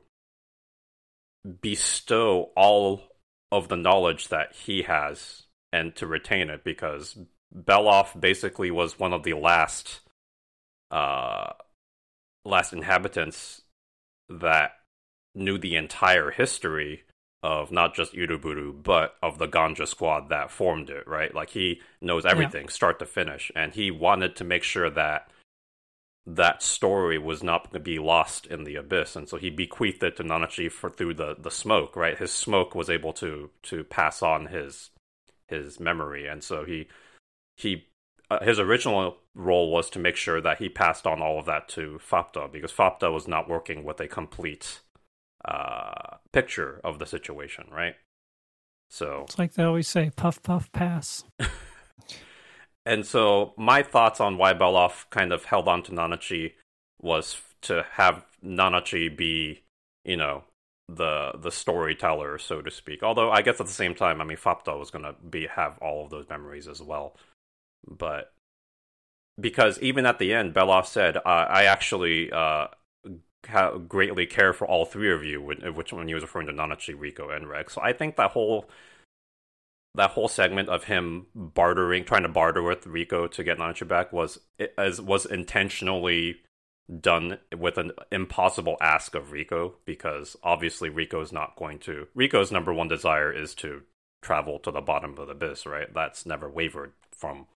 bestow 1.63 2.51
all 2.57 3.03
of 3.51 3.69
the 3.69 3.77
knowledge 3.77 4.29
that 4.29 4.55
he 4.55 4.83
has 4.83 5.45
and 5.73 5.95
to 5.97 6.07
retain 6.07 6.51
it 6.51 6.65
because 6.65 7.19
Belaf 7.55 8.19
basically 8.19 8.71
was 8.71 8.99
one 8.99 9.13
of 9.13 9.23
the 9.23 9.35
last 9.35 10.01
uh 10.91 11.53
last 12.45 12.73
inhabitants 12.73 13.63
that 14.29 14.73
knew 15.35 15.59
the 15.59 15.77
entire 15.77 16.31
history 16.31 17.03
of 17.43 17.71
not 17.71 17.95
just 17.95 18.15
Iruburu 18.15 18.83
but 18.83 19.17
of 19.23 19.39
the 19.39 19.47
Ganja 19.47 19.87
squad 19.87 20.31
that 20.31 20.51
formed 20.51 20.91
it, 20.91 21.07
right? 21.07 21.35
Like 21.35 21.51
he 21.51 21.81
knows 22.01 22.25
everything 22.25 22.69
start 22.69 22.99
to 22.99 23.07
finish 23.07 23.53
and 23.55 23.75
he 23.75 23.91
wanted 23.91 24.37
to 24.37 24.45
make 24.45 24.63
sure 24.63 24.91
that 24.91 25.29
that 26.27 26.63
story 26.63 27.19
was 27.19 27.43
not 27.43 27.65
going 27.65 27.75
to 27.75 27.81
be 27.81 27.99
lost 27.99 28.47
in 28.47 28.65
the 28.65 28.75
abyss, 28.75 29.15
and 29.15 29.29
so 29.29 29.37
he 29.37 29.49
bequeathed 29.49 30.03
it 30.03 30.17
to 30.17 30.25
Nanachi 30.25 30.71
for 30.71 30.91
through 30.91 31.15
the, 31.15 31.37
the 31.39 31.51
smoke. 31.51 31.95
Right, 31.95 32.19
his 32.19 32.33
smoke 32.33 32.75
was 32.75 32.91
able 32.91 33.13
to 33.15 33.51
to 33.65 33.85
pass 33.85 34.23
on 34.23 34.47
his 34.47 34.91
his 35.47 35.79
memory, 35.79 36.27
and 36.27 36.43
so 36.43 36.65
he 36.65 36.89
he 37.57 37.87
uh, 38.29 38.45
his 38.45 38.59
original 38.59 39.19
role 39.37 39.71
was 39.71 39.89
to 39.91 39.99
make 39.99 40.17
sure 40.17 40.41
that 40.41 40.59
he 40.59 40.69
passed 40.69 41.07
on 41.07 41.23
all 41.23 41.39
of 41.39 41.47
that 41.47 41.69
to 41.69 42.01
Faputa 42.03 42.51
because 42.51 42.73
Faputa 42.73 43.13
was 43.13 43.29
not 43.29 43.49
working 43.49 43.85
with 43.85 44.01
a 44.01 44.09
complete 44.09 44.81
uh, 45.45 46.17
picture 46.33 46.81
of 46.83 46.99
the 46.99 47.07
situation, 47.07 47.67
right? 47.71 47.95
So 48.91 49.23
It's 49.25 49.39
like 49.39 49.55
they 49.55 49.63
always 49.63 49.87
say, 49.87 50.11
puff, 50.17 50.43
puff, 50.43 50.73
pass. 50.73 51.25
And 52.87 53.05
so 53.05 53.53
my 53.57 53.83
thoughts 53.83 54.21
on 54.21 54.39
why 54.39 54.55
Belaf 54.55 55.11
kind 55.11 55.33
of 55.33 55.45
held 55.45 55.67
on 55.67 55.83
to 55.83 55.93
Nanachi 55.93 56.53
was 57.03 57.43
to 57.63 57.85
have 57.95 58.25
Nanachi 58.43 59.15
be, 59.15 59.65
you 60.05 60.17
know, 60.17 60.45
the 60.89 61.33
the 61.37 61.51
storyteller, 61.51 62.39
so 62.39 62.63
to 62.63 62.71
speak. 62.71 63.03
Although 63.03 63.33
I 63.33 63.43
guess 63.43 63.61
at 63.61 63.67
the 63.67 63.73
same 63.73 63.97
time, 63.97 64.21
I 64.21 64.25
mean, 64.25 64.37
Faputa 64.37 64.79
was 64.79 64.93
gonna 64.93 65.17
be 65.29 65.49
have 65.49 65.77
all 65.79 66.05
of 66.05 66.11
those 66.11 66.29
memories 66.29 66.69
as 66.69 66.81
well. 66.81 67.17
But 67.89 68.33
because 69.39 69.79
even 69.81 70.07
at 70.07 70.19
the 70.19 70.33
end, 70.33 70.55
Belaf 70.55 70.87
said, 70.87 71.17
uh, 71.17 71.21
"I 71.25 71.65
actually 71.65 72.33
uh, 72.33 72.69
greatly 73.89 74.27
care 74.27 74.53
for 74.53 74.67
all 74.67 74.85
three 74.85 75.13
of 75.13 75.25
you," 75.25 75.41
which 75.41 75.93
when 75.93 76.09
he 76.09 76.15
was 76.15 76.23
referring 76.23 76.47
to 76.47 76.53
Nanachi, 76.53 76.95
Riko, 76.95 77.35
and 77.35 77.49
Reg. 77.49 77.71
So 77.71 77.81
I 77.83 77.93
think 77.93 78.17
that 78.17 78.33
whole 78.33 78.69
that 79.95 80.11
whole 80.11 80.29
segment 80.29 80.69
of 80.69 80.85
him 80.85 81.27
bartering, 81.35 82.05
trying 82.05 82.23
to 82.23 82.29
barter 82.29 82.63
with 82.63 82.85
Riko 82.85 83.31
to 83.31 83.45
get 83.45 83.59
Nanachi 83.59 83.89
back 83.89 84.13
was 84.13 84.39
as 84.79 85.01
was 85.01 85.27
intentionally 85.27 86.41
done 87.01 87.39
with 87.57 87.79
an 87.79 87.93
impossible 88.13 88.77
ask 88.81 89.15
of 89.15 89.33
Riko 89.33 89.75
because 89.85 90.37
obviously 90.43 90.89
Riko's 90.89 91.33
not 91.33 91.57
going 91.57 91.79
to. 91.81 92.07
Riko's 92.17 92.53
number 92.53 92.73
one 92.73 92.89
desire 92.89 93.33
is 93.33 93.55
to 93.57 93.83
travel 94.23 94.59
to 94.61 94.71
the 94.71 94.81
bottom 94.81 95.19
of 95.19 95.27
the 95.27 95.33
abyss, 95.33 95.67
right? 95.67 95.93
That's 95.93 96.27
never 96.27 96.49
wavered 96.49 96.93
from 97.11 97.47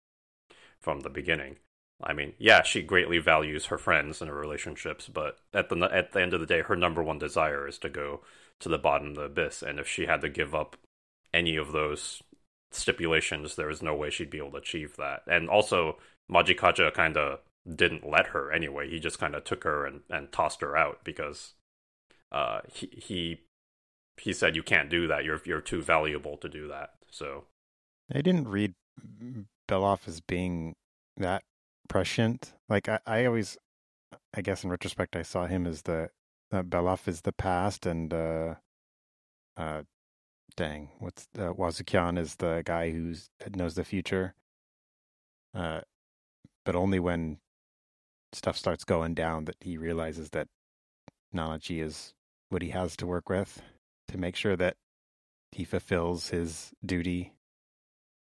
from 0.80 1.00
the 1.00 1.10
beginning. 1.10 1.56
I 2.02 2.12
mean, 2.12 2.34
yeah, 2.38 2.62
she 2.62 2.82
greatly 2.82 3.18
values 3.18 3.66
her 3.66 3.78
friends 3.78 4.20
and 4.20 4.30
her 4.30 4.36
relationships, 4.36 5.08
but 5.08 5.38
at 5.52 5.68
the 5.68 5.76
at 5.92 6.12
the 6.12 6.22
end 6.22 6.34
of 6.34 6.40
the 6.40 6.46
day, 6.46 6.62
her 6.62 6.76
number 6.76 7.02
one 7.02 7.18
desire 7.18 7.68
is 7.68 7.78
to 7.78 7.88
go 7.88 8.22
to 8.60 8.68
the 8.68 8.78
bottom 8.78 9.08
of 9.08 9.14
the 9.16 9.22
abyss. 9.22 9.62
And 9.62 9.78
if 9.78 9.88
she 9.88 10.06
had 10.06 10.20
to 10.22 10.28
give 10.28 10.54
up 10.54 10.76
any 11.32 11.56
of 11.56 11.72
those 11.72 12.22
stipulations, 12.70 13.56
there 13.56 13.70
is 13.70 13.82
no 13.82 13.94
way 13.94 14.10
she'd 14.10 14.30
be 14.30 14.38
able 14.38 14.52
to 14.52 14.58
achieve 14.58 14.96
that. 14.96 15.22
And 15.26 15.48
also, 15.48 15.98
Majikaja 16.30 16.92
kind 16.94 17.16
of 17.16 17.40
didn't 17.76 18.08
let 18.08 18.28
her 18.28 18.52
anyway. 18.52 18.88
He 18.88 18.98
just 18.98 19.18
kind 19.18 19.34
of 19.34 19.44
took 19.44 19.64
her 19.64 19.86
and, 19.86 20.00
and 20.08 20.32
tossed 20.32 20.60
her 20.62 20.76
out 20.76 21.00
because 21.04 21.54
uh, 22.32 22.60
he 22.72 22.88
he 22.92 23.40
he 24.16 24.32
said 24.32 24.56
you 24.56 24.62
can't 24.62 24.90
do 24.90 25.06
that. 25.08 25.24
You're 25.24 25.40
you're 25.44 25.60
too 25.60 25.82
valuable 25.82 26.36
to 26.38 26.48
do 26.48 26.68
that. 26.68 26.90
So 27.10 27.44
I 28.12 28.20
didn't 28.20 28.48
read 28.48 28.74
Belaf 29.68 30.06
as 30.06 30.20
being 30.20 30.74
that 31.16 31.42
prescient. 31.90 32.54
Like 32.68 32.88
I, 32.88 33.00
I 33.06 33.26
always, 33.26 33.58
I 34.32 34.40
guess 34.40 34.64
in 34.64 34.70
retrospect, 34.70 35.16
I 35.16 35.22
saw 35.22 35.46
him 35.46 35.66
as 35.66 35.82
the 35.82 36.10
uh, 36.52 36.62
Belaf 36.62 37.06
is 37.06 37.22
the 37.22 37.32
past, 37.32 37.84
and 37.84 38.14
uh, 38.14 38.54
uh, 39.56 39.82
dang, 40.56 40.88
what's 41.00 41.28
uh, 41.36 41.52
Wazukyan 41.52 42.18
is 42.18 42.36
the 42.36 42.62
guy 42.64 42.90
who 42.92 43.14
knows 43.54 43.74
the 43.74 43.84
future. 43.84 44.34
Uh, 45.52 45.80
but 46.64 46.76
only 46.76 47.00
when 47.00 47.38
stuff 48.32 48.56
starts 48.56 48.84
going 48.84 49.14
down 49.14 49.46
that 49.46 49.56
he 49.60 49.76
realizes 49.76 50.30
that 50.30 50.46
Nanachi 51.34 51.82
is 51.82 52.14
what 52.50 52.62
he 52.62 52.70
has 52.70 52.96
to 52.96 53.06
work 53.06 53.28
with 53.28 53.60
to 54.08 54.18
make 54.18 54.36
sure 54.36 54.54
that 54.56 54.76
he 55.50 55.64
fulfills 55.64 56.28
his 56.28 56.70
duty. 56.86 57.32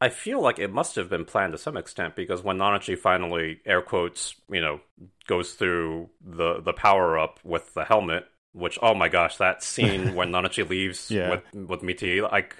I 0.01 0.09
feel 0.09 0.41
like 0.41 0.59
it 0.59 0.71
must 0.71 0.95
have 0.95 1.09
been 1.09 1.25
planned 1.25 1.51
to 1.51 1.57
some 1.57 1.75
extent 1.75 2.15
because 2.15 2.41
when 2.41 2.57
Nanachi 2.57 2.97
finally, 2.97 3.59
air 3.65 3.81
quotes, 3.81 4.35
you 4.49 4.61
know, 4.61 4.79
goes 5.27 5.53
through 5.53 6.09
the 6.21 6.61
the 6.61 6.73
power 6.73 7.17
up 7.19 7.39
with 7.43 7.73
the 7.73 7.83
helmet, 7.83 8.25
which 8.53 8.79
oh 8.81 8.95
my 8.95 9.09
gosh, 9.09 9.37
that 9.37 9.61
scene 9.63 10.15
when 10.15 10.31
Nanachi 10.31 10.67
leaves 10.67 11.11
Yeah. 11.11 11.29
with 11.29 11.53
with 11.53 11.83
Mitty, 11.83 12.21
like 12.21 12.55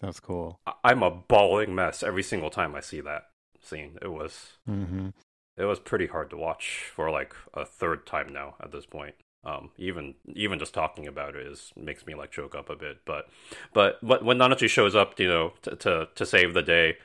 That's 0.00 0.20
cool. 0.20 0.60
I'm 0.84 1.02
a 1.02 1.10
bawling 1.10 1.74
mess 1.74 2.02
every 2.02 2.22
single 2.22 2.50
time 2.50 2.74
I 2.74 2.80
see 2.80 3.00
that 3.00 3.30
scene. 3.62 3.98
It 4.02 4.08
was 4.08 4.52
hmm 4.66 5.08
it 5.56 5.64
was 5.64 5.78
pretty 5.80 6.06
hard 6.06 6.30
to 6.30 6.36
watch 6.36 6.90
for 6.94 7.10
like 7.10 7.34
a 7.54 7.64
third 7.64 8.06
time 8.06 8.32
now 8.32 8.54
at 8.60 8.72
this 8.72 8.86
point. 8.86 9.14
Um, 9.46 9.70
even 9.78 10.14
even 10.34 10.58
just 10.58 10.74
talking 10.74 11.06
about 11.06 11.36
it 11.36 11.46
is 11.46 11.72
makes 11.76 12.04
me 12.04 12.16
like 12.16 12.32
choke 12.32 12.56
up 12.56 12.68
a 12.68 12.74
bit. 12.74 12.98
But 13.04 13.28
but 13.72 14.02
when 14.02 14.38
Nanachi 14.38 14.68
shows 14.68 14.96
up, 14.96 15.20
you 15.20 15.28
know, 15.28 15.52
to 15.62 15.76
to, 15.76 16.08
to 16.16 16.26
save 16.26 16.52
the 16.52 16.62
day 16.62 16.96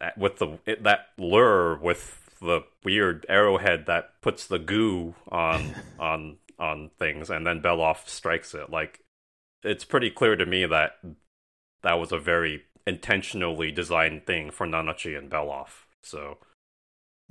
uh, 0.00 0.08
with 0.16 0.38
the 0.38 0.58
it, 0.64 0.82
that 0.84 1.08
lure 1.18 1.76
with 1.76 2.30
the 2.40 2.62
weird 2.82 3.26
arrowhead 3.28 3.84
that 3.86 4.20
puts 4.22 4.46
the 4.46 4.58
goo 4.58 5.14
on 5.30 5.74
on 5.98 6.38
on 6.58 6.90
things, 6.98 7.28
and 7.28 7.46
then 7.46 7.60
Belaf 7.60 8.08
strikes 8.08 8.54
it. 8.54 8.70
Like 8.70 9.04
it's 9.62 9.84
pretty 9.84 10.08
clear 10.08 10.34
to 10.34 10.46
me 10.46 10.64
that 10.64 10.92
that 11.82 11.98
was 11.98 12.10
a 12.10 12.18
very 12.18 12.62
intentionally 12.86 13.70
designed 13.70 14.24
thing 14.24 14.50
for 14.50 14.66
Nanachi 14.66 15.16
and 15.16 15.30
Beloff. 15.30 15.84
So. 16.00 16.38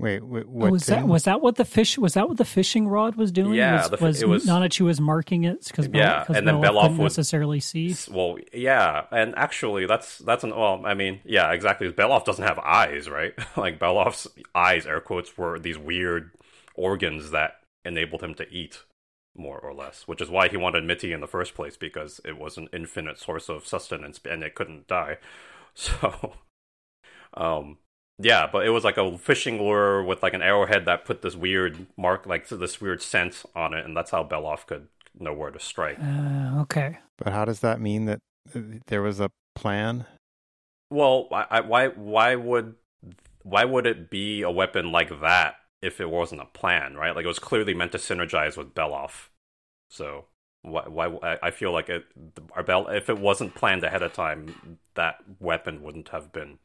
Wait, 0.01 0.23
wait 0.23 0.45
Oh, 0.45 0.49
what 0.49 0.71
was 0.71 0.85
that 0.87 1.07
was 1.07 1.23
that 1.23 1.41
what 1.41 1.55
the 1.55 1.65
fish 1.65 1.97
was 1.97 2.13
that 2.15 2.27
what 2.27 2.37
the 2.37 2.45
fishing 2.45 2.87
rod 2.87 3.15
was 3.15 3.31
doing? 3.31 3.53
Yeah, 3.53 3.81
was, 3.81 3.89
the 3.89 4.05
was, 4.05 4.21
it 4.21 4.27
was- 4.27 4.45
Nanachi 4.45 4.81
was 4.81 4.99
marking 4.99 5.43
it 5.43 5.65
because 5.67 5.87
Yeah, 5.93 6.25
and 6.27 6.47
then 6.47 6.55
Belaf 6.55 6.81
couldn't 6.81 6.97
would- 6.97 7.03
necessarily 7.03 7.59
see. 7.59 7.95
Well, 8.09 8.37
yeah, 8.53 9.05
and 9.11 9.33
actually, 9.37 9.85
that's 9.85 10.17
that's 10.19 10.43
an 10.43 10.51
well. 10.51 10.81
I 10.85 10.93
mean, 10.93 11.19
yeah, 11.23 11.51
exactly. 11.51 11.91
Belaf 11.91 12.25
doesn't 12.25 12.45
have 12.45 12.59
eyes, 12.59 13.09
right? 13.09 13.33
like 13.57 13.79
Belaf's 13.79 14.27
eyes, 14.55 14.85
air 14.85 15.01
quotes, 15.01 15.37
were 15.37 15.59
these 15.59 15.77
weird 15.77 16.31
organs 16.75 17.31
that 17.31 17.59
enabled 17.83 18.21
him 18.23 18.33
to 18.35 18.47
eat, 18.49 18.83
more 19.35 19.59
or 19.59 19.73
less. 19.73 20.07
Which 20.07 20.21
is 20.21 20.29
why 20.29 20.47
he 20.49 20.57
wanted 20.57 20.83
Mitty 20.83 21.11
in 21.13 21.19
the 21.21 21.27
first 21.27 21.53
place 21.55 21.77
because 21.77 22.21
it 22.25 22.37
was 22.37 22.57
an 22.57 22.69
infinite 22.73 23.17
source 23.19 23.49
of 23.49 23.67
sustenance 23.67 24.19
and 24.29 24.43
it 24.43 24.55
couldn't 24.55 24.87
die. 24.87 25.17
So, 25.73 26.33
um, 27.33 27.77
yeah, 28.21 28.47
but 28.51 28.65
it 28.65 28.69
was 28.69 28.83
like 28.83 28.97
a 28.97 29.17
fishing 29.17 29.57
lure 29.57 30.03
with 30.03 30.21
like 30.23 30.33
an 30.33 30.41
arrowhead 30.41 30.85
that 30.85 31.05
put 31.05 31.21
this 31.21 31.35
weird 31.35 31.87
mark, 31.97 32.25
like 32.25 32.47
this 32.47 32.79
weird 32.81 33.01
scent 33.01 33.43
on 33.55 33.73
it, 33.73 33.85
and 33.85 33.95
that's 33.95 34.11
how 34.11 34.23
Belaf 34.23 34.65
could 34.67 34.87
know 35.19 35.33
where 35.33 35.51
to 35.51 35.59
strike. 35.59 35.97
Uh, 35.99 36.61
okay. 36.61 36.99
But 37.17 37.33
how 37.33 37.45
does 37.45 37.59
that 37.59 37.81
mean 37.81 38.05
that 38.05 38.19
uh, 38.55 38.59
there 38.87 39.01
was 39.01 39.19
a 39.19 39.31
plan? 39.55 40.05
Well, 40.89 41.27
I, 41.31 41.45
I, 41.49 41.59
why 41.61 41.87
why 41.87 42.35
would 42.35 42.75
why 43.43 43.65
would 43.65 43.85
it 43.87 44.09
be 44.09 44.41
a 44.41 44.51
weapon 44.51 44.91
like 44.91 45.21
that 45.21 45.55
if 45.81 45.99
it 45.99 46.09
wasn't 46.09 46.41
a 46.41 46.45
plan, 46.45 46.95
right? 46.95 47.15
Like 47.15 47.25
it 47.25 47.29
was 47.29 47.39
clearly 47.39 47.73
meant 47.73 47.91
to 47.93 47.97
synergize 47.97 48.57
with 48.57 48.75
Belaf. 48.75 49.29
So 49.89 50.25
why 50.61 50.83
why 50.87 51.07
I- 51.23 51.39
I 51.43 51.51
feel 51.51 51.71
like 51.71 51.89
it 51.89 52.05
our 52.53 52.63
Bel 52.63 52.87
if 52.87 53.09
it 53.09 53.19
wasn't 53.19 53.55
planned 53.55 53.83
ahead 53.83 54.01
of 54.03 54.13
time, 54.13 54.79
that 54.95 55.15
weapon 55.39 55.81
wouldn't 55.81 56.09
have 56.09 56.31
been 56.31 56.59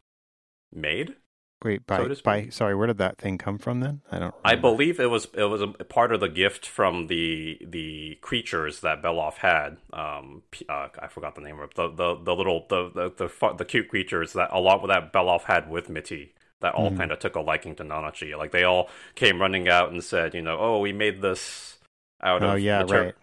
made. 0.73 1.17
Wait, 1.65 1.87
by 1.87 1.97
So 1.99 2.15
by 2.23 2.49
sorry, 2.49 2.75
where 2.75 2.87
did 2.87 2.99
that 2.99 3.19
thing 3.19 3.39
come 3.39 3.59
from 3.59 3.81
then? 3.81 4.03
I 4.13 4.19
don't. 4.19 4.35
I 4.45 4.57
believe 4.57 5.01
it 5.01 5.11
was 5.11 5.27
it 5.35 5.45
was 5.45 5.63
a 5.63 5.69
part 5.69 6.13
of 6.13 6.21
the 6.21 6.29
gift 6.29 6.67
from 6.67 7.07
the 7.07 7.59
the 7.67 8.19
creatures 8.21 8.81
that 8.81 9.03
Belaf 9.03 9.37
had. 9.39 9.79
Um, 9.93 10.43
uh, 10.69 10.89
I 10.99 11.09
forgot 11.09 11.35
the 11.35 11.41
name 11.41 11.59
of 11.59 11.71
it. 11.71 11.75
the 11.75 11.89
the 11.89 12.15
the 12.23 12.35
little 12.37 12.67
the 12.69 12.91
the 12.95 13.29
the, 13.29 13.55
the 13.57 13.65
cute 13.65 13.89
creatures 13.89 14.35
that 14.35 14.51
along 14.53 14.83
with 14.83 14.91
that 14.91 15.13
Belaf 15.13 15.45
had 15.45 15.71
with 15.71 15.89
Mitty 15.89 16.35
that 16.61 16.75
all 16.75 16.91
Mhm. 16.91 16.97
kind 16.99 17.13
of 17.13 17.19
took 17.19 17.37
a 17.37 17.41
liking 17.41 17.75
to 17.77 17.85
Nanachi. 17.85 18.37
Like 18.37 18.51
they 18.53 18.65
all 18.65 18.89
came 19.15 19.41
running 19.41 19.69
out 19.69 19.91
and 19.91 20.03
said, 20.05 20.35
you 20.35 20.43
know, 20.43 20.59
oh, 20.59 20.81
we 20.81 20.93
made 20.93 21.21
this 21.23 21.79
out 22.23 22.43
of 22.43 22.51
Oh 22.51 22.55
yeah, 22.55 22.81
mater-" 22.83 23.05
right. 23.05 23.15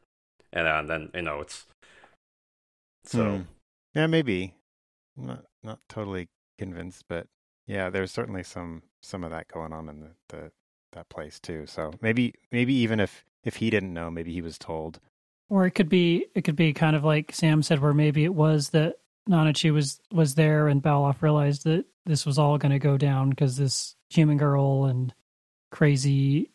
and, 0.52 0.68
uh, 0.68 0.82
then 0.84 1.12
you 1.14 1.22
know 1.22 1.40
it's 1.42 1.66
so. 3.04 3.38
Hmm. 3.38 3.42
Yeah, 3.94 4.08
maybe. 4.08 4.56
I'm 5.18 5.28
not 5.28 5.46
not 5.64 5.80
totally 5.88 6.30
convinced, 6.58 7.06
but 7.08 7.28
yeah, 7.68 7.90
there's 7.90 8.12
certainly 8.12 8.44
some 8.44 8.84
some 9.02 9.24
of 9.24 9.32
that 9.32 9.48
going 9.48 9.74
on 9.74 9.90
in 9.90 10.00
the, 10.00 10.12
the 10.30 10.52
that 10.94 11.10
place 11.10 11.40
too. 11.40 11.66
So 11.66 11.92
maybe 12.02 12.34
maybe 12.52 12.74
even 12.74 13.00
if 13.00 13.26
if 13.44 13.58
he 13.58 13.70
didn't 13.70 13.94
know, 13.94 14.10
maybe 14.10 14.34
he 14.34 14.42
was 14.42 14.58
told. 14.58 15.00
Or 15.50 15.66
it 15.66 15.72
could 15.72 15.90
be 15.90 16.28
it 16.36 16.44
could 16.44 16.56
be 16.56 16.74
kind 16.74 16.96
of 16.96 17.04
like 17.04 17.34
Sam 17.34 17.62
said, 17.62 17.80
where 17.80 17.94
maybe 17.94 18.24
it 18.24 18.34
was 18.34 18.70
that 18.70 18.96
Nanachi 19.30 19.72
was 19.72 20.00
was 20.12 20.36
there 20.36 20.68
and 20.68 20.82
Belaf 20.82 21.22
realized 21.22 21.64
that 21.66 21.86
this 22.06 22.26
was 22.26 22.38
all 22.38 22.58
going 22.58 22.72
to 22.72 22.80
go 22.80 22.98
down 22.98 23.30
because 23.30 23.58
this 23.58 23.96
human 24.10 24.38
girl 24.38 24.86
and 24.86 25.14
crazy 25.72 26.52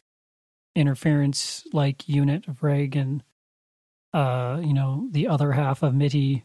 interference 0.77 1.65
like 1.73 2.09
unit 2.09 2.47
of 2.47 2.63
Reg 2.63 2.95
and 2.95 3.25
uh 4.13 4.61
you 4.63 4.73
know 4.73 5.09
the 5.11 5.27
other 5.27 5.53
half 5.53 5.83
of 5.83 5.95
Mitty 5.95 6.45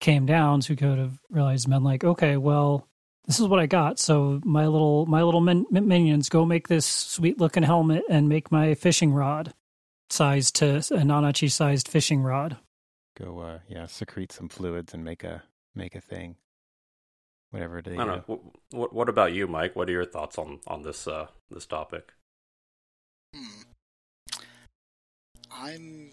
came 0.00 0.26
down, 0.26 0.62
so 0.62 0.68
he 0.68 0.76
could 0.76 0.98
have 0.98 1.18
realized 1.30 1.68
men 1.68 1.82
like 1.82 2.04
okay, 2.04 2.36
well 2.36 2.88
this 3.26 3.40
is 3.40 3.46
what 3.46 3.60
I 3.60 3.66
got. 3.66 3.98
So 3.98 4.40
my 4.44 4.66
little 4.66 5.06
my 5.06 5.22
little 5.22 5.40
min- 5.40 5.66
minions 5.70 6.28
go 6.28 6.44
make 6.44 6.68
this 6.68 6.86
sweet 6.86 7.38
looking 7.38 7.62
helmet 7.62 8.04
and 8.08 8.28
make 8.28 8.52
my 8.52 8.74
fishing 8.74 9.12
rod 9.12 9.54
sized 10.10 10.56
to 10.56 10.76
a 10.76 11.02
Nanachi 11.02 11.50
sized 11.50 11.88
fishing 11.88 12.22
rod. 12.22 12.58
Go 13.18 13.40
uh 13.40 13.58
yeah, 13.68 13.86
secrete 13.86 14.32
some 14.32 14.48
fluids 14.48 14.92
and 14.94 15.04
make 15.04 15.24
a 15.24 15.42
make 15.74 15.94
a 15.94 16.00
thing. 16.00 16.36
whatever 17.50 17.80
they 17.80 17.92
I 17.92 18.04
don't 18.04 18.28
know. 18.28 18.40
What, 18.70 18.92
what 18.92 19.08
about 19.08 19.32
you, 19.32 19.46
Mike? 19.46 19.74
What 19.76 19.88
are 19.88 19.92
your 19.92 20.04
thoughts 20.04 20.38
on 20.38 20.60
on 20.66 20.82
this 20.82 21.06
uh 21.06 21.28
this 21.50 21.66
topic? 21.66 22.12
Hmm. 23.34 23.62
I'm 25.50 26.10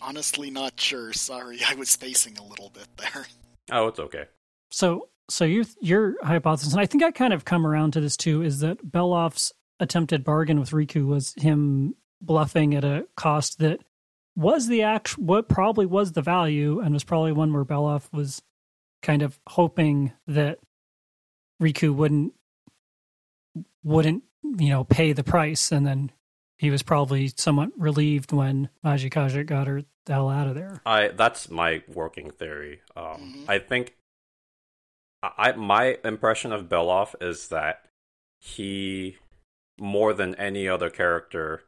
honestly 0.00 0.50
not 0.50 0.78
sure. 0.80 1.12
Sorry, 1.12 1.58
I 1.68 1.74
was 1.74 1.90
spacing 1.90 2.38
a 2.38 2.44
little 2.44 2.70
bit 2.70 2.86
there. 2.96 3.26
Oh, 3.70 3.88
it's 3.88 3.98
okay. 3.98 4.24
So, 4.70 5.08
so 5.28 5.44
your 5.44 5.64
your 5.80 6.14
hypothesis, 6.24 6.72
and 6.72 6.80
I 6.80 6.86
think 6.86 7.02
I 7.02 7.10
kind 7.10 7.32
of 7.32 7.44
come 7.44 7.66
around 7.66 7.92
to 7.92 8.00
this 8.00 8.16
too, 8.16 8.42
is 8.42 8.60
that 8.60 8.84
Belaf's 8.90 9.52
attempted 9.80 10.24
bargain 10.24 10.58
with 10.58 10.70
Riko 10.70 11.06
was 11.06 11.34
him 11.36 11.94
bluffing 12.20 12.74
at 12.74 12.84
a 12.84 13.06
cost 13.16 13.58
that 13.60 13.80
was 14.36 14.66
the 14.68 14.82
act 14.82 15.18
what 15.18 15.48
probably 15.48 15.86
was 15.86 16.12
the 16.12 16.22
value, 16.22 16.80
and 16.80 16.92
was 16.94 17.04
probably 17.04 17.32
one 17.32 17.52
where 17.52 17.64
Belaf 17.64 18.12
was 18.12 18.42
kind 19.02 19.22
of 19.22 19.38
hoping 19.48 20.12
that 20.26 20.58
Riko 21.62 21.94
wouldn't 21.94 22.32
wouldn't 23.84 24.22
you 24.42 24.68
know 24.70 24.84
pay 24.84 25.12
the 25.12 25.24
price, 25.24 25.72
and 25.72 25.86
then 25.86 26.10
he 26.56 26.70
was 26.70 26.82
probably 26.82 27.28
somewhat 27.36 27.70
relieved 27.76 28.32
when 28.32 28.68
Majikaja 28.84 29.46
got 29.46 29.66
her 29.66 29.82
the 30.06 30.12
hell 30.12 30.28
out 30.28 30.48
of 30.48 30.54
there. 30.54 30.80
I 30.86 31.08
that's 31.08 31.50
my 31.50 31.82
working 31.86 32.30
theory. 32.30 32.80
Um, 32.96 33.44
Mhm. 33.44 33.44
I 33.48 33.58
think 33.58 33.94
I 35.22 35.52
my 35.52 35.98
impression 36.04 36.52
of 36.52 36.68
Belaf 36.68 37.14
is 37.20 37.48
that 37.48 37.84
he 38.40 39.16
more 39.78 40.12
than 40.12 40.34
any 40.36 40.68
other 40.68 40.90
character 40.90 41.62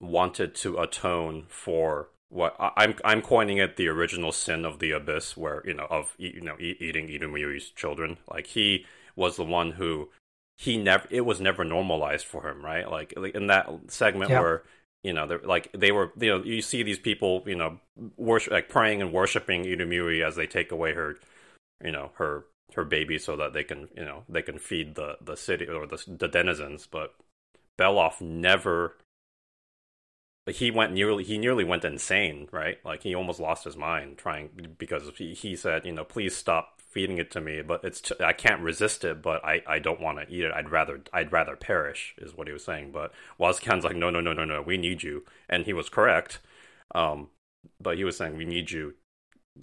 wanted 0.00 0.54
to 0.56 0.78
atone 0.78 1.44
for 1.48 2.08
what 2.28 2.54
I'm 2.58 2.94
I'm 3.04 3.22
coining 3.22 3.58
it 3.58 3.76
the 3.76 3.88
original 3.88 4.32
sin 4.32 4.64
of 4.64 4.78
the 4.78 4.92
abyss, 4.92 5.36
where 5.36 5.62
you 5.66 5.74
know 5.74 5.86
of 5.90 6.14
you 6.18 6.40
know 6.40 6.56
eating 6.58 7.08
Inumi's 7.08 7.70
children. 7.70 8.18
Like 8.30 8.48
he 8.48 8.86
was 9.16 9.36
the 9.36 9.44
one 9.44 9.72
who 9.72 10.10
he 10.58 10.76
never 10.76 11.06
it 11.10 11.22
was 11.22 11.40
never 11.40 11.64
normalized 11.64 12.26
for 12.26 12.48
him, 12.48 12.64
right? 12.64 12.90
Like 12.90 13.12
in 13.12 13.46
that 13.48 13.68
segment 13.88 14.30
Yeah. 14.30 14.40
where 14.40 14.62
you 15.02 15.12
know 15.12 15.26
they're 15.26 15.40
like 15.40 15.72
they 15.72 15.92
were 15.92 16.12
you 16.18 16.28
know 16.28 16.44
you 16.44 16.62
see 16.62 16.82
these 16.82 16.98
people 16.98 17.42
you 17.46 17.56
know 17.56 17.80
worship 18.16 18.52
like 18.52 18.68
praying 18.68 19.00
and 19.00 19.12
worshiping 19.12 19.64
Irumyuui 19.64 20.24
as 20.24 20.36
they 20.36 20.46
take 20.46 20.70
away 20.72 20.92
her 20.94 21.16
you 21.82 21.90
know 21.90 22.10
her 22.16 22.44
her 22.74 22.84
baby 22.84 23.18
so 23.18 23.36
that 23.36 23.52
they 23.52 23.64
can 23.64 23.88
you 23.96 24.04
know 24.04 24.24
they 24.28 24.42
can 24.42 24.58
feed 24.58 24.94
the 24.94 25.16
the 25.20 25.36
city 25.36 25.66
or 25.66 25.86
the 25.86 26.02
the 26.06 26.28
denizens 26.28 26.86
but 26.86 27.14
Belaf 27.78 28.20
never 28.20 28.96
he 30.46 30.70
went 30.70 30.92
nearly 30.92 31.24
he 31.24 31.38
nearly 31.38 31.64
went 31.64 31.84
insane 31.84 32.48
right? 32.52 32.78
Like 32.84 33.02
he 33.02 33.14
almost 33.14 33.40
lost 33.40 33.64
his 33.64 33.76
mind 33.76 34.18
trying 34.18 34.50
because 34.78 35.10
he, 35.16 35.34
he 35.34 35.56
said 35.56 35.84
you 35.84 35.92
know 35.92 36.04
please 36.04 36.36
stop 36.36 36.80
feeding 36.88 37.18
it 37.18 37.30
to 37.30 37.40
me 37.40 37.62
but 37.62 37.84
it's 37.84 38.00
t- 38.00 38.14
I 38.20 38.32
can't 38.32 38.62
resist 38.62 39.04
it 39.04 39.22
but 39.22 39.44
I, 39.44 39.62
I 39.66 39.78
don't 39.78 40.00
want 40.00 40.18
to 40.18 40.34
eat 40.34 40.44
it. 40.44 40.52
I'd 40.52 40.70
rather 40.70 41.02
I'd 41.12 41.32
rather 41.32 41.56
perish 41.56 42.14
is 42.18 42.34
what 42.34 42.48
he 42.48 42.52
was 42.52 42.64
saying 42.64 42.90
but 42.92 43.12
Wazukyan's 43.38 43.84
like 43.84 43.96
no 43.96 44.10
no 44.10 44.20
no 44.20 44.32
no 44.32 44.44
no 44.44 44.62
we 44.62 44.76
need 44.76 45.02
you 45.02 45.24
and 45.48 45.66
he 45.66 45.72
was 45.72 45.88
correct 45.88 46.40
um 46.94 47.28
but 47.80 47.96
he 47.96 48.04
was 48.04 48.16
saying 48.16 48.36
we 48.36 48.44
need 48.44 48.70
you 48.70 48.94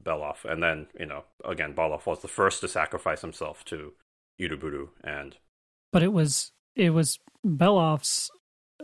Belaf 0.04 0.45
and 0.45 0.62
then 0.62 0.88
you 1.00 1.06
know 1.06 1.24
again 1.45 1.74
Belaf 1.74 2.06
was 2.06 2.22
the 2.22 2.28
first 2.28 2.62
to 2.62 2.68
sacrifice 2.68 3.22
himself 3.22 3.64
to 3.66 3.93
Iruburu 4.39 4.89
and 5.04 5.38
but 5.91 6.04
it 6.04 6.14
was 6.14 6.52
it 6.76 6.91
was 6.91 7.20
Belaf's 7.45 8.30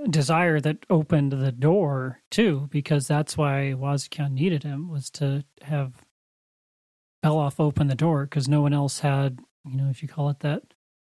desire 0.09 0.59
that 0.59 0.85
opened 0.89 1.31
the 1.31 1.51
door 1.51 2.21
too, 2.31 2.67
because 2.71 3.07
that's 3.07 3.37
why 3.37 3.73
Wazukyan 3.75 4.31
needed 4.31 4.63
him 4.63 4.89
was 4.89 5.09
to 5.11 5.43
have 5.61 5.93
Belaf 7.23 7.59
open 7.59 7.87
the 7.87 7.95
door 7.95 8.25
because 8.25 8.47
no 8.47 8.61
one 8.61 8.73
else 8.73 8.99
had, 8.99 9.39
you 9.65 9.77
know, 9.77 9.89
if 9.89 10.01
you 10.01 10.09
call 10.09 10.29
it 10.29 10.39
that, 10.39 10.63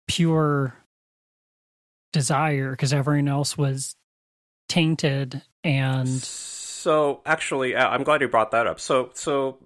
pure 0.08 0.76
desire 2.12 2.72
because 2.72 2.94
everyone 2.94 3.28
else 3.28 3.58
was 3.58 3.96
tainted 4.68 5.42
and 5.64 6.10
So 6.10 7.22
actually, 7.26 7.76
uh, 7.76 7.88
I'm 7.88 8.04
glad 8.04 8.22
you 8.22 8.28
brought 8.28 8.52
that 8.52 8.68
up. 8.68 8.80
So 8.80 9.12
so 9.14 9.60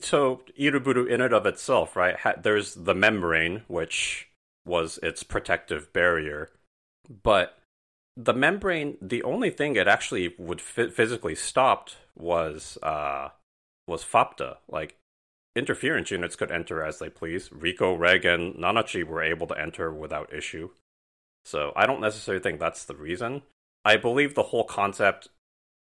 so 0.00 0.42
Iruburu 0.58 1.08
in 1.08 1.20
and 1.20 1.34
of 1.34 1.46
itself, 1.46 1.96
right? 1.96 2.16
There's 2.42 2.74
the 2.74 2.94
membrane, 2.94 3.62
which 3.68 4.28
was 4.64 4.98
its 5.02 5.22
protective 5.22 5.92
barrier, 5.92 6.50
but 7.22 7.58
the 8.16 8.32
membrane, 8.32 8.96
the 9.02 9.22
only 9.22 9.50
thing 9.50 9.76
it 9.76 9.88
actually 9.88 10.34
would 10.38 10.60
physically 10.60 11.34
stopped 11.34 11.96
was 12.16 12.78
uh 12.82 13.30
was 13.86 14.04
Faputa. 14.04 14.56
Like 14.68 14.96
interference 15.56 16.10
units 16.10 16.36
could 16.36 16.50
enter 16.50 16.82
as 16.82 16.98
they 16.98 17.10
please. 17.10 17.48
Riko, 17.50 17.98
Reg, 17.98 18.24
and 18.24 18.54
Nanachi 18.54 19.04
were 19.04 19.22
able 19.22 19.46
to 19.48 19.58
enter 19.58 19.92
without 19.92 20.32
issue. 20.32 20.70
So 21.44 21.72
I 21.76 21.86
don't 21.86 22.00
necessarily 22.00 22.42
think 22.42 22.58
that's 22.58 22.84
the 22.84 22.94
reason. 22.94 23.42
I 23.84 23.96
believe 23.96 24.34
the 24.34 24.44
whole 24.44 24.64
concept, 24.64 25.28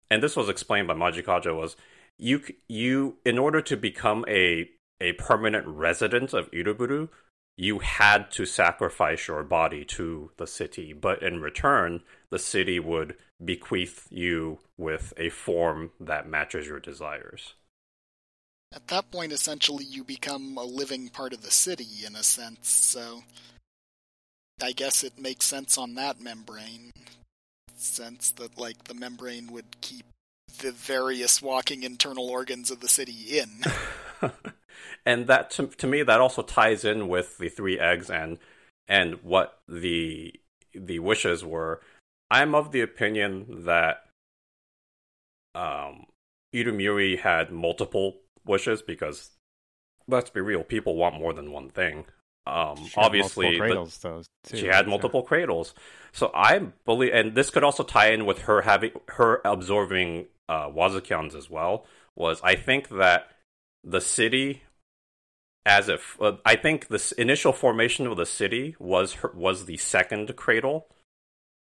and 0.09 0.23
this 0.23 0.35
was 0.35 0.49
explained 0.49 0.87
by 0.87 0.95
Majikaja, 0.95 1.55
was 1.55 1.75
you 2.21 2.43
you 2.69 3.17
in 3.25 3.37
order 3.37 3.61
to 3.61 3.75
become 3.75 4.23
a 4.27 4.69
a 5.01 5.13
permanent 5.13 5.65
resident 5.67 6.33
of 6.33 6.49
Iruburu, 6.51 7.09
you 7.57 7.79
had 7.79 8.29
to 8.31 8.45
sacrifice 8.45 9.27
your 9.27 9.43
body 9.43 9.83
to 9.83 10.31
the 10.37 10.45
city, 10.45 10.93
but 10.93 11.23
in 11.23 11.41
return, 11.41 12.01
the 12.29 12.39
city 12.39 12.79
would 12.79 13.15
bequeath 13.43 14.07
you 14.11 14.59
with 14.77 15.13
a 15.17 15.29
form 15.29 15.91
that 15.99 16.29
matches 16.29 16.67
your 16.67 16.79
desires. 16.79 17.55
At 18.73 18.87
that 18.87 19.11
point, 19.11 19.33
essentially, 19.33 19.83
you 19.83 20.03
become 20.03 20.55
a 20.57 20.63
living 20.63 21.09
part 21.09 21.33
of 21.33 21.41
the 21.41 21.51
city, 21.51 22.05
in 22.05 22.15
a 22.15 22.23
sense, 22.23 22.69
so 22.69 23.23
I 24.61 24.71
guess 24.71 25.03
it 25.03 25.19
makes 25.19 25.45
sense 25.45 25.77
on 25.77 25.95
that 25.95 26.21
membrane. 26.21 26.91
Sense 27.75 28.31
that, 28.31 28.59
like, 28.59 28.83
the 28.83 28.93
membrane 28.93 29.51
would 29.51 29.81
keep 29.81 30.05
the 30.59 30.71
various 30.71 31.41
walking 31.41 31.83
internal 31.83 32.29
organs 32.29 32.71
of 32.71 32.79
the 32.79 32.87
city 32.87 33.39
in. 33.39 33.63
and 35.05 35.27
that 35.27 35.51
to, 35.51 35.67
to 35.67 35.87
me 35.87 36.03
that 36.03 36.19
also 36.19 36.41
ties 36.41 36.85
in 36.85 37.07
with 37.07 37.37
the 37.37 37.49
three 37.49 37.79
eggs 37.79 38.09
and 38.09 38.37
and 38.87 39.15
what 39.23 39.59
the 39.67 40.33
the 40.73 40.99
wishes 40.99 41.43
were 41.43 41.81
i'm 42.29 42.55
of 42.55 42.71
the 42.71 42.81
opinion 42.81 43.65
that 43.65 44.05
um 45.55 46.05
Irumyuui 46.53 47.19
had 47.19 47.51
multiple 47.51 48.17
wishes 48.45 48.81
because 48.81 49.31
let's 50.07 50.29
be 50.29 50.41
real 50.41 50.63
people 50.63 50.95
want 50.95 51.19
more 51.19 51.33
than 51.33 51.51
one 51.51 51.69
thing 51.69 52.05
um 52.47 52.77
She 52.87 52.99
obviously 52.99 53.57
cradles, 53.57 53.97
though. 53.99 54.23
Too, 54.43 54.57
she 54.57 54.65
had 54.67 54.85
So- 54.85 54.89
multiple 54.89 55.23
cradles. 55.23 55.73
So 56.11 56.31
I 56.33 56.59
believe, 56.59 57.13
and 57.13 57.35
this 57.35 57.49
could 57.49 57.63
also 57.63 57.83
tie 57.83 58.11
in 58.11 58.25
with 58.25 58.39
her 58.43 58.61
having 58.61 58.91
her 59.09 59.41
absorbing 59.45 60.27
uh, 60.49 60.67
Wazukyans 60.69 61.35
as 61.35 61.49
well. 61.49 61.85
Was 62.15 62.41
I 62.43 62.55
think 62.55 62.89
that 62.89 63.31
the 63.83 64.01
city, 64.01 64.63
as 65.65 65.87
if 65.87 66.17
uh, 66.21 66.33
I 66.45 66.55
think 66.55 66.87
this 66.87 67.11
initial 67.13 67.53
formation 67.53 68.05
of 68.07 68.17
the 68.17 68.25
city 68.25 68.75
was 68.79 69.13
her, 69.15 69.31
was 69.33 69.65
the 69.65 69.77
second 69.77 70.35
cradle, 70.35 70.87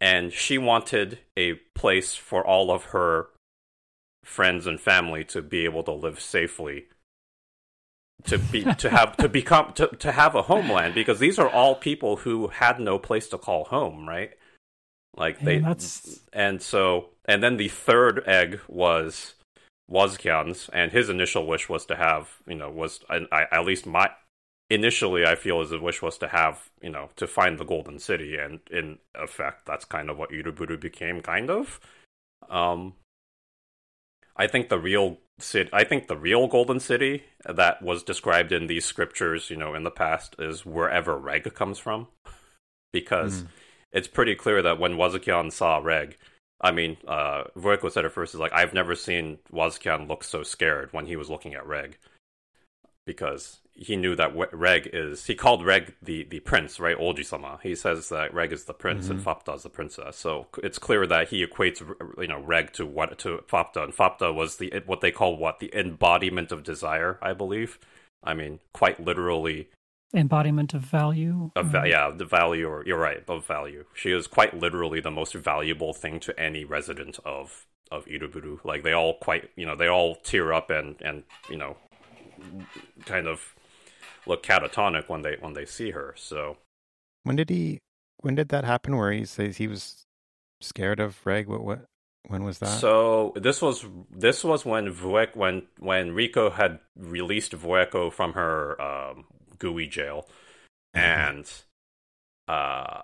and 0.02 0.34
she 0.34 0.58
wanted 0.58 1.20
a 1.38 1.54
place 1.76 2.16
for 2.16 2.46
all 2.46 2.72
of 2.72 2.86
her 2.86 3.28
friends 4.24 4.66
and 4.66 4.80
family 4.82 5.24
to 5.26 5.42
be 5.42 5.66
able 5.66 5.84
to 5.84 5.92
live 5.92 6.20
safely 6.20 6.86
to 8.26 8.38
be 8.38 8.64
to 8.76 8.90
have 8.90 9.16
to 9.18 9.30
become 9.30 9.74
to, 9.74 9.88
to 9.88 10.12
have 10.12 10.36
a 10.36 10.44
homeland 10.44 10.94
because 10.94 11.20
these 11.20 11.40
are 11.40 11.50
all 11.50 11.76
people 11.76 12.18
who 12.18 12.48
had 12.48 12.80
no 12.80 13.00
place 13.00 13.28
to 13.30 13.38
call 13.38 13.66
home 13.66 14.08
right? 14.08 14.32
Like 15.16 15.40
they 15.40 15.56
And 15.56 15.66
that's- 15.66 16.20
and 16.34 16.62
so 16.62 17.10
and 17.26 17.42
then 17.42 17.58
the 17.58 17.70
third 17.70 18.24
egg 18.28 18.60
was 18.68 19.36
Wazukyan's 19.90 20.70
and 20.72 20.92
his 20.92 21.10
initial 21.10 21.48
wish 21.48 21.68
was 21.70 21.86
to 21.88 21.96
have 21.96 22.38
you 22.48 22.56
know 22.56 22.70
was 22.70 23.00
I, 23.10 23.26
I, 23.32 23.46
at 23.52 23.66
least 23.66 23.86
my 23.86 24.12
initially 24.70 25.26
I 25.26 25.36
feel 25.36 25.62
his 25.62 25.72
wish 25.72 26.02
was 26.02 26.18
to 26.20 26.28
have 26.28 26.70
you 26.82 26.90
know 26.90 27.10
to 27.16 27.26
find 27.26 27.58
the 27.58 27.66
golden 27.66 28.00
city 28.00 28.38
and 28.38 28.60
in 28.70 29.00
effect 29.16 29.66
that's 29.66 29.86
kind 29.86 30.10
of 30.10 30.18
what 30.18 30.30
Iruburu 30.32 30.80
became 30.80 31.22
kind 31.22 31.50
of. 31.50 31.80
Um 32.50 32.94
I 34.36 34.48
think 34.48 34.70
the 34.70 34.80
real 34.80 35.18
city, 35.40 35.70
I 35.74 35.84
think 35.84 36.08
the 36.08 36.18
real 36.18 36.48
golden 36.48 36.80
city 36.80 37.24
that 37.46 37.82
was 37.82 38.04
described 38.04 38.52
in 38.52 38.68
these 38.68 38.86
scriptures, 38.86 39.50
you 39.50 39.58
know, 39.58 39.74
in 39.74 39.84
the 39.84 39.92
past 39.92 40.36
is 40.40 40.66
wherever 40.66 41.18
Reg 41.18 41.54
comes 41.54 41.80
from, 41.80 42.08
because 42.94 43.44
Mm. 43.44 43.48
it's 43.92 44.08
pretty 44.08 44.36
clear 44.36 44.62
that 44.62 44.80
when 44.80 44.96
Wazukyan 44.96 45.52
saw 45.52 45.78
Reg, 45.78 46.18
I 46.62 46.72
mean, 46.72 46.98
uh, 47.08 47.46
Vueko 47.56 47.92
said 47.92 48.06
at 48.06 48.12
first 48.12 48.34
is 48.34 48.40
like, 48.40 48.54
I've 48.54 48.74
never 48.74 48.96
seen 48.96 49.40
Wazukyan 49.52 50.08
look 50.08 50.24
so 50.24 50.44
scared 50.44 50.92
when 50.92 51.06
he 51.06 51.16
was 51.16 51.30
looking 51.30 51.54
at 51.54 51.66
Reg, 51.66 51.98
because 53.06 53.62
he 53.82 53.96
knew 53.96 54.16
that 54.16 54.34
Reg 54.54 54.90
is. 54.92 55.26
He 55.26 55.36
called 55.36 55.66
Reg 55.66 55.96
the 56.02 56.24
the 56.26 56.40
prince, 56.42 56.80
right? 56.80 56.98
Oji-sama. 56.98 57.60
He 57.64 57.76
says 57.76 58.10
that 58.10 58.34
Reg 58.34 58.52
is 58.52 58.66
the 58.66 58.74
prince 58.74 59.10
and 59.10 59.20
mm-hmm. 59.20 59.30
Faputa 59.30 59.56
is 59.56 59.64
the 59.64 59.70
princess. 59.70 60.18
So 60.18 60.48
it's 60.62 60.78
clear 60.78 61.08
that 61.08 61.30
he 61.30 61.46
equates, 61.46 61.82
you 62.20 62.28
know, 62.28 62.40
Reg 62.40 62.74
to 62.74 62.86
what 62.86 63.18
to 63.20 63.44
Faputa, 63.50 63.84
and 63.84 63.94
Faputa 63.94 64.34
was 64.34 64.58
the 64.58 64.84
what 64.86 65.02
they 65.02 65.12
call 65.12 65.38
what 65.38 65.60
the 65.60 65.74
embodiment 65.74 66.52
of 66.52 66.64
desire, 66.64 67.18
I 67.22 67.34
believe. 67.34 67.80
I 68.24 68.34
mean, 68.34 68.60
quite 68.74 69.00
literally, 69.00 69.70
embodiment 70.14 70.74
of 70.74 70.82
value. 70.82 71.52
Of 71.56 71.68
va- 71.68 71.88
yeah, 71.88 72.12
the 72.16 72.26
value, 72.26 72.68
or 72.68 72.84
you're 72.86 73.00
right, 73.00 73.24
of 73.28 73.46
value. 73.46 73.86
She 73.94 74.12
is 74.12 74.28
quite 74.28 74.54
literally 74.54 75.00
the 75.00 75.12
most 75.12 75.34
valuable 75.34 75.94
thing 75.94 76.20
to 76.22 76.38
any 76.40 76.66
resident 76.66 77.20
of 77.24 77.66
of 77.92 78.06
Iruburu. 78.06 78.64
Like 78.64 78.84
they 78.84 78.94
all 78.94 79.16
quite, 79.16 79.50
you 79.56 79.66
know, 79.66 79.76
they 79.76 79.88
all 79.88 80.16
tear 80.16 80.54
up 80.54 80.70
and 80.70 80.96
and 81.02 81.24
you 81.50 81.58
know, 81.58 81.78
kind 83.06 83.28
of 83.28 83.56
look 84.30 84.44
catatonic 84.44 85.10
when 85.10 85.24
they 85.24 85.36
when 85.40 85.54
they 85.54 85.66
see 85.66 85.92
her. 85.92 86.14
So 86.16 86.58
When 87.24 87.36
did 87.36 87.50
he? 87.50 87.80
When 88.22 88.36
did 88.36 88.50
that 88.50 88.64
happen? 88.64 88.96
Where 88.96 89.12
he 89.12 89.26
says 89.26 89.58
he 89.58 89.68
was 89.68 90.06
scared 90.62 91.00
of 91.02 91.26
Reg? 91.26 91.48
What? 91.48 91.64
What? 91.64 91.86
When 92.28 92.44
was 92.44 92.60
that? 92.60 92.80
So 92.80 93.34
this 93.36 93.62
was 93.62 93.86
this 94.10 94.44
was 94.44 94.66
when 94.66 94.94
Vuek 94.94 95.36
when 95.36 95.64
when 95.80 96.12
Riko 96.12 96.52
had 96.52 96.80
released 96.96 97.54
Vueko 97.54 98.12
from 98.12 98.34
her 98.34 98.80
um, 98.82 99.26
gooey 99.58 99.88
jail, 99.88 100.28
and 100.94 101.52
uh, 102.48 103.02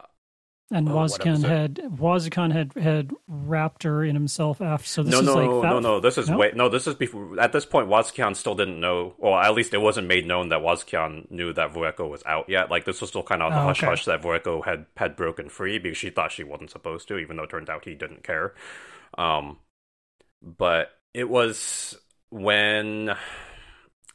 And 0.71 0.89
Oh, 0.89 0.93
Wazukyan 0.93 1.43
had 1.43 1.75
Wazukyan 1.75 2.51
had 2.51 2.73
had 2.73 3.11
wrapped 3.27 3.83
her 3.83 4.03
in 4.03 4.15
himself 4.15 4.61
after. 4.61 4.87
So 4.87 5.03
this 5.03 5.11
no 5.13 5.19
is 5.19 5.25
no 5.27 5.33
like 5.35 5.45
no 5.45 5.61
that- 5.61 5.69
no 5.69 5.79
no 5.79 5.99
this 5.99 6.17
is 6.17 6.27
No? 6.27 6.37
way 6.37 6.51
no 6.55 6.69
this 6.69 6.87
is 6.87 6.95
before 6.95 7.39
at 7.39 7.51
this 7.51 7.65
point 7.67 7.87
Wazukyan 7.87 8.35
still 8.35 8.55
didn't 8.55 8.79
know 8.79 9.13
or 9.19 9.39
at 9.39 9.53
least 9.53 9.75
it 9.75 9.77
wasn't 9.81 10.07
made 10.07 10.25
known 10.25 10.49
that 10.49 10.61
Wazukyan 10.61 11.29
knew 11.29 11.53
that 11.53 11.71
Vueko 11.71 12.09
was 12.09 12.23
out 12.25 12.49
yet. 12.49 12.71
Like 12.71 12.85
this 12.85 12.99
was 12.99 13.11
still 13.11 13.21
kind 13.21 13.43
of 13.43 13.53
the 13.53 13.59
Oh, 13.59 13.63
hush 13.65 13.81
okay. 13.83 13.87
hush 13.91 14.05
that 14.05 14.23
Vueko 14.23 14.65
had 14.65 14.87
had 14.97 15.15
broken 15.15 15.49
free 15.49 15.77
because 15.77 15.99
she 15.99 16.09
thought 16.09 16.31
she 16.31 16.43
wasn't 16.43 16.71
supposed 16.71 17.07
to, 17.09 17.19
even 17.19 17.37
though 17.37 17.43
it 17.43 17.51
turned 17.51 17.69
out 17.69 17.85
he 17.85 17.93
didn't 17.93 18.23
care. 18.23 18.55
Um, 19.19 19.57
but 20.41 20.89
it 21.13 21.29
was 21.29 21.95
when 22.31 23.15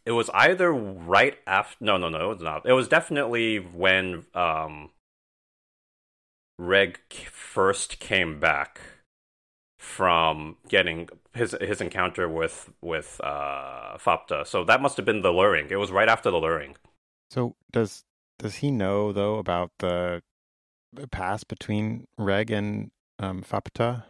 it 0.04 0.10
was 0.12 0.28
either 0.34 0.72
right 0.72 1.38
after 1.46 1.76
no 1.84 1.96
no 1.96 2.08
no 2.08 2.24
it 2.32 2.34
was 2.34 2.42
not 2.42 2.66
it 2.66 2.72
was 2.72 2.88
definitely 2.88 3.58
when 3.58 4.26
um 4.34 4.90
reg 6.60 6.98
first 7.32 7.98
came 7.98 8.38
back 8.38 8.80
from 9.78 10.56
getting 10.68 11.08
his 11.32 11.56
his 11.60 11.80
encounter 11.80 12.28
with 12.28 12.70
with 12.82 13.18
uh 13.24 13.96
faputa. 13.96 14.46
So 14.46 14.62
that 14.64 14.82
must 14.82 14.96
have 14.98 15.06
been 15.06 15.22
the 15.22 15.32
luring. 15.32 15.70
It 15.70 15.76
was 15.76 15.90
right 15.90 16.08
after 16.08 16.30
the 16.30 16.36
luring. 16.36 16.76
So 17.30 17.56
does 17.72 18.04
does 18.38 18.56
he 18.56 18.70
know 18.70 19.12
though 19.12 19.38
about 19.38 19.70
the 19.78 20.22
the 20.92 21.08
past 21.08 21.48
between 21.48 22.06
Reg 22.18 22.50
and 22.50 22.90
um, 23.18 23.42
Faputa? 23.42 24.04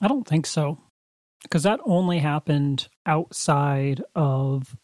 I 0.00 0.08
don't 0.08 0.26
think 0.26 0.46
so, 0.46 0.78
because 1.42 1.64
that 1.64 1.80
only 1.84 2.18
happened 2.20 2.88
outside 3.06 4.02
of 4.14 4.76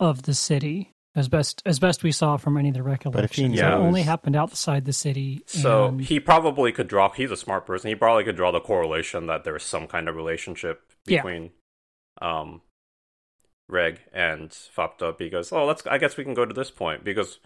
of 0.00 0.22
the 0.22 0.34
city, 0.34 0.93
as 1.16 1.28
best 1.28 1.62
as 1.64 1.78
best 1.78 2.02
we 2.02 2.10
saw 2.12 2.36
from 2.36 2.56
any 2.56 2.68
of 2.68 2.74
the 2.74 2.82
recollections. 2.82 3.56
Yeah. 3.56 3.74
it 3.76 3.78
only 3.78 4.02
happened 4.02 4.36
outside 4.36 4.84
the 4.84 4.92
city. 4.92 5.42
so 5.46 5.86
and- 5.86 6.00
he 6.00 6.18
probably 6.20 6.72
could 6.72 6.88
draw 6.88 7.10
he's 7.10 7.30
a 7.30 7.36
smart 7.36 7.66
person 7.66 7.88
he 7.88 7.94
probably 7.94 8.24
could 8.24 8.36
draw 8.36 8.50
the 8.50 8.60
correlation 8.60 9.26
that 9.26 9.44
there's 9.44 9.62
some 9.62 9.86
kind 9.86 10.08
of 10.08 10.16
relationship 10.16 10.82
Yeah. 11.06 11.18
between 11.22 11.50
um 12.20 12.62
reg 13.68 14.00
and 14.12 14.50
faputa 14.50 15.16
because 15.16 15.50
oh 15.52 15.64
let's 15.64 15.86
i 15.86 15.98
guess 15.98 16.16
we 16.16 16.24
can 16.24 16.34
go 16.34 16.44
to 16.44 16.54
this 16.54 16.70
point 16.70 17.02
because 17.04 17.38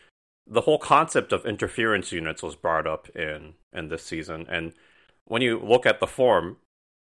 the 0.46 0.62
whole 0.62 0.78
concept 0.78 1.32
of 1.32 1.44
interference 1.46 2.10
units 2.10 2.42
was 2.42 2.56
brought 2.56 2.86
up 2.86 3.08
in 3.10 3.54
in 3.72 3.88
this 3.88 4.02
season 4.04 4.46
and 4.48 4.72
when 5.26 5.42
you 5.42 5.58
look 5.58 5.86
at 5.86 6.00
the 6.00 6.06
form 6.06 6.56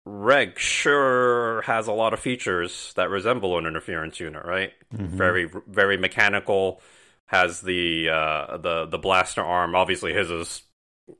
reg 0.05 0.57
sure 0.57 1.61
has 1.63 1.87
a 1.87 1.91
lot 1.93 2.13
of 2.13 2.19
features 2.19 2.91
that 2.95 3.09
resemble 3.09 3.57
an 3.57 3.65
interference 3.65 4.19
unit 4.19 4.43
right 4.45 4.73
Mhm. 4.93 5.07
very 5.09 5.49
very 5.67 5.97
mechanical 5.97 6.81
has 7.27 7.61
the 7.61 8.09
uh 8.09 8.57
the 8.57 8.85
the 8.87 8.97
blaster 8.97 9.41
arm 9.43 9.75
obviously 9.75 10.11
his 10.13 10.31
is 10.31 10.63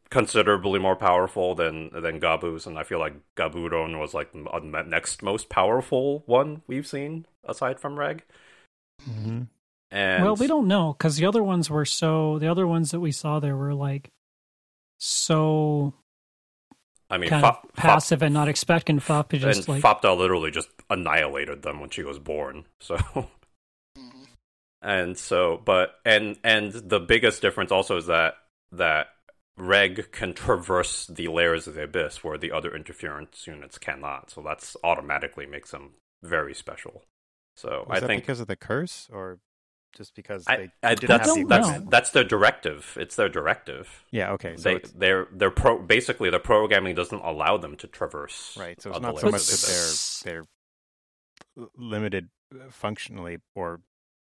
considerably 0.10 0.80
more 0.80 0.96
powerful 0.96 1.54
than 1.54 1.90
than 2.02 2.20
gabu's 2.20 2.66
and 2.66 2.80
i 2.80 2.84
feel 2.84 3.00
like 3.00 3.14
gaburoon 3.36 4.00
was 4.00 4.14
like 4.14 4.32
the 4.32 4.84
next 4.88 5.22
most 5.22 5.48
powerful 5.50 6.24
one 6.26 6.62
we've 6.68 6.88
seen 6.88 7.26
aside 7.44 7.80
from 7.80 8.00
reg 8.00 8.24
Mhm. 9.10 9.48
and 9.92 10.24
well, 10.24 10.36
we 10.36 10.48
don't 10.48 10.68
know 10.68 10.94
because 10.94 11.18
the 11.18 11.26
other 11.26 11.44
ones 11.44 11.70
were 11.70 11.86
so. 11.86 12.38
The 12.40 12.48
other 12.48 12.66
ones 12.68 12.92
that 12.92 13.00
we 13.00 13.12
saw 13.12 13.40
there 13.40 13.58
were 13.58 13.74
like 13.74 14.12
so 15.00 15.94
i 17.12 17.18
mean 17.18 17.30
kind 17.30 17.44
Fa- 17.44 17.60
of 17.64 17.74
passive 17.76 18.24
and 18.24 18.34
not 18.34 18.48
expecting 18.48 19.00
Fop 19.00 19.30
to 19.30 19.38
just 19.38 19.68
and 19.68 19.68
like 19.68 19.84
Faputa 19.84 20.18
literally 20.18 20.50
just 20.50 20.70
annihilated 20.90 21.62
them 21.62 21.80
when 21.80 21.92
she 21.92 22.04
was 22.04 22.18
born 22.18 22.66
so. 22.80 22.98
And 24.82 25.18
so 25.18 25.62
but 25.64 26.00
and 26.06 26.38
and 26.44 26.72
the 26.74 27.00
biggest 27.00 27.42
difference 27.42 27.72
also 27.72 27.98
is 27.98 28.08
that 28.08 28.36
that 28.72 29.10
reg 29.58 30.12
can 30.12 30.34
traverse 30.34 31.06
the 31.08 31.28
layers 31.28 31.68
of 31.68 31.76
the 31.76 31.84
abyss 31.84 32.24
where 32.24 32.38
the 32.38 32.52
other 32.52 32.76
interference 32.76 33.46
units 33.46 33.78
cannot 33.78 34.32
so 34.32 34.42
that's 34.42 34.76
automatically 34.84 35.46
makes 35.46 35.72
them 35.72 35.92
very 36.24 36.56
special. 36.56 37.04
So 37.56 37.86
Was 37.88 37.98
i 37.98 38.00
that 38.00 38.08
think 38.08 38.24
because 38.24 38.40
of 38.40 38.48
the 38.48 38.56
curse, 38.56 39.08
or 39.12 39.40
just 39.94 40.16
because 40.16 40.46
I, 40.48 40.58
they 40.58 40.72
I, 40.84 40.96
didn't 40.96 41.08
that's 41.10 41.28
have 41.28 41.36
the 41.36 41.42
don't 41.42 41.50
that's 41.50 41.68
know. 41.68 41.88
that's 41.90 42.10
their 42.12 42.24
directive 42.24 42.98
it's 43.00 43.16
their 43.16 43.30
directive 43.30 44.06
Yeah. 44.12 44.32
Okay. 44.34 44.56
So 44.58 44.70
they 44.70 44.76
it's, 44.76 44.92
they're 44.92 45.28
they're 45.32 45.52
pro 45.52 45.82
basically 45.82 46.30
the 46.30 46.40
programming 46.40 46.96
doesn't 46.96 47.20
allow 47.20 47.58
them 47.58 47.76
to 47.78 47.88
traverse 47.88 48.56
right. 48.60 48.82
So 48.82 48.92
it's 48.92 49.02
not 49.02 49.20
so 49.20 49.30
much 49.30 49.46
that 49.48 50.24
they're 50.24 50.46
they're 51.58 51.68
limited 51.78 52.30
uh, 52.54 52.70
functionally, 52.70 53.40
or 53.56 53.82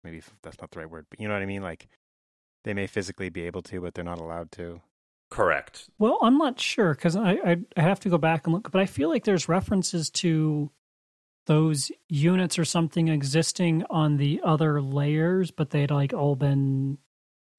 maybe 0.04 0.22
that's 0.42 0.60
not 0.60 0.72
the 0.72 0.80
right 0.80 0.90
word. 0.90 1.06
But 1.10 1.20
you 1.20 1.28
know 1.28 1.34
what 1.34 1.44
I 1.44 1.48
mean? 1.48 1.62
Like 1.62 1.88
they 2.64 2.74
may 2.74 2.88
physically 2.88 3.30
be 3.30 3.44
able 3.44 3.62
to, 3.64 3.82
but 3.82 3.94
they're 3.94 4.04
not 4.04 4.20
allowed 4.20 4.52
to. 4.54 4.82
correct 5.30 5.90
Well, 6.00 6.20
I'm 6.22 6.38
not 6.38 6.60
sure 6.60 6.94
because 6.94 7.16
I, 7.16 7.32
I 7.32 7.58
I 7.76 7.82
have 7.82 8.00
to 8.02 8.10
go 8.10 8.18
back 8.18 8.46
and 8.46 8.54
look, 8.54 8.72
but 8.72 8.82
I 8.82 8.86
feel 8.86 9.10
like 9.10 9.24
there's 9.24 9.50
references 9.50 10.10
to 10.12 10.72
those 11.46 11.92
units 12.10 12.58
or 12.58 12.66
something 12.66 13.08
existing 13.10 13.84
on 13.90 14.18
the 14.18 14.42
other 14.44 14.82
layers, 14.82 15.52
but 15.52 15.70
they'd 15.70 15.92
like 15.92 16.14
all 16.14 16.36
been 16.36 16.98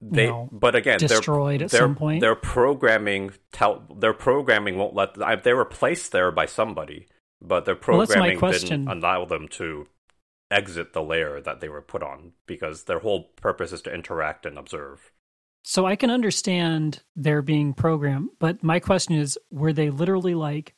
they 0.01 0.27
know, 0.27 0.49
but 0.51 0.75
again 0.75 0.99
destroyed 0.99 1.61
at 1.61 1.71
some 1.71 1.95
point. 1.95 2.21
Their 2.21 2.35
programming 2.35 3.31
tell 3.51 3.85
their 3.97 4.13
programming 4.13 4.77
won't 4.77 4.93
let 4.93 5.21
I- 5.21 5.35
they 5.35 5.53
were 5.53 5.65
placed 5.65 6.11
there 6.11 6.31
by 6.31 6.45
somebody, 6.45 7.07
but 7.41 7.65
their 7.65 7.75
Well, 7.75 8.05
programming 8.05 8.37
question. 8.39 8.85
didn't 8.85 8.97
allow 9.03 9.25
them 9.25 9.47
to 9.49 9.87
exit 10.51 10.93
the 10.93 11.01
layer 11.01 11.41
that 11.41 11.59
they 11.59 11.69
were 11.69 11.81
put 11.81 12.03
on 12.03 12.33
because 12.45 12.83
their 12.83 12.99
whole 12.99 13.23
purpose 13.35 13.71
is 13.71 13.81
to 13.83 13.93
interact 13.93 14.45
and 14.45 14.57
observe. 14.57 15.11
So 15.63 15.85
I 15.87 15.95
can 15.95 16.11
understand 16.11 17.01
their 17.15 17.41
being 17.41 17.73
programmed, 17.73 18.29
but 18.37 18.63
my 18.63 18.79
question 18.79 19.15
is 19.15 19.39
were 19.49 19.73
they 19.73 19.89
literally 19.89 20.35
like 20.35 20.75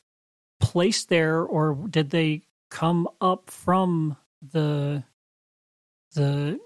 placed 0.60 1.08
there 1.08 1.42
or 1.42 1.86
did 1.90 2.10
they 2.10 2.42
come 2.70 3.08
up 3.20 3.50
from 3.50 4.16
the 4.52 5.02
the 6.14 6.58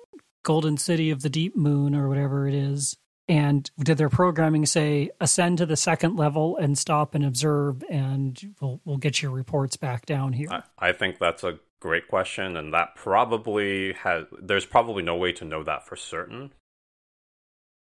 golden 0.45 0.77
city 0.77 1.11
of 1.11 1.23
the 1.23 1.31
deep 1.31 1.57
moon 1.57 1.95
or 1.95 2.09
whatever 2.09 2.47
it 2.47 2.55
is 2.55 2.97
and 3.29 3.71
did 3.79 3.97
their 3.97 4.09
programming 4.09 4.67
say 4.67 5.11
ascend 5.21 5.59
to 5.59 5.67
the 5.67 5.77
second 5.77 6.17
level 6.17 6.57
and 6.57 6.77
stop 6.77 7.15
and 7.15 7.25
observe 7.25 7.83
and 7.89 8.55
we'll 8.61 8.81
we'll 8.85 8.97
get 8.97 9.23
your 9.23 9.31
reports 9.31 9.77
back 9.77 10.05
down 10.07 10.33
here 10.33 10.49
I, 10.51 10.63
I 10.79 10.93
think 10.93 11.19
that's 11.19 11.45
a 11.45 11.59
great 11.83 12.07
question, 12.07 12.57
and 12.57 12.73
that 12.73 12.95
probably 12.95 13.93
has. 13.95 14.25
There's 14.41 14.65
probably 14.65 15.03
no 15.03 15.17
way 15.17 15.33
to 15.33 15.45
know 15.45 15.65
that 15.65 15.85
for 15.85 15.97
certain. 15.97 16.53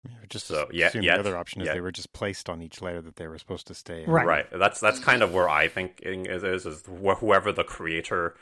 You 0.08 0.12
know, 0.16 0.22
Just 0.30 0.47
So, 0.47 0.68
yeah, 0.72 0.88
assume 0.88 1.03
yet- 1.03 1.16
the 1.16 1.20
other 1.22 1.38
option 1.38 1.62
is 1.62 1.68
yeah. 1.68 1.74
they 1.74 1.82
were 1.82 1.91
just 1.91 2.14
placed 2.14 2.49
on 2.49 2.62
each 2.62 2.82
layer 2.82 3.01
that 3.01 3.16
they 3.16 3.28
were 3.28 3.38
supposed 3.38 3.68
to 3.68 3.74
stay. 3.74 4.03
in. 4.03 4.10
Right. 4.10 4.47
That's 4.51 4.80
that's 4.80 4.99
kind 4.99 5.22
of 5.24 5.34
where 5.34 5.49
I 5.49 5.68
think 5.68 5.99
is 6.03 6.43
is, 6.43 6.66
is 6.66 6.84
wh- 6.86 7.18
whoever 7.20 7.51
the 7.51 7.64
creator 7.64 8.36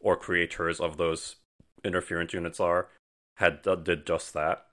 or 0.00 0.16
creators 0.16 0.80
of 0.80 0.96
those 0.96 1.36
interference 1.84 2.32
units 2.32 2.60
are 2.60 2.88
had 3.36 3.60
uh, 3.66 3.74
did 3.76 4.06
just 4.06 4.34
that. 4.34 4.66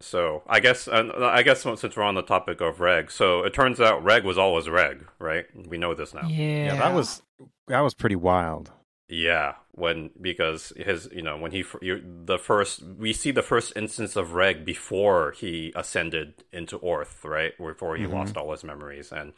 So 0.00 0.42
I 0.46 0.60
guess 0.60 0.86
and 0.86 1.10
I 1.12 1.42
guess 1.42 1.62
since 1.62 1.96
we're 1.96 2.04
on 2.04 2.14
the 2.14 2.22
topic 2.22 2.60
of 2.60 2.78
Reg, 2.80 3.10
so 3.10 3.42
it 3.44 3.52
turns 3.52 3.80
out 3.80 4.04
Reg 4.04 4.24
was 4.24 4.38
always 4.38 4.68
Reg, 4.68 5.04
right? 5.18 5.46
We 5.66 5.76
know 5.76 5.92
this 5.94 6.14
now. 6.14 6.28
yeah 6.28 6.66
Yeah, 6.66 6.76
that 6.76 6.94
was 6.94 7.22
that 7.66 7.80
was 7.80 7.94
pretty 7.94 8.14
wild. 8.16 8.70
Yeah, 9.08 9.54
when 9.78 10.10
because 10.20 10.72
his 10.76 11.08
you 11.12 11.22
know 11.22 11.36
when 11.36 11.52
he 11.52 11.64
you, 11.82 12.02
the 12.24 12.38
first 12.38 12.82
we 12.82 13.12
see 13.12 13.30
the 13.30 13.42
first 13.42 13.72
instance 13.76 14.16
of 14.16 14.34
Reg 14.34 14.64
before 14.64 15.32
he 15.32 15.72
ascended 15.76 16.44
into 16.52 16.76
Orth, 16.78 17.24
right? 17.24 17.56
Before 17.58 17.96
he 17.96 18.06
Mhm. 18.06 18.06
lost 18.06 18.36
all 18.36 18.52
his 18.52 18.64
memories, 18.64 19.12
and 19.12 19.32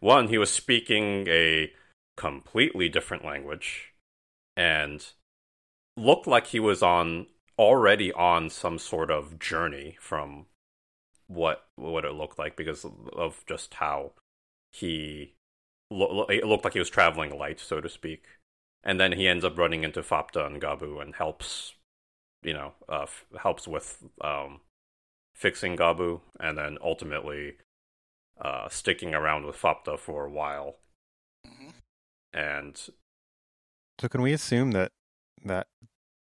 one 0.00 0.28
he 0.28 0.38
was 0.38 0.52
speaking 0.52 1.26
a 1.28 1.72
completely 2.16 2.88
different 2.88 3.24
language, 3.24 3.94
and 4.56 5.06
looked 5.96 6.26
like 6.26 6.48
he 6.48 6.60
was 6.60 6.82
on 6.82 7.26
already 7.58 8.12
on 8.12 8.50
some 8.50 8.78
sort 8.78 9.10
of 9.10 9.38
journey 9.38 9.96
from 10.00 10.46
what 11.28 11.66
what 11.76 12.04
it 12.04 12.14
looked 12.14 12.38
like 12.38 12.56
because 12.56 12.86
of 13.14 13.44
just 13.46 13.74
how 13.74 14.12
he 14.72 15.34
it 15.92 16.44
looked 16.46 16.64
like 16.64 16.74
he 16.74 16.78
was 16.80 16.90
traveling 16.90 17.36
light, 17.38 17.60
so 17.60 17.80
to 17.80 17.88
speak 17.88 18.24
and 18.86 18.98
then 19.00 19.12
he 19.12 19.26
ends 19.28 19.44
up 19.44 19.58
running 19.58 19.84
into 19.84 20.00
Faputa 20.02 20.46
and 20.46 20.62
Gabu 20.62 21.02
and 21.02 21.14
helps 21.16 21.74
you 22.42 22.54
know 22.54 22.72
uh, 22.88 23.02
f- 23.02 23.26
helps 23.42 23.66
with 23.68 24.02
um, 24.22 24.60
fixing 25.34 25.76
Gabu, 25.76 26.20
and 26.40 26.56
then 26.56 26.78
ultimately 26.82 27.56
uh, 28.40 28.68
sticking 28.68 29.14
around 29.14 29.44
with 29.44 29.56
Faputa 29.60 29.98
for 29.98 30.24
a 30.24 30.30
while. 30.30 30.76
Mhm. 31.46 31.72
And 32.32 32.88
So 34.00 34.08
can 34.08 34.22
we 34.22 34.32
assume 34.32 34.70
that 34.72 34.92
that 35.44 35.66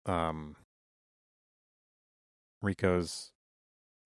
um 0.07 0.57
Riko's 2.64 3.30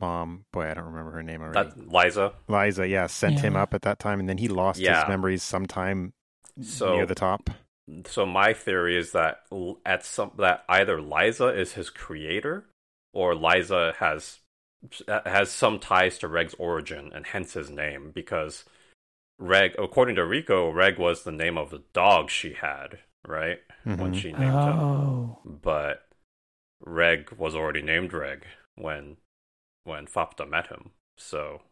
mom, 0.00 0.44
boy, 0.52 0.70
I 0.70 0.74
don't 0.74 0.84
remember 0.84 1.10
her 1.12 1.22
name 1.22 1.40
already. 1.42 1.70
that 1.70 1.88
Lyza, 1.88 2.34
Lyza, 2.48 2.88
yeah, 2.88 3.06
sent 3.06 3.40
him 3.40 3.56
up 3.56 3.74
at 3.74 3.82
that 3.82 3.98
time, 3.98 4.20
and 4.20 4.28
then 4.28 4.38
he 4.38 4.48
lost 4.48 4.78
Yeah. 4.80 5.00
his 5.00 5.08
memories 5.08 5.42
sometime 5.42 6.12
So- 6.62 6.94
near 6.96 7.06
the 7.06 7.14
top. 7.14 7.50
So 8.06 8.26
my 8.26 8.52
theory 8.52 8.96
is 8.96 9.12
that 9.12 9.42
at 9.84 10.04
some 10.04 10.32
that 10.38 10.64
either 10.68 10.98
Lyza 10.98 11.56
is 11.56 11.72
his 11.74 11.90
creator 11.90 12.66
or 13.12 13.34
Lyza 13.34 13.94
has 13.96 14.40
has 15.24 15.50
some 15.50 15.78
ties 15.78 16.18
to 16.18 16.28
Reg's 16.28 16.54
origin 16.54 17.12
and 17.14 17.26
hence 17.26 17.54
his 17.54 17.70
name 17.70 18.10
because 18.12 18.64
Reg 19.38 19.74
according 19.78 20.16
to 20.16 20.22
Riko 20.22 20.72
Reg 20.74 20.98
was 20.98 21.22
the 21.22 21.32
name 21.32 21.56
of 21.56 21.70
the 21.70 21.82
dog 21.92 22.30
she 22.30 22.54
had 22.54 22.98
right? 23.26 23.60
When 23.84 24.12
Mhm. 24.12 24.20
she 24.20 24.32
named 24.32 24.64
him. 24.64 24.78
Oh, 24.78 25.38
but 25.44 26.08
Reg 26.80 27.30
was 27.32 27.54
already 27.54 27.82
named 27.82 28.12
Reg 28.12 28.46
when 28.74 29.16
when 29.84 30.06
Faputa 30.06 30.48
met 30.48 30.66
him. 30.68 30.92
So 31.16 31.62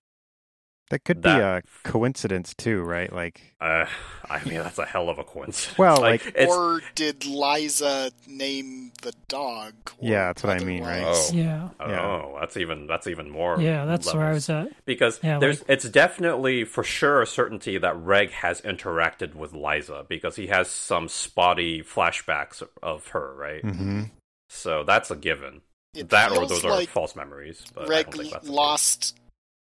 That 0.91 1.03
could 1.05 1.22
be 1.22 1.30
a 1.30 1.62
coincidence 1.82 2.55
too, 2.55 2.82
right? 2.82 3.11
Like, 3.12 3.41
uh, 3.61 3.87
I 4.28 4.45
mean 4.45 4.55
that's 4.59 4.78
a 4.78 4.85
hell 4.85 5.09
of 5.09 5.18
a 5.18 5.24
coincidence 5.24 5.78
Well, 5.78 5.99
like- 6.01 6.24
it's, 6.37 6.53
Or 6.53 6.82
did 6.95 7.20
Lyza 7.20 8.11
name 8.26 8.93
the 9.03 9.12
dog? 9.28 9.72
Yeah, 10.01 10.26
that's 10.26 10.43
what 10.45 10.61
I 10.61 10.64
mean, 10.64 10.85
right? 10.85 11.03
Oh. 11.07 11.30
yeah, 11.32 11.70
Yeah. 11.80 12.01
Oh, 12.05 12.37
that's 12.39 12.57
even 12.59 12.87
that's 12.87 13.07
even 13.07 13.30
more. 13.30 13.61
yeah. 13.61 13.87
That's 13.87 14.12
where 14.12 14.26
I 14.26 14.32
was 14.35 14.49
at. 14.51 14.68
because 14.85 15.18
Yeah, 15.22 15.39
there's 15.39 15.61
like- 15.61 15.70
it's 15.70 15.89
definitely 15.89 16.64
for 16.64 16.85
sure 16.85 17.22
a 17.22 17.26
certainty 17.26 17.78
that 17.78 17.97
Reg 17.97 18.30
has 18.32 18.61
interacted 18.61 19.35
with 19.35 19.53
Lyza 19.53 20.07
because 20.07 20.37
he 20.37 20.49
has 20.49 20.68
some 20.68 21.09
spotty 21.09 21.82
flashbacks 21.82 22.62
of 22.82 23.09
her, 23.09 23.35
right? 23.35 23.62
mhm. 23.62 24.11
So 24.51 24.85
that's 24.85 25.11
a 25.11 25.16
given. 25.16 25.62
It 25.95 26.11
that 26.11 26.30
or 26.32 26.47
those 26.47 26.62
like 26.64 26.89
are 26.89 26.93
false 26.93 27.16
memories. 27.16 27.64
But 27.74 27.85
I 27.85 27.89
Reg 27.89 28.05
don't 28.11 28.18
think 28.18 28.32
that's 28.32 28.45
the 28.45 28.51
case. 28.51 28.57
lost 28.57 29.16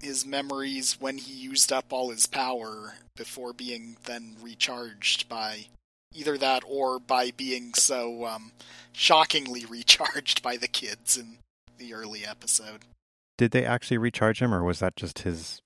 his 0.02 0.26
memories 0.26 0.96
when 1.00 1.16
he 1.18 1.32
used 1.32 1.72
up 1.72 1.86
all 1.92 2.10
his 2.10 2.26
power 2.26 2.94
before 3.16 3.52
being 3.52 3.96
then 4.04 4.36
recharged 4.42 5.28
by 5.28 5.66
either 6.12 6.36
that 6.36 6.62
or 6.66 6.98
by 6.98 7.30
being 7.30 7.72
so 7.74 8.26
um, 8.26 8.52
shockingly 8.92 9.64
recharged 9.68 10.42
by 10.42 10.56
the 10.56 10.68
kids 10.68 11.16
in 11.16 11.38
the 11.78 11.94
early 11.94 12.24
episode. 12.26 12.80
did 13.38 13.50
they 13.52 13.64
actually 13.64 13.98
recharge 13.98 14.40
him, 14.42 14.52
or 14.52 14.62
was 14.62 14.78
that 14.80 14.94
just 14.96 15.20
his 15.20 15.60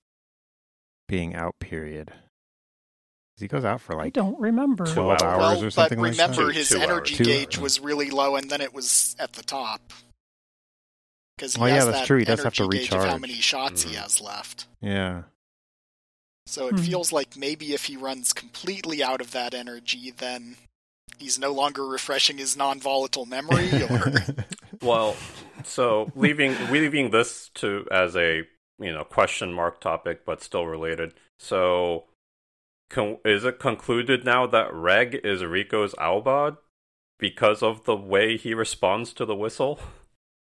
being 1.07 1.35
out 1.35 1.55
period? 1.59 2.07
'Cause 2.09 3.41
He 3.41 3.47
goes 3.47 3.65
out 3.65 3.81
for 3.81 3.95
like 3.95 4.05
I 4.07 4.09
don't 4.09 4.39
remember. 4.39 4.85
Two 4.85 4.93
twelve 4.93 5.21
hours. 5.21 5.21
hours 5.21 5.39
well, 5.57 5.63
or 5.65 5.69
something 5.69 5.99
but 5.99 6.07
like 6.07 6.15
that. 6.17 6.27
But 6.29 6.37
remember 6.37 6.53
Two- 6.53 6.57
his 6.59 6.69
two 6.69 6.79
energy 6.79 7.15
hours. 7.17 7.27
Gauge 7.27 7.57
was 7.59 7.79
really 7.79 8.09
low, 8.09 8.35
and 8.35 8.49
then 8.49 8.61
it 8.61 8.73
was 8.73 9.15
at 9.19 9.33
the 9.33 9.43
top. 9.43 9.81
Because 11.37 11.55
he 11.55 11.61
Oh, 11.61 11.65
yeah, 11.67 11.85
that's 11.85 11.99
that 11.99 12.07
true. 12.07 12.17
He 12.19 12.25
does 12.25 12.43
have 12.43 12.53
to 12.55 12.63
energy 12.63 12.79
gauge 12.79 12.87
of 12.91 12.97
how 12.97 13.03
recharge. 13.03 13.21
many 13.21 13.33
shots 13.35 13.83
he 13.83 13.93
Mhm. 13.95 14.01
has 14.01 14.19
left. 14.19 14.65
Yeah. 14.81 15.23
So 16.47 16.67
it 16.67 16.71
Hmm. 16.75 16.81
feels 16.83 17.11
like 17.11 17.37
maybe 17.37 17.73
if 17.73 17.85
he 17.85 17.95
runs 17.97 18.33
completely 18.33 19.03
out 19.03 19.21
of 19.21 19.31
that 19.31 19.53
energy, 19.53 20.11
then 20.11 20.57
he's 21.19 21.37
no 21.37 21.51
longer 21.51 21.85
refreshing 21.85 22.37
his 22.37 22.55
non-volatile 22.57 23.25
memory. 23.25 23.69
Or 23.83 24.13
Well, 24.81 25.15
so 25.63 26.11
leaving 26.15 26.55
leaving 26.71 27.11
this 27.11 27.49
to 27.55 27.85
as 27.91 28.15
a 28.15 28.47
you 28.79 28.93
know 28.93 29.03
question 29.03 29.53
mark 29.53 29.79
topic, 29.81 30.25
but 30.25 30.41
still 30.41 30.65
related. 30.65 31.13
So, 31.39 32.05
con- 32.89 33.19
is 33.25 33.43
it 33.43 33.59
concluded 33.59 34.23
now 34.23 34.47
that 34.47 34.73
Reg 34.73 35.15
is 35.23 35.41
Riko's 35.43 35.93
Albad 35.95 36.57
because 37.19 37.61
of 37.61 37.83
the 37.85 37.95
way 37.95 38.37
he 38.37 38.53
responds 38.53 39.13
to 39.13 39.25
the 39.25 39.35
whistle? 39.35 39.79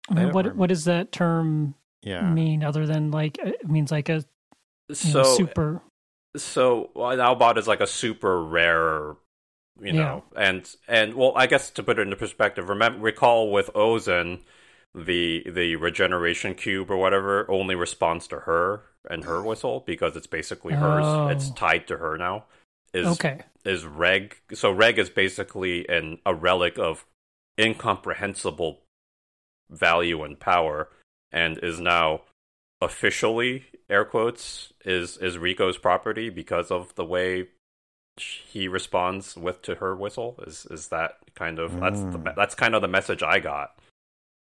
I 0.09 0.13
mean, 0.13 0.25
what 0.31 0.45
remember. 0.45 0.59
what 0.59 0.69
does 0.69 0.85
that 0.85 1.11
term 1.11 1.75
yeah. 2.01 2.29
mean 2.29 2.63
other 2.63 2.85
than 2.85 3.11
like 3.11 3.39
uh, 3.43 3.49
it 3.49 3.69
means 3.69 3.91
like 3.91 4.09
a 4.09 4.23
So, 4.93 5.21
know, 5.21 5.35
super? 5.35 5.81
so 6.35 6.89
an 6.95 7.19
Albot 7.19 7.57
is 7.57 7.67
like 7.67 7.81
a 7.81 7.87
super 7.87 8.43
rare, 8.43 9.15
you 9.81 9.93
know, 9.93 10.23
and 10.35 10.69
and 10.87 11.13
well, 11.13 11.33
I 11.35 11.47
guess 11.47 11.69
to 11.71 11.83
put 11.83 11.99
it 11.99 12.03
into 12.03 12.15
perspective, 12.15 12.69
remember 12.69 12.99
recall 12.99 13.51
with 13.51 13.69
Ozen, 13.73 14.41
the 14.93 15.43
the 15.49 15.75
regeneration 15.75 16.55
cube 16.55 16.89
or 16.89 16.97
whatever 16.97 17.49
only 17.49 17.75
responds 17.75 18.27
to 18.27 18.39
her 18.41 18.83
and 19.09 19.23
her 19.23 19.41
whistle 19.41 19.83
because 19.85 20.15
it's 20.15 20.27
basically 20.27 20.73
hers. 20.73 21.05
Oh. 21.05 21.27
It's 21.27 21.51
tied 21.51 21.87
to 21.87 21.97
her 21.97 22.17
now. 22.17 22.45
Is 22.93 23.07
Okay, 23.07 23.41
is 23.65 23.85
Reg? 23.85 24.37
So 24.53 24.71
Reg 24.71 24.99
is 24.99 25.09
basically 25.09 25.87
an 25.87 26.19
a 26.25 26.33
relic 26.33 26.77
of 26.77 27.05
incomprehensible 27.59 28.81
value 29.71 30.23
and 30.23 30.39
power, 30.39 30.89
and 31.31 31.57
is 31.63 31.79
now 31.79 32.21
officially 32.81 33.65
air 33.89 34.05
quotes 34.05 34.73
is 34.85 35.17
is 35.17 35.37
Riko's 35.37 35.77
property 35.77 36.29
because 36.29 36.71
of 36.71 36.93
the 36.95 37.05
way 37.05 37.47
he 38.17 38.67
responds 38.67 39.37
with 39.37 39.61
to 39.63 39.75
her 39.75 39.95
whistle. 39.95 40.39
Is 40.45 40.65
is 40.69 40.87
that 40.89 41.17
kind 41.35 41.59
of 41.59 41.79
that's 41.79 42.01
the, 42.01 42.19
Mm. 42.19 42.35
that's 42.35 42.55
kind 42.55 42.75
of 42.75 42.81
the 42.81 42.87
message 42.87 43.23
I 43.23 43.39
got 43.39 43.75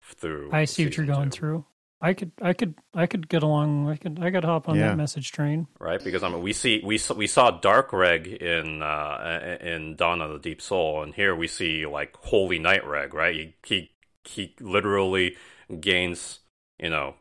through. 0.02 0.50
I 0.52 0.64
see 0.64 0.84
what 0.86 0.96
you're 0.96 1.06
going 1.06 1.30
two. 1.30 1.38
through. 1.38 1.64
I 2.02 2.14
could, 2.14 2.32
I 2.40 2.54
could, 2.54 2.76
I 2.94 3.04
could 3.06 3.28
get 3.28 3.42
along. 3.42 3.86
I 3.90 3.96
could, 3.96 4.18
I 4.22 4.30
could 4.30 4.42
hop 4.42 4.70
on 4.70 4.76
Yeah. 4.76 4.88
that 4.88 4.96
message 4.96 5.32
train. 5.32 5.66
right? 5.78 6.02
Because 6.02 6.22
I 6.22 6.30
mean, 6.30 6.40
we 6.40 6.54
see 6.54 6.80
we 6.82 6.96
saw, 6.96 7.12
we 7.12 7.26
saw 7.26 7.50
Dark 7.50 7.92
Reg 7.92 8.26
in 8.26 8.82
uh, 8.82 9.58
in 9.60 9.96
Dawn 9.96 10.22
of 10.22 10.30
the 10.32 10.38
Deep 10.38 10.62
Soul, 10.62 11.02
and 11.02 11.14
here 11.14 11.36
we 11.36 11.46
see 11.46 11.84
like 11.84 12.16
Holy 12.16 12.58
Night 12.58 12.86
Reg, 12.86 13.12
right? 13.12 13.34
He 13.34 13.54
he 13.66 13.90
he 14.24 14.54
literally 14.60 15.36
gains 15.80 16.40
you 16.78 16.90
know 16.90 17.14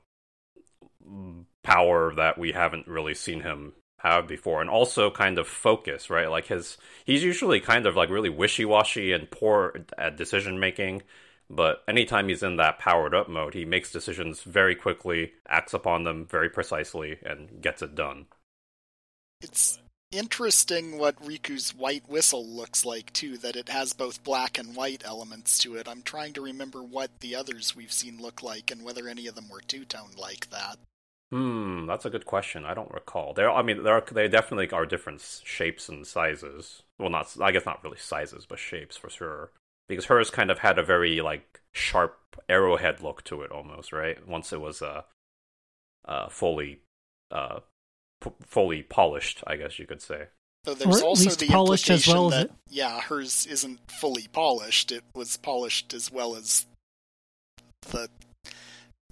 power 1.63 2.13
that 2.15 2.37
we 2.37 2.51
haven't 2.51 2.87
really 2.87 3.13
seen 3.13 3.41
him 3.41 3.73
have 3.99 4.27
before, 4.27 4.61
and 4.61 4.69
also 4.69 5.11
kind 5.11 5.37
of 5.37 5.47
focus, 5.47 6.09
right? 6.09 6.29
Like 6.29 6.47
his 6.47 6.77
he's 7.05 7.23
usually 7.23 7.59
kind 7.59 7.85
of 7.85 7.95
like 7.95 8.09
really 8.09 8.29
wishy 8.29 8.65
washy 8.65 9.11
and 9.11 9.29
poor 9.29 9.85
at 9.97 10.17
decision 10.17 10.59
making. 10.59 11.03
But 11.49 11.83
anytime 11.87 12.29
he's 12.29 12.43
in 12.43 12.57
that 12.57 12.77
powered 12.77 13.15
up 13.15 13.27
mode, 13.27 13.55
he 13.55 13.65
makes 13.65 13.91
decisions 13.91 14.43
very 14.43 14.75
quickly, 14.75 15.33
acts 15.47 15.73
upon 15.73 16.03
them 16.03 16.27
very 16.29 16.49
precisely, 16.49 17.17
and 17.23 17.59
gets 17.59 17.81
it 17.81 17.95
done. 17.95 18.27
it's 19.41 19.79
interesting 20.11 20.97
what 20.97 21.21
Riko's 21.23 21.71
white 21.75 22.07
whistle 22.09 22.45
looks 22.45 22.85
like 22.85 23.13
too. 23.13 23.37
That 23.37 23.55
it 23.55 23.69
has 23.69 23.93
both 23.93 24.23
black 24.23 24.57
and 24.57 24.75
white 24.75 25.03
elements 25.05 25.59
to 25.59 25.75
it. 25.75 25.87
I'm 25.87 26.01
trying 26.01 26.33
to 26.33 26.41
remember 26.41 26.81
what 26.81 27.19
the 27.19 27.35
others 27.35 27.75
we've 27.75 27.91
seen 27.91 28.19
look 28.19 28.41
like 28.43 28.71
and 28.71 28.83
whether 28.83 29.07
any 29.07 29.27
of 29.27 29.35
them 29.35 29.49
were 29.49 29.61
two 29.61 29.85
tone 29.85 30.11
like 30.17 30.49
that. 30.49 30.77
Hmm, 31.31 31.85
that's 31.85 32.05
a 32.05 32.09
good 32.09 32.25
question. 32.25 32.65
I 32.65 32.73
don't 32.73 32.91
recall. 32.91 33.33
There, 33.33 33.51
I 33.51 33.61
mean, 33.61 33.83
there 33.83 33.93
are 33.93 34.03
they 34.11 34.27
definitely 34.27 34.69
are 34.71 34.85
different 34.85 35.21
shapes 35.43 35.87
and 35.87 36.05
sizes. 36.05 36.81
Well, 36.97 37.09
not 37.09 37.35
I 37.39 37.51
guess 37.51 37.65
not 37.65 37.83
really 37.83 37.99
sizes, 37.99 38.45
but 38.47 38.57
shapes 38.57 38.97
for 38.97 39.09
sure. 39.09 39.51
Because 39.87 40.05
hers 40.05 40.29
kind 40.31 40.49
of 40.49 40.59
had 40.59 40.79
a 40.79 40.83
very 40.83 41.21
like 41.21 41.61
sharp 41.71 42.17
arrowhead 42.47 43.01
look 43.01 43.23
to 43.25 43.43
it, 43.43 43.51
almost 43.51 43.93
right. 43.93 44.27
Once 44.27 44.51
it 44.51 44.61
was 44.61 44.81
uh, 44.81 45.03
uh 46.05 46.29
fully, 46.29 46.79
uh, 47.29 47.59
p- 48.21 48.31
fully 48.45 48.83
polished, 48.83 49.43
I 49.47 49.55
guess 49.55 49.79
you 49.79 49.85
could 49.87 50.01
say. 50.01 50.27
Though 50.65 50.73
there's 50.73 50.97
Or 50.97 50.99
at 50.99 51.03
also 51.05 51.23
least 51.23 51.39
the 51.39 51.47
polished 51.47 51.89
as 51.89 52.07
implication 52.07 52.13
well 52.13 52.27
as 52.27 52.31
that 52.33 52.45
it- 52.47 52.51
yeah, 52.69 52.99
hers 53.01 53.45
isn't 53.45 53.79
fully 53.91 54.27
polished. 54.31 54.91
It 54.91 55.03
was 55.15 55.37
polished 55.37 55.93
as 55.93 56.11
well 56.11 56.35
as 56.35 56.65
the 57.91 58.09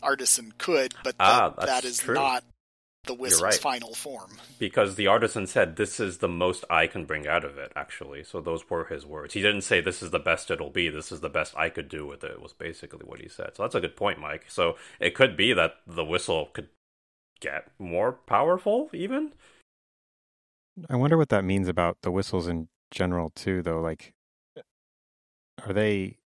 artisan 0.03 0.53
could, 0.57 0.93
but 1.03 1.17
that, 1.17 1.41
Ah, 1.41 1.49
that's 1.49 1.65
that 1.67 1.85
is 1.85 1.99
true. 1.99 2.15
not 2.15 2.43
the 3.05 3.13
whistle's 3.13 3.41
right. 3.41 3.53
final 3.53 3.93
form. 3.95 4.37
Because 4.59 4.95
the 4.95 5.07
artisan 5.07 5.47
said, 5.47 5.77
"This 5.77 5.97
is 6.01 6.17
the 6.17 6.27
most 6.27 6.65
I 6.69 6.87
can 6.87 7.05
bring 7.05 7.25
out 7.25 7.45
of 7.45 7.57
it." 7.57 7.71
Actually, 7.75 8.25
so 8.25 8.41
those 8.41 8.69
were 8.69 8.83
his 8.85 9.05
words. 9.05 9.33
He 9.33 9.41
didn't 9.41 9.61
say, 9.61 9.79
"This 9.79 10.03
is 10.03 10.11
the 10.11 10.19
best 10.19 10.51
it'll 10.51 10.69
be." 10.69 10.89
This 10.89 11.11
is 11.13 11.21
the 11.21 11.29
best 11.29 11.55
I 11.55 11.69
could 11.69 11.87
do 11.87 12.05
with 12.05 12.25
it. 12.25 12.41
Was 12.41 12.51
basically 12.51 13.05
what 13.05 13.21
he 13.21 13.29
said. 13.29 13.55
So 13.55 13.63
that's 13.63 13.75
a 13.75 13.79
good 13.79 13.95
point, 13.95 14.19
Mike. 14.19 14.45
So 14.49 14.77
it 14.99 15.15
could 15.15 15.37
be 15.37 15.53
that 15.53 15.77
the 15.87 16.03
whistle 16.03 16.47
could 16.47 16.67
get 17.39 17.69
more 17.79 18.11
powerful, 18.13 18.89
even. 18.93 19.33
I 20.89 20.95
wonder 20.95 21.17
what 21.17 21.29
that 21.29 21.43
means 21.43 21.67
about 21.67 21.97
the 22.03 22.11
whistles 22.11 22.47
in 22.47 22.67
general 22.91 23.29
too 23.31 23.61
though 23.61 23.81
like 23.81 24.13
are 25.65 25.73
they 25.73 26.17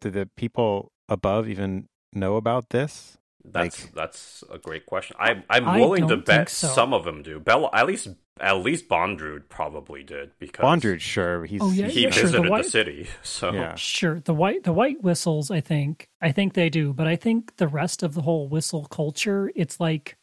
do 0.00 0.10
the 0.10 0.28
people 0.36 0.90
above 1.08 1.48
even 1.48 1.86
know 2.12 2.34
about 2.36 2.70
this 2.70 3.18
That's 3.44 3.84
Like- 3.84 3.94
that's 3.94 4.42
a 4.50 4.58
great 4.58 4.86
question. 4.86 5.16
i'm 5.20 5.44
I'm 5.50 5.68
I 5.68 5.78
willing 5.78 6.08
to 6.08 6.16
bet 6.16 6.48
so. 6.48 6.68
some 6.68 6.92
of 6.94 7.04
them 7.04 7.22
do. 7.22 7.38
Bella, 7.38 7.70
at 7.72 7.86
least 7.86 8.08
at 8.40 8.56
least 8.56 8.88
Bondrewd 8.88 9.48
probably 9.48 10.02
did 10.02 10.30
because 10.38 10.64
Bondrewd, 10.64 11.00
sure, 11.00 11.44
he's 11.44 11.60
Oh, 11.62 11.70
yeah, 11.70 11.86
he 11.88 12.04
yeah, 12.04 12.10
sure, 12.10 12.30
the 12.30 12.40
visited 12.42 12.64
the, 12.64 12.70
city. 12.70 13.08
So 13.22 13.52
Yeah. 13.52 13.74
Sure, 13.76 14.20
the 14.20 14.34
white 14.34 14.64
the 14.64 14.72
white 14.72 15.02
whistles. 15.02 15.50
I 15.50 15.60
think 15.60 16.08
I 16.20 16.32
think 16.32 16.54
they 16.54 16.70
do, 16.70 16.92
but 16.92 17.06
I 17.06 17.14
think 17.16 17.56
the 17.56 17.68
rest 17.68 18.02
of 18.02 18.14
the 18.14 18.22
whole 18.22 18.48
whistle 18.48 18.86
culture, 18.86 19.50
it's 19.54 19.78
like 19.78 20.16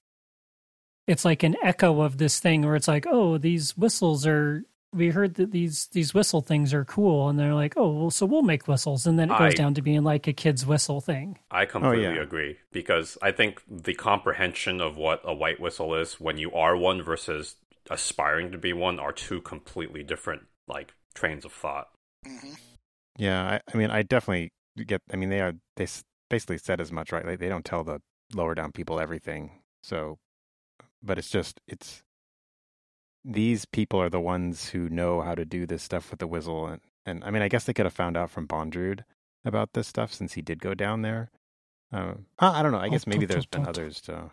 it's 1.09 1.25
like 1.25 1.43
an 1.43 1.55
echo 1.63 2.01
of 2.01 2.17
this 2.17 2.39
thing 2.39 2.61
where 2.61 2.75
it's 2.75 2.87
like, 2.87 3.05
oh, 3.09 3.37
these 3.37 3.75
whistles 3.77 4.25
are. 4.25 4.63
We 4.91 5.09
heard 5.09 5.35
that 5.35 5.51
these 5.51 5.87
these 5.91 6.15
whistle 6.15 6.41
things 6.41 6.73
are 6.73 6.83
cool, 6.83 7.29
and 7.29 7.37
they're 7.37 7.53
like, 7.53 7.75
oh, 7.77 7.89
well, 7.89 8.09
so 8.11 8.25
we'll 8.25 8.41
make 8.41 8.67
whistles, 8.67 9.05
and 9.05 9.19
then 9.19 9.29
it 9.29 9.37
goes 9.37 9.53
I- 9.53 9.55
down 9.55 9.75
to 9.75 9.83
being 9.83 10.03
like 10.03 10.27
a 10.27 10.33
kid's 10.33 10.65
whistle 10.65 10.99
thing. 10.99 11.37
I 11.51 11.65
completely 11.65 12.15
yeah. 12.15 12.23
agree 12.23 12.57
because 12.71 13.15
I 13.21 13.31
think 13.31 13.61
the 13.69 13.93
comprehension 13.93 14.81
of 14.81 14.97
what 14.97 15.21
a 15.23 15.33
white 15.33 15.59
whistle 15.59 15.93
is 15.93 16.19
when 16.19 16.37
you 16.39 16.51
are 16.53 16.75
one 16.75 17.03
versus 17.03 17.55
aspiring 17.91 18.51
to 18.51 18.57
be 18.57 18.73
one 18.73 18.99
are 18.99 19.11
two 19.11 19.41
completely 19.41 20.01
different 20.03 20.43
like 20.67 20.93
trains 21.13 21.45
of 21.45 21.51
thought. 21.53 21.89
hmm 22.25 22.53
Yeah, 23.17 23.43
I, 23.43 23.61
I 23.71 23.77
mean, 23.77 23.91
I 23.91 24.01
definitely 24.01 24.51
get. 24.87 25.01
I 25.13 25.17
mean, 25.17 25.29
they 25.29 25.41
are 25.41 25.53
they 25.75 25.87
basically 26.31 26.57
said 26.57 26.81
as 26.81 26.91
much, 26.91 27.11
right? 27.11 27.25
Like 27.25 27.39
they 27.39 27.49
don't 27.49 27.65
tell 27.65 27.83
the 27.83 28.01
lower 28.33 28.55
down 28.55 28.71
people 28.71 28.99
everything. 28.99 29.61
So, 29.83 30.17
but 31.03 31.17
it's 31.17 31.29
just 31.29 31.59
it's 31.67 32.03
these 33.25 33.65
people 33.65 34.01
are 34.01 34.09
the 34.09 34.19
ones 34.19 34.69
who 34.69 34.89
know 34.89 35.21
how 35.21 35.35
to 35.35 35.45
do 35.45 35.65
this 35.65 35.83
stuff 35.83 36.09
with 36.11 36.19
the 36.19 36.27
whistle, 36.27 36.67
and 36.67 36.81
and 37.05 37.23
I 37.23 37.31
mean, 37.31 37.41
I 37.41 37.47
guess 37.47 37.63
they 37.65 37.73
could 37.73 37.85
have 37.85 37.93
found 37.93 38.17
out 38.17 38.31
from 38.31 38.47
Bondrewd 38.47 39.03
about 39.45 39.73
this 39.73 39.87
stuff 39.87 40.13
since 40.13 40.33
he 40.33 40.41
did 40.41 40.61
go 40.61 40.73
down 40.73 41.01
there. 41.01 41.31
Um, 41.91 42.25
I 42.37 42.59
I 42.59 42.63
don't 42.63 42.71
know. 42.71 42.79
I 42.79 42.89
guess 42.89 43.07
maybe 43.07 43.25
there's 43.25 43.45
been 43.45 43.67
others. 43.67 44.01
So, 44.03 44.31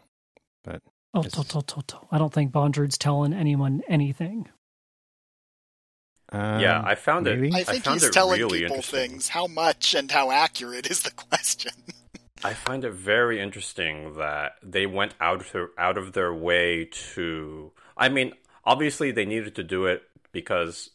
Oh, 1.14 1.23
This 1.23 1.33
to, 1.33 1.45
to, 1.45 1.62
to, 1.62 1.83
to. 1.87 1.97
I 2.11 2.19
don't 2.19 2.33
think 2.33 2.53
Bondrewd's 2.53 2.99
telling 2.99 3.33
anyone 3.33 3.81
anything. 3.89 4.49
um, 6.31 6.61
yeah, 6.61 6.83
I 6.85 6.95
found 6.95 7.25
maybe? 7.25 7.49
it. 7.49 7.55
I 7.55 7.64
think 7.64 7.85
found 7.85 7.95
he's 7.95 8.05
it 8.05 8.12
telling 8.12 8.39
really 8.39 8.61
people 8.61 8.83
things. 8.83 9.29
How 9.31 9.47
much 9.47 9.95
and 9.95 10.11
how 10.11 10.31
accurate 10.31 10.91
is 10.91 11.03
the 11.03 11.11
question? 11.17 11.73
I 12.47 12.55
find 12.55 12.85
it 12.85 12.93
very 12.93 13.41
interesting 13.41 14.15
that 14.19 14.53
they 14.63 14.87
went 14.87 15.17
out 15.21 15.53
of 15.53 15.71
out 15.77 15.99
of 15.99 16.13
their 16.13 16.33
way 16.33 16.89
to. 17.15 17.73
I 17.97 18.09
mean, 18.09 18.35
obviously 18.65 19.11
they 19.11 19.25
needed 19.25 19.57
to 19.57 19.65
do 19.65 19.87
it 19.87 20.05
because, 20.31 20.91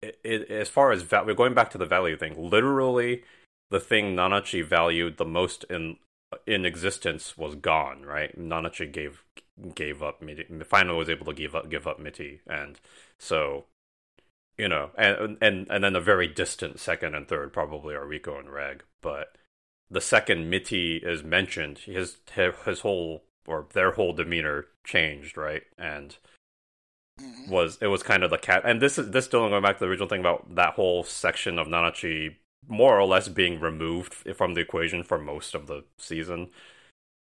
it, 0.00 0.18
it, 0.24 0.50
as 0.50 0.70
far 0.70 0.90
as 0.90 1.02
va- 1.02 1.24
we're 1.26 1.34
going 1.34 1.52
back 1.52 1.70
to 1.72 1.78
the 1.78 1.84
value 1.84 2.16
thing. 2.16 2.50
Literally, 2.50 3.22
the 3.70 3.80
thing 3.80 4.16
Nanachi 4.16 4.64
valued 4.64 5.18
the 5.18 5.26
most 5.26 5.64
in 5.64 5.98
in 6.46 6.64
existence 6.64 7.36
was 7.36 7.54
gone. 7.54 8.06
Right, 8.06 8.34
Nanachi 8.38 8.90
gave 8.90 9.24
gave 9.74 10.02
up. 10.02 10.22
Mitty, 10.22 10.46
finally 10.64 10.96
was 10.96 11.10
able 11.10 11.26
to 11.26 11.34
give 11.34 11.54
up 11.54 11.68
give 11.68 11.86
up 11.86 11.98
Mitty, 11.98 12.40
and 12.46 12.80
so 13.20 13.66
you 14.56 14.68
know, 14.68 14.88
and 14.96 15.36
and 15.42 15.66
and 15.68 15.84
then 15.84 15.94
a 15.94 16.00
very 16.00 16.28
distant 16.28 16.80
second 16.80 17.14
and 17.14 17.28
third 17.28 17.52
probably 17.52 17.94
are 17.94 18.06
Riko 18.06 18.38
and 18.38 18.50
Reg, 18.50 18.84
but 19.02 19.36
the 19.92 20.00
second 20.00 20.48
Mitty 20.48 20.96
is 20.96 21.22
mentioned, 21.22 21.78
his 21.80 22.16
his 22.34 22.80
whole 22.80 23.24
or 23.46 23.66
their 23.72 23.92
whole 23.92 24.14
demeanor 24.14 24.66
changed, 24.84 25.36
right? 25.36 25.62
And 25.78 26.16
Mhm. 27.20 27.48
was 27.48 27.78
it 27.80 27.88
was 27.88 28.02
kind 28.02 28.24
of 28.24 28.30
the 28.30 28.38
cat. 28.38 28.62
And 28.64 28.80
this 28.80 28.98
is 28.98 29.10
this 29.10 29.26
still 29.26 29.48
going 29.48 29.62
back 29.62 29.76
to 29.76 29.84
the 29.84 29.90
original 29.90 30.08
thing 30.08 30.20
about 30.20 30.54
that 30.54 30.74
whole 30.74 31.04
section 31.04 31.58
of 31.58 31.66
Nanachi 31.68 32.36
more 32.66 32.98
or 32.98 33.04
less 33.06 33.28
being 33.28 33.60
removed 33.60 34.14
from 34.14 34.54
the 34.54 34.60
equation 34.62 35.02
for 35.02 35.18
most 35.18 35.54
of 35.54 35.66
the 35.66 35.84
season. 35.98 36.50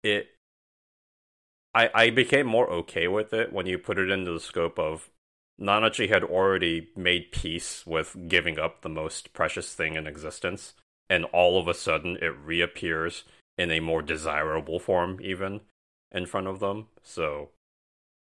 It 0.03 0.29
I 1.75 1.91
I 1.95 2.11
became 2.11 2.47
more 2.47 2.69
okay 2.71 3.09
with 3.09 3.33
it 3.33 3.53
when 3.53 3.67
you 3.67 3.79
put 3.79 3.99
it 3.99 4.11
into 4.11 4.33
the 4.33 4.41
scope 4.41 4.79
of 4.79 5.11
Nanachi 5.59 6.09
had 6.09 6.25
already 6.25 6.91
made 6.97 7.33
peace 7.33 7.87
with 7.87 8.29
giving 8.29 8.59
up 8.59 8.83
the 8.83 8.89
most 8.89 9.33
precious 9.33 9.75
thing 9.75 9.95
in 9.95 10.07
existence, 10.07 10.75
and 11.11 11.27
all 11.27 11.61
of 11.61 11.69
a 11.69 11.75
sudden 11.75 12.17
it 12.23 12.33
reappears 12.43 13.25
in 13.59 13.71
a 13.71 13.81
more 13.81 14.01
desirable 14.01 14.79
form, 14.79 15.19
even 15.21 15.61
in 16.13 16.25
front 16.25 16.47
of 16.47 16.61
them. 16.61 16.87
So 17.03 17.51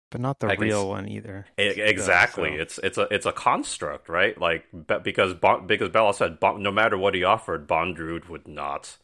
but 0.09 0.19
not 0.19 0.39
the 0.39 0.47
I 0.47 0.55
real 0.55 0.81
s- 0.81 0.87
one 0.87 1.07
either. 1.07 1.45
E- 1.57 1.63
exactly, 1.79 2.49
so- 2.57 2.61
it's 2.61 2.77
it's 2.79 2.97
a 2.97 3.07
it's 3.11 3.25
a 3.25 3.31
construct, 3.31 4.09
right? 4.09 4.37
Like 4.37 4.65
because 5.03 5.33
bon- 5.33 5.67
because 5.67 5.87
Bella 5.87 6.13
said 6.13 6.39
bon- 6.41 6.61
no 6.61 6.71
matter 6.71 6.97
what 6.97 7.15
he 7.15 7.23
offered, 7.23 7.67
Bondrewd 7.67 8.27
would 8.27 8.47
not 8.47 8.97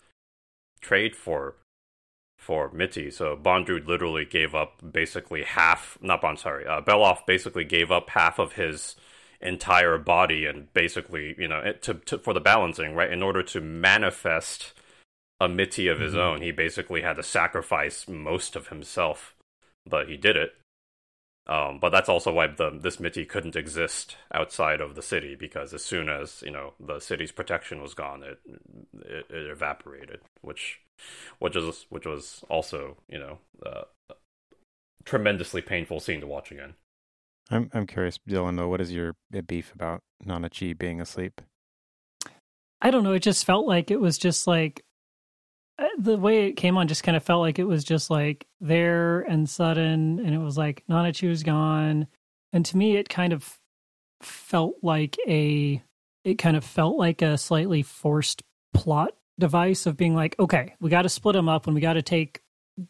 trade 0.82 1.15
for 1.15 1.55
for 2.38 2.69
Mitty. 2.71 3.09
So 3.09 3.36
Bondrewd 3.38 3.88
literally 3.88 4.25
gave 4.25 4.53
up 4.53 4.82
basically 4.91 5.43
half. 5.43 5.97
Not 6.01 6.21
Bond, 6.21 6.39
sorry. 6.39 6.65
Uh, 6.67 6.82
Belaf 6.82 7.25
basically 7.25 7.63
gave 7.63 7.89
up 7.91 8.09
half 8.09 8.38
of 8.38 8.53
his 8.53 8.95
entire 9.41 9.97
body 9.97 10.45
and 10.45 10.71
basically 10.73 11.35
you 11.38 11.47
know 11.47 11.59
it, 11.59 11.81
to, 11.83 11.93
to 11.95 12.17
for 12.17 12.33
the 12.33 12.39
balancing 12.39 12.95
right 12.95 13.11
in 13.11 13.21
order 13.21 13.43
to 13.43 13.61
manifest 13.61 14.73
a 15.39 15.47
Mitty 15.47 15.88
of 15.88 15.99
his 15.99 16.13
Mhm. 16.13 16.17
own. 16.19 16.41
He 16.41 16.51
basically 16.51 17.01
had 17.01 17.17
to 17.17 17.23
sacrifice 17.23 18.07
most 18.07 18.55
of 18.55 18.69
himself, 18.69 19.35
but 19.85 20.09
he 20.09 20.17
did 20.17 20.35
it. 20.35 20.55
Um, 21.45 21.79
but 21.79 21.91
that's 21.91 22.09
also 22.09 22.33
why 22.33 22.47
the, 22.47 22.71
this 22.71 22.99
Mitty 22.99 23.23
couldn't 23.25 23.55
exist 23.55 24.17
outside 24.33 24.81
of 24.81 24.95
the 24.95 25.01
city 25.01 25.33
because 25.35 25.73
as 25.73 25.83
soon 25.83 26.09
as 26.09 26.41
you 26.41 26.51
know 26.51 26.73
the 26.79 26.99
city's 26.99 27.31
protection 27.31 27.81
was 27.81 27.93
gone, 27.93 28.23
it 28.23 28.39
it, 29.01 29.25
it 29.29 29.49
evaporated, 29.49 30.19
which 30.41 30.81
which 31.39 31.55
is 31.55 31.85
which 31.89 32.05
was 32.05 32.43
also 32.49 32.97
you 33.07 33.19
know 33.19 33.38
uh, 33.65 33.83
tremendously 35.05 35.61
painful 35.61 35.99
scene 35.99 36.19
to 36.19 36.27
watch 36.27 36.51
again. 36.51 36.73
I'm 37.49 37.69
I'm 37.73 37.87
curious, 37.87 38.19
Dylan. 38.27 38.57
Though, 38.57 38.67
what 38.67 38.81
is 38.81 38.91
your 38.91 39.15
beef 39.47 39.73
about 39.73 40.01
Nanachi 40.25 40.77
being 40.77 40.99
asleep? 41.01 41.41
I 42.81 42.91
don't 42.91 43.03
know. 43.03 43.13
It 43.13 43.23
just 43.23 43.45
felt 43.45 43.65
like 43.65 43.89
it 43.89 43.99
was 43.99 44.17
just 44.17 44.47
like 44.47 44.83
uh, 45.79 45.87
the 45.97 46.17
way 46.17 46.47
it 46.47 46.53
came 46.53 46.77
on 46.77 46.87
just 46.87 47.03
kind 47.03 47.15
of 47.15 47.23
felt 47.23 47.41
like 47.41 47.59
it 47.59 47.63
was 47.65 47.83
just 47.83 48.09
like 48.09 48.47
there 48.59 49.21
and 49.21 49.49
sudden, 49.49 50.19
and 50.19 50.33
it 50.33 50.39
was 50.39 50.57
like 50.57 50.83
Nanachi 50.89 51.29
was 51.29 51.43
gone, 51.43 52.07
and 52.53 52.65
to 52.65 52.77
me, 52.77 52.97
it 52.97 53.09
kind 53.09 53.33
of 53.33 53.57
felt 54.21 54.75
like 54.81 55.17
a 55.27 55.81
it 56.23 56.35
kind 56.35 56.57
of 56.57 56.63
felt 56.63 56.97
like 56.97 57.21
a 57.21 57.37
slightly 57.37 57.83
forced 57.83 58.43
plot 58.73 59.13
device 59.39 59.85
of 59.85 59.95
being 59.95 60.15
like, 60.15 60.35
okay, 60.39 60.73
we 60.81 60.89
got 60.89 61.03
to 61.03 61.09
split 61.09 61.33
them 61.33 61.49
up, 61.49 61.67
and 61.67 61.75
we 61.75 61.81
got 61.81 61.93
to 61.93 62.01
take 62.01 62.41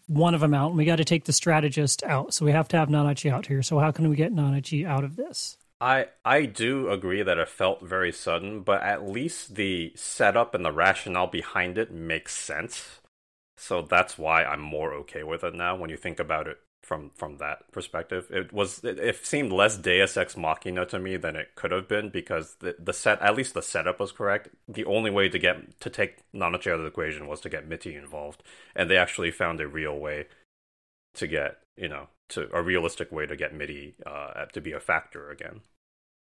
one 0.07 0.33
of 0.33 0.41
them 0.41 0.53
out, 0.53 0.69
and 0.69 0.77
we 0.77 0.85
got 0.85 0.97
to 0.97 1.05
take 1.05 1.25
the 1.25 1.33
strategist 1.33 2.03
out, 2.03 2.33
so 2.33 2.45
we 2.45 2.51
have 2.51 2.67
to 2.69 2.77
have 2.77 2.89
Nanachi 2.89 3.31
out 3.31 3.45
here. 3.45 3.63
So 3.63 3.79
how 3.79 3.91
can 3.91 4.09
we 4.09 4.15
get 4.15 4.33
Nanachi 4.33 4.85
out 4.85 5.03
of 5.03 5.15
this? 5.15 5.57
I 5.79 6.07
I 6.25 6.45
do 6.45 6.89
agree 6.89 7.21
that 7.21 7.37
it 7.37 7.49
felt 7.49 7.81
very 7.81 8.11
sudden, 8.11 8.61
but 8.61 8.81
at 8.81 9.07
least 9.07 9.55
the 9.55 9.93
setup 9.95 10.55
and 10.55 10.65
the 10.65 10.71
rationale 10.71 11.27
behind 11.27 11.77
it 11.77 11.91
makes 11.91 12.35
sense. 12.35 12.99
So 13.55 13.81
that's 13.81 14.17
why 14.17 14.43
I'm 14.43 14.61
more 14.61 14.93
okay 14.93 15.23
with 15.23 15.43
it 15.43 15.53
now. 15.53 15.75
When 15.75 15.89
you 15.89 15.97
think 15.97 16.19
about 16.19 16.47
it 16.47 16.59
from 16.87 17.11
from 17.13 17.37
that 17.37 17.69
perspective, 17.73 18.27
it 18.31 18.53
was 18.53 18.81
it, 18.81 18.97
it 18.97 19.25
seemed 19.25 19.51
less 19.51 19.77
Deus 19.77 20.15
Ex 20.15 20.37
Machina 20.37 20.85
to 20.85 20.99
me 20.99 21.17
than 21.17 21.35
it 21.35 21.49
could 21.55 21.71
have 21.71 21.89
been 21.89 22.09
because 22.09 22.55
the 22.61 22.77
the 22.79 22.93
set 22.93 23.21
at 23.21 23.35
least 23.35 23.53
the 23.53 23.61
setup 23.61 23.99
was 23.99 24.13
correct. 24.13 24.47
The 24.69 24.85
only 24.85 25.11
way 25.11 25.27
to 25.27 25.37
get 25.37 25.81
to 25.81 25.89
take 25.89 26.19
Nanachi 26.33 26.71
out 26.71 26.75
of 26.75 26.81
the 26.81 26.87
equation 26.87 27.27
was 27.27 27.41
to 27.41 27.49
get 27.49 27.67
Mitty 27.67 27.93
involved, 27.93 28.41
and 28.73 28.89
they 28.89 28.95
actually 28.95 29.31
found 29.31 29.59
a 29.59 29.67
real 29.67 29.99
way 29.99 30.27
to 31.15 31.27
get 31.27 31.57
you 31.75 31.89
know 31.89 32.07
to 32.29 32.49
a 32.53 32.61
realistic 32.61 33.11
way 33.11 33.25
to 33.25 33.35
get 33.35 33.53
Mitty 33.53 33.95
uh, 34.05 34.45
to 34.45 34.61
be 34.61 34.71
a 34.71 34.79
factor 34.79 35.29
again. 35.29 35.59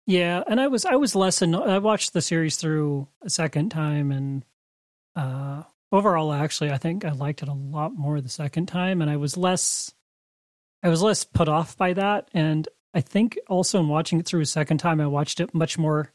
Yeah, 0.07 0.43
and 0.47 0.61
I 0.61 0.67
was 0.67 0.85
I 0.85 0.95
was 0.95 1.13
less 1.13 1.41
anno- 1.41 1.65
I 1.65 1.79
watched 1.79 2.13
the 2.13 2.21
series 2.21 2.55
through 2.55 3.09
a 3.21 3.29
second 3.29 3.69
time, 3.69 4.13
and 4.13 4.45
uh, 5.13 5.63
overall, 5.91 6.31
actually, 6.31 6.71
I 6.71 6.77
think 6.77 7.03
I 7.03 7.11
liked 7.11 7.43
it 7.43 7.49
a 7.49 7.53
lot 7.53 7.93
more 7.93 8.21
the 8.21 8.29
second 8.29 8.67
time, 8.67 9.01
and 9.01 9.11
I 9.11 9.17
was 9.17 9.35
less 9.35 9.93
I 10.83 10.89
was 10.89 11.01
less 11.01 11.23
put 11.23 11.47
off 11.47 11.77
by 11.77 11.93
that, 11.93 12.29
and 12.33 12.67
I 12.93 13.01
think 13.01 13.39
also 13.47 13.79
in 13.79 13.87
watching 13.87 14.19
it 14.19 14.25
through 14.25 14.41
a 14.41 14.45
second 14.45 14.79
time, 14.79 14.99
I 14.99 15.07
watched 15.07 15.39
it 15.39 15.53
much 15.53 15.77
more 15.77 16.11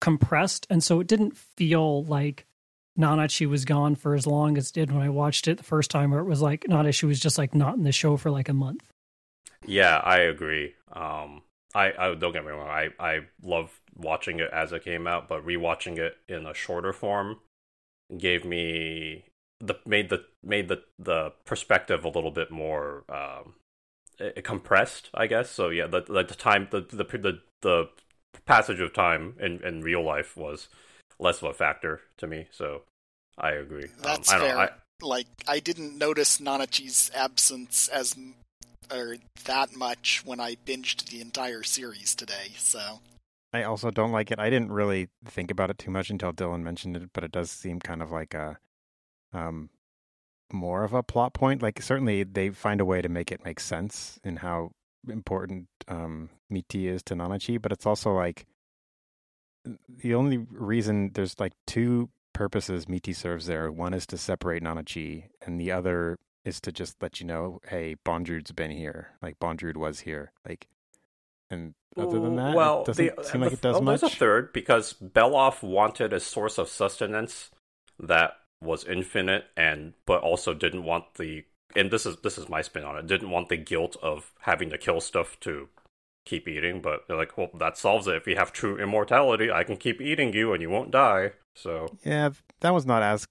compressed, 0.00 0.66
and 0.68 0.84
so 0.84 1.00
it 1.00 1.06
didn't 1.06 1.36
feel 1.36 2.04
like 2.04 2.46
Nanachi 2.98 3.48
was 3.48 3.64
gone 3.64 3.96
for 3.96 4.14
as 4.14 4.26
long 4.26 4.56
as 4.58 4.68
it 4.68 4.74
did 4.74 4.92
when 4.92 5.02
I 5.02 5.08
watched 5.08 5.48
it 5.48 5.56
the 5.56 5.64
first 5.64 5.90
time, 5.90 6.10
where 6.10 6.20
it 6.20 6.26
was 6.26 6.42
like 6.42 6.64
Nanachi 6.64 7.04
was 7.04 7.18
just 7.18 7.38
like 7.38 7.54
not 7.54 7.76
in 7.76 7.82
the 7.82 7.92
show 7.92 8.16
for 8.16 8.30
like 8.30 8.48
a 8.48 8.54
month. 8.54 8.82
Yeah, 9.66 9.96
I 9.96 10.18
agree. 10.18 10.74
Um, 10.92 11.42
I, 11.74 11.92
I 11.98 12.14
don't 12.14 12.32
get 12.32 12.44
me 12.44 12.52
wrong. 12.52 12.68
I 12.68 12.90
I 13.00 13.20
love 13.42 13.80
watching 13.96 14.38
it 14.38 14.50
as 14.52 14.72
it 14.72 14.84
came 14.84 15.06
out, 15.06 15.28
but 15.28 15.44
rewatching 15.44 15.98
it 15.98 16.16
in 16.28 16.46
a 16.46 16.54
shorter 16.54 16.92
form 16.92 17.40
gave 18.16 18.44
me 18.44 19.24
the 19.60 19.74
made 19.86 20.10
the 20.10 20.24
made 20.42 20.68
the 20.68 20.82
the 20.98 21.32
perspective 21.44 22.04
a 22.04 22.08
little 22.08 22.30
bit 22.30 22.50
more 22.50 23.04
um, 23.08 23.54
compressed, 24.42 25.10
I 25.14 25.26
guess. 25.26 25.50
So 25.50 25.68
yeah, 25.68 25.86
the 25.86 26.02
the, 26.02 26.24
the 26.24 26.34
time 26.34 26.68
the, 26.70 26.80
the 26.80 27.04
the 27.04 27.40
the 27.62 27.88
passage 28.46 28.80
of 28.80 28.92
time 28.92 29.34
in 29.40 29.62
in 29.64 29.80
real 29.82 30.02
life 30.04 30.36
was 30.36 30.68
less 31.18 31.42
of 31.42 31.50
a 31.50 31.54
factor 31.54 32.00
to 32.18 32.26
me. 32.26 32.46
So 32.50 32.82
I 33.38 33.52
agree. 33.52 33.86
That's 34.02 34.32
um, 34.32 34.36
I 34.36 34.38
don't 34.38 34.48
fair. 34.48 34.56
know. 34.56 34.62
I, 34.62 34.70
like 35.02 35.26
I 35.46 35.60
didn't 35.60 35.98
notice 35.98 36.38
Nanachi's 36.38 37.10
absence 37.14 37.88
as 37.88 38.16
or 38.92 39.16
that 39.44 39.74
much 39.74 40.22
when 40.24 40.40
I 40.40 40.56
binged 40.66 41.06
the 41.08 41.20
entire 41.20 41.62
series 41.62 42.14
today. 42.14 42.52
So 42.58 43.00
I 43.52 43.62
also 43.62 43.90
don't 43.90 44.12
like 44.12 44.30
it. 44.30 44.38
I 44.38 44.50
didn't 44.50 44.72
really 44.72 45.08
think 45.24 45.50
about 45.50 45.70
it 45.70 45.78
too 45.78 45.90
much 45.90 46.10
until 46.10 46.32
Dylan 46.32 46.62
mentioned 46.62 46.96
it, 46.96 47.10
but 47.12 47.24
it 47.24 47.32
does 47.32 47.50
seem 47.50 47.80
kind 47.80 48.02
of 48.02 48.10
like 48.10 48.34
a 48.34 48.58
um 49.32 49.70
more 50.54 50.84
of 50.84 50.94
a 50.94 51.02
plot 51.02 51.34
point. 51.34 51.62
Like 51.62 51.82
certainly 51.82 52.22
they 52.22 52.50
find 52.50 52.80
a 52.80 52.84
way 52.84 53.02
to 53.02 53.08
make 53.08 53.30
it 53.30 53.44
make 53.44 53.60
sense 53.60 54.18
in 54.24 54.36
how 54.36 54.70
important 55.08 55.68
um 55.88 56.30
Mitty 56.48 56.88
is 56.88 57.02
to 57.04 57.14
Nanachi, 57.14 57.60
but 57.60 57.72
it's 57.72 57.84
also 57.84 58.12
like 58.12 58.46
the 59.88 60.14
only 60.14 60.38
reason 60.50 61.10
there's 61.14 61.38
like 61.38 61.52
two 61.66 62.10
purposes 62.32 62.88
Mitty 62.88 63.12
serves 63.12 63.46
there. 63.46 63.70
One 63.70 63.94
is 63.94 64.06
to 64.08 64.18
separate 64.18 64.62
Nanachi, 64.62 65.24
and 65.44 65.60
the 65.60 65.72
other 65.72 66.18
is 66.44 66.60
to 66.60 66.72
just 66.72 66.96
let 67.00 67.20
you 67.20 67.26
know, 67.26 67.60
hey, 67.68 67.96
Bondrewd's 68.04 68.52
been 68.52 68.70
here. 68.70 69.12
Like 69.22 69.38
Bondrewd 69.38 69.76
was 69.76 70.00
here. 70.00 70.32
Like, 70.46 70.68
and 71.50 71.74
other 71.96 72.20
than 72.20 72.36
that, 72.36 72.54
well, 72.54 72.82
it 72.82 72.86
doesn't 72.86 73.16
the, 73.16 73.24
seem 73.24 73.40
like 73.40 73.50
the, 73.50 73.56
it 73.56 73.60
does 73.62 73.76
oh, 73.76 73.80
much. 73.80 74.00
There's 74.00 74.12
a 74.12 74.16
third 74.16 74.52
because 74.52 74.94
Belaf 74.94 75.62
wanted 75.62 76.12
a 76.12 76.20
source 76.20 76.58
of 76.58 76.68
sustenance 76.68 77.50
that 77.98 78.34
was 78.62 78.84
infinite, 78.84 79.46
and 79.56 79.94
but 80.06 80.22
also 80.22 80.54
didn't 80.54 80.84
want 80.84 81.14
the. 81.14 81.44
And 81.76 81.90
this 81.90 82.06
is 82.06 82.16
this 82.18 82.38
is 82.38 82.48
my 82.48 82.62
spin 82.62 82.84
on 82.84 82.96
it. 82.96 83.06
Didn't 83.06 83.30
want 83.30 83.48
the 83.48 83.56
guilt 83.56 83.96
of 84.02 84.32
having 84.40 84.70
to 84.70 84.78
kill 84.78 85.00
stuff 85.00 85.38
to 85.40 85.68
keep 86.26 86.48
eating, 86.48 86.80
but 86.82 87.06
they're 87.08 87.16
like, 87.16 87.36
well, 87.38 87.50
that 87.54 87.76
solves 87.78 88.06
it. 88.06 88.16
If 88.16 88.26
you 88.26 88.36
have 88.36 88.52
true 88.52 88.78
immortality, 88.78 89.50
I 89.50 89.64
can 89.64 89.76
keep 89.76 90.00
eating 90.00 90.32
you 90.32 90.52
and 90.52 90.62
you 90.62 90.70
won't 90.70 90.90
die. 90.90 91.32
So 91.54 91.98
yeah, 92.04 92.30
that 92.60 92.70
was 92.74 92.86
not 92.86 93.02
as. 93.02 93.26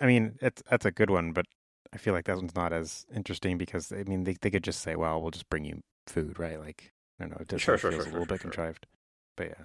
I 0.00 0.06
mean, 0.06 0.36
it's 0.42 0.62
that's 0.70 0.84
a 0.84 0.90
good 0.90 1.10
one, 1.10 1.32
but 1.32 1.46
I 1.92 1.98
feel 1.98 2.12
like 2.14 2.26
that 2.26 2.36
one's 2.36 2.54
not 2.54 2.72
as 2.72 3.06
interesting 3.14 3.58
because 3.58 3.92
I 3.92 4.02
mean 4.04 4.24
they 4.24 4.34
they 4.40 4.50
could 4.50 4.64
just 4.64 4.80
say, 4.80 4.96
well, 4.96 5.20
we'll 5.20 5.30
just 5.30 5.48
bring 5.48 5.64
you 5.64 5.80
food, 6.06 6.38
right? 6.38 6.58
Like 6.58 6.92
I 7.18 7.24
don't 7.24 7.30
know, 7.30 7.38
it 7.40 7.48
just 7.48 7.64
Sure, 7.64 7.76
feels 7.88 8.06
sure, 8.06 8.06
a 8.06 8.10
little 8.10 8.26
sure, 8.26 8.26
bit 8.26 8.40
sure. 8.40 8.40
contrived. 8.40 8.86
But 9.36 9.48
yeah, 9.48 9.64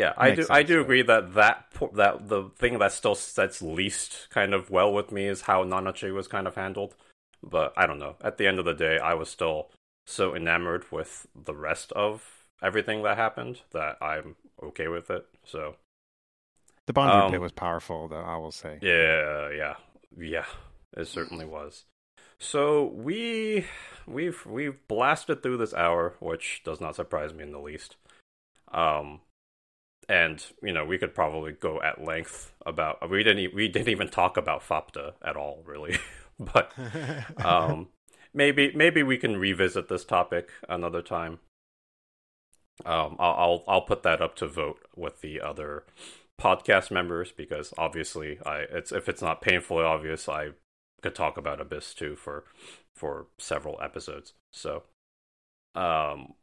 yeah, 0.00 0.14
I 0.16 0.30
do 0.30 0.36
Makes 0.38 0.50
I 0.50 0.62
do 0.62 0.80
agree 0.80 1.02
that 1.02 1.34
that 1.34 1.66
that 1.92 2.28
the 2.28 2.50
thing 2.56 2.78
that 2.78 2.92
still 2.92 3.14
sets 3.14 3.60
least 3.60 4.28
kind 4.30 4.54
of 4.54 4.70
well 4.70 4.90
with 4.92 5.12
me 5.12 5.26
is 5.26 5.42
how 5.42 5.62
Nanachi 5.62 6.12
was 6.12 6.26
kind 6.26 6.46
of 6.46 6.54
handled. 6.54 6.94
But 7.42 7.74
I 7.76 7.86
don't 7.86 7.98
know. 7.98 8.16
At 8.22 8.38
the 8.38 8.46
end 8.46 8.58
of 8.58 8.64
the 8.64 8.72
day, 8.72 8.98
I 8.98 9.12
was 9.12 9.28
still 9.28 9.70
so 10.06 10.34
enamored 10.34 10.90
with 10.90 11.26
the 11.34 11.54
rest 11.54 11.92
of 11.92 12.46
everything 12.62 13.02
that 13.02 13.18
happened 13.18 13.60
that 13.72 13.98
I'm 14.00 14.36
okay 14.62 14.88
with 14.88 15.10
it. 15.10 15.26
So 15.44 15.76
the 16.86 16.94
Bondrewd 16.94 17.26
Um, 17.26 17.30
bit 17.32 17.40
was 17.40 17.52
powerful, 17.52 18.08
though. 18.08 18.16
I 18.22 18.38
will 18.38 18.52
say. 18.52 18.78
Yeah, 18.80 19.50
yeah, 19.50 19.74
yeah. 20.18 20.46
It 20.96 21.08
certainly 21.08 21.44
was. 21.44 21.84
So 22.38 22.86
we 22.86 23.66
we've 24.06 24.46
we've 24.46 24.78
blasted 24.88 25.42
through 25.42 25.58
this 25.58 25.74
hour, 25.74 26.14
which 26.20 26.62
does 26.64 26.80
not 26.80 26.96
surprise 26.96 27.34
me 27.34 27.42
in 27.42 27.52
the 27.52 27.60
least. 27.60 27.96
Um, 28.72 29.20
and 30.10 30.44
you 30.60 30.72
know 30.72 30.84
we 30.84 30.98
could 30.98 31.14
probably 31.14 31.52
go 31.52 31.80
at 31.80 32.04
length 32.04 32.52
about 32.66 33.08
we 33.08 33.22
didn't 33.22 33.54
we 33.54 33.68
didn't 33.68 33.88
even 33.88 34.08
talk 34.08 34.36
about 34.36 34.60
Faputa 34.60 35.12
at 35.24 35.36
all, 35.36 35.62
really. 35.64 35.96
but 36.40 36.72
um, 37.44 37.88
maybe 38.34 38.72
maybe 38.74 39.04
we 39.04 39.16
can 39.16 39.36
revisit 39.36 39.88
this 39.88 40.04
topic 40.04 40.50
another 40.68 41.00
time. 41.00 41.38
Um, 42.84 43.16
I'll, 43.20 43.34
I'll 43.34 43.64
I'll 43.68 43.82
put 43.82 44.02
that 44.02 44.20
up 44.20 44.34
to 44.36 44.48
vote 44.48 44.80
with 44.96 45.20
the 45.20 45.40
other 45.40 45.84
podcast 46.40 46.90
members 46.90 47.30
because 47.30 47.72
obviously 47.78 48.40
I 48.44 48.64
it's 48.70 48.90
if 48.90 49.08
it's 49.08 49.22
not 49.22 49.40
painfully 49.40 49.84
obvious 49.84 50.28
I 50.28 50.50
could 51.02 51.14
talk 51.14 51.36
about 51.36 51.60
Abyss 51.60 51.94
too 51.94 52.16
for 52.16 52.44
for 52.96 53.28
several 53.38 53.78
episodes. 53.80 54.32
So, 54.52 54.82
um, 55.76 56.34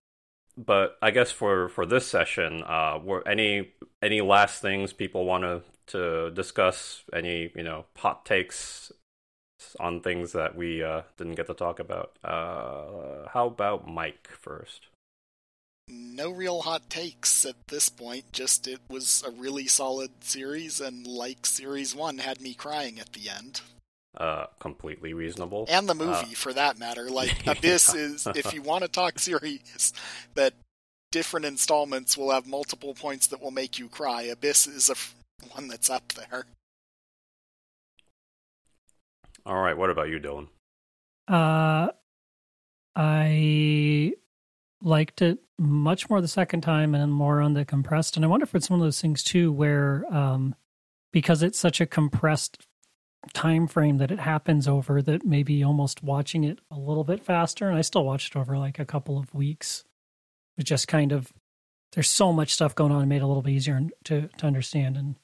but 0.58 0.98
I 1.02 1.12
guess 1.12 1.32
for 1.32 1.70
for 1.70 1.86
this 1.86 2.08
session, 2.08 2.64
uh, 2.64 3.00
were 3.04 3.28
any 3.28 3.74
any 4.02 4.22
last 4.22 4.62
things 4.62 4.94
people 4.94 5.26
want 5.26 5.44
to 5.44 5.62
to 5.88 6.32
discuss? 6.32 7.04
Any 7.14 7.52
you 7.56 7.64
know 7.64 7.86
hot 7.96 8.26
takes 8.26 8.92
on 9.80 10.02
things 10.02 10.34
that 10.34 10.56
we 10.56 10.84
uh, 10.84 11.04
didn't 11.18 11.36
get 11.36 11.48
to 11.48 11.54
talk 11.54 11.80
about? 11.80 12.18
Uh, 12.24 13.28
how 13.34 13.48
about 13.48 13.88
Mike 13.88 14.30
first? 14.32 14.88
no 15.90 16.32
real 16.32 16.62
hot 16.62 16.90
takes 16.90 17.46
at 17.46 17.68
this 17.68 17.90
point. 17.90 18.32
Just 18.32 18.68
it 18.68 18.82
was 18.90 19.24
a 19.26 19.32
really 19.32 19.68
solid 19.68 20.24
series, 20.24 20.82
and 20.82 21.06
like 21.06 21.46
series 21.46 21.96
one, 21.96 22.18
had 22.18 22.42
me 22.42 22.54
crying 22.54 23.00
at 23.00 23.14
the 23.14 23.30
end. 23.30 23.62
Uh, 24.18 24.48
completely 24.60 25.14
reasonable. 25.14 25.66
and 25.70 25.88
the 25.88 25.94
Uh, 25.94 26.06
movie 26.22 26.34
for 26.34 26.52
that 26.52 26.80
matter. 26.80 27.08
Like 27.12 27.46
Abyss 27.46 27.94
is, 27.94 28.28
if 28.36 28.52
you 28.54 28.64
want 28.64 28.82
to 28.84 28.88
talk 28.88 29.20
series 29.20 29.94
that 30.34 30.54
different 31.12 31.46
installments 31.46 32.18
will 32.18 32.32
have 32.32 32.48
multiple 32.48 32.94
points 32.96 33.28
that 33.28 33.40
will 33.42 33.52
make 33.52 33.78
you 33.78 33.88
cry, 33.90 34.24
Abyss 34.24 34.66
is 34.68 34.90
a 34.90 34.94
f- 34.94 35.16
one 35.54 35.68
that's 35.68 35.90
up 35.90 36.14
there. 36.14 36.46
All 39.46 39.62
right, 39.62 39.78
what 39.78 39.90
about 39.90 40.10
you, 40.10 40.20
Dylan? 40.20 40.48
Uh, 41.28 41.92
I 42.96 44.14
liked 44.82 45.22
it 45.22 45.40
much 45.60 46.10
more 46.10 46.22
the 46.22 46.28
second 46.28 46.62
time 46.62 46.94
and 46.96 47.12
more 47.14 47.42
on 47.42 47.54
the 47.54 47.66
compressed. 47.66 48.16
And 48.16 48.26
I 48.26 48.28
wonder 48.28 48.44
if 48.44 48.56
it's 48.56 48.70
one 48.70 48.80
of 48.80 48.86
those 48.86 49.02
things 49.02 49.24
too, 49.24 49.52
where 49.52 50.06
um, 50.14 50.56
because 51.14 51.44
it's 51.44 51.60
such 51.60 51.80
a 51.82 51.86
compressed 51.86 52.67
time 53.34 53.68
frame 53.68 53.98
that 53.98 54.12
it 54.12 54.20
happens 54.20 54.68
over, 54.68 55.02
that 55.02 55.26
maybe 55.26 55.64
almost 55.64 56.04
watching 56.04 56.44
it 56.44 56.60
a 56.72 56.78
little 56.78 57.04
bit 57.04 57.24
faster. 57.24 57.68
And 57.70 57.78
I 57.78 57.82
still 57.82 58.06
watched 58.06 58.36
it 58.36 58.40
over 58.40 58.58
like 58.58 58.80
a 58.80 58.86
couple 58.86 59.18
of 59.18 59.34
weeks. 59.34 59.84
It 60.58 60.64
just 60.64 60.88
kind 60.88 61.12
of 61.12 61.32
there's 61.94 62.10
so 62.10 62.34
much 62.34 62.54
stuff 62.54 62.76
going 62.76 62.92
on, 62.92 63.04
it 63.04 63.08
made 63.08 63.18
it 63.18 63.24
a 63.24 63.28
little 63.28 63.42
bit 63.42 63.54
easier 63.54 63.82
to 64.06 64.30
to 64.38 64.46
understand. 64.46 64.98
And 64.98 65.16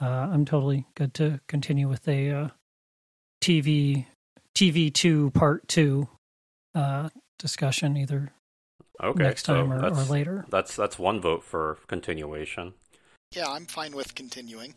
uh, 0.00 0.28
I'm 0.32 0.44
totally 0.44 0.86
good 0.94 1.14
to 1.14 1.40
continue 1.48 1.88
with 1.88 2.06
a 2.08 2.30
uh, 2.30 2.48
TV 3.42 4.06
TV 4.54 4.92
two 4.92 5.30
part 5.30 5.68
two 5.68 6.08
uh, 6.74 7.10
discussion 7.38 7.96
either 7.96 8.32
Okay, 9.02 9.22
next 9.22 9.46
so 9.46 9.54
time 9.54 9.72
or, 9.72 9.84
or 9.84 10.04
later. 10.04 10.44
That's 10.50 10.76
that's 10.76 10.98
one 10.98 11.20
vote 11.20 11.42
for 11.42 11.78
continuation. 11.86 12.74
Yeah, 13.34 13.48
I'm 13.48 13.66
fine 13.66 13.94
with 13.94 14.14
continuing. 14.14 14.74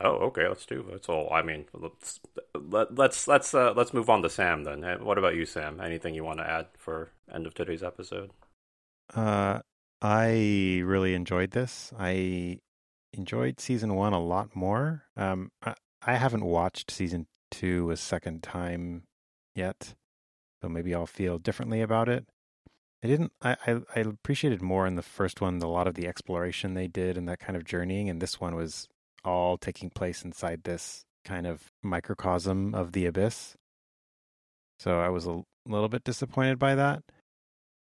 Oh, 0.00 0.14
okay, 0.28 0.48
let's 0.48 0.64
do 0.66 0.86
That's 0.90 1.08
all. 1.08 1.30
I 1.32 1.42
mean, 1.42 1.66
let's 1.74 2.20
let, 2.54 2.94
let's 2.94 3.28
let's 3.28 3.54
uh, 3.54 3.74
let's 3.76 3.92
move 3.92 4.08
on 4.08 4.22
to 4.22 4.30
Sam 4.30 4.64
then. 4.64 4.82
Uh, 4.82 4.98
What 4.98 5.18
about 5.18 5.34
you, 5.34 5.44
Sam? 5.44 5.80
Anything 5.80 6.14
you 6.14 6.24
want 6.24 6.38
to 6.38 6.48
add 6.48 6.68
for 6.78 7.10
end 7.32 7.46
of 7.46 7.54
today's 7.54 7.82
episode? 7.82 8.30
Uh, 9.14 9.60
I 10.00 10.82
really 10.84 11.14
enjoyed 11.14 11.50
this. 11.50 11.92
I 11.98 12.60
enjoyed 13.12 13.60
season 13.60 13.94
one 13.94 14.14
a 14.14 14.20
lot 14.20 14.56
more. 14.56 15.04
Um, 15.16 15.50
I, 15.62 15.74
I 16.02 16.14
haven't 16.14 16.44
watched 16.44 16.90
season 16.90 17.26
two 17.50 17.90
a 17.90 17.96
second 17.96 18.42
time 18.42 19.02
yet, 19.54 19.94
so 20.62 20.68
maybe 20.68 20.94
I'll 20.94 21.06
feel 21.06 21.38
differently 21.38 21.82
about 21.82 22.08
it. 22.08 22.24
I 23.04 23.08
didn't. 23.08 23.32
I, 23.42 23.56
I 23.66 23.80
I 23.94 24.00
appreciated 24.00 24.62
more 24.62 24.86
in 24.86 24.94
the 24.94 25.02
first 25.02 25.40
one 25.40 25.60
a 25.60 25.66
lot 25.68 25.86
of 25.86 25.94
the 25.94 26.06
exploration 26.06 26.74
they 26.74 26.88
did 26.88 27.18
and 27.18 27.28
that 27.28 27.40
kind 27.40 27.56
of 27.56 27.64
journeying, 27.64 28.08
and 28.08 28.22
this 28.22 28.40
one 28.40 28.54
was 28.54 28.88
all 29.24 29.56
taking 29.56 29.90
place 29.90 30.24
inside 30.24 30.64
this 30.64 31.04
kind 31.24 31.46
of 31.46 31.70
microcosm 31.82 32.74
of 32.74 32.92
the 32.92 33.06
abyss. 33.06 33.54
So 34.80 35.00
I 35.00 35.08
was 35.08 35.26
a 35.26 35.42
little 35.66 35.88
bit 35.88 36.04
disappointed 36.04 36.58
by 36.58 36.74
that. 36.74 37.02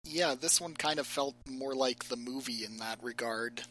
Yeah, 0.05 0.35
this 0.35 0.61
one 0.61 0.75
kind 0.75 0.99
of 0.99 1.07
felt 1.07 1.35
more 1.49 1.75
like 1.75 2.05
the 2.05 2.17
movie 2.17 2.65
in 2.65 2.79
that 2.79 3.03
regard. 3.03 3.63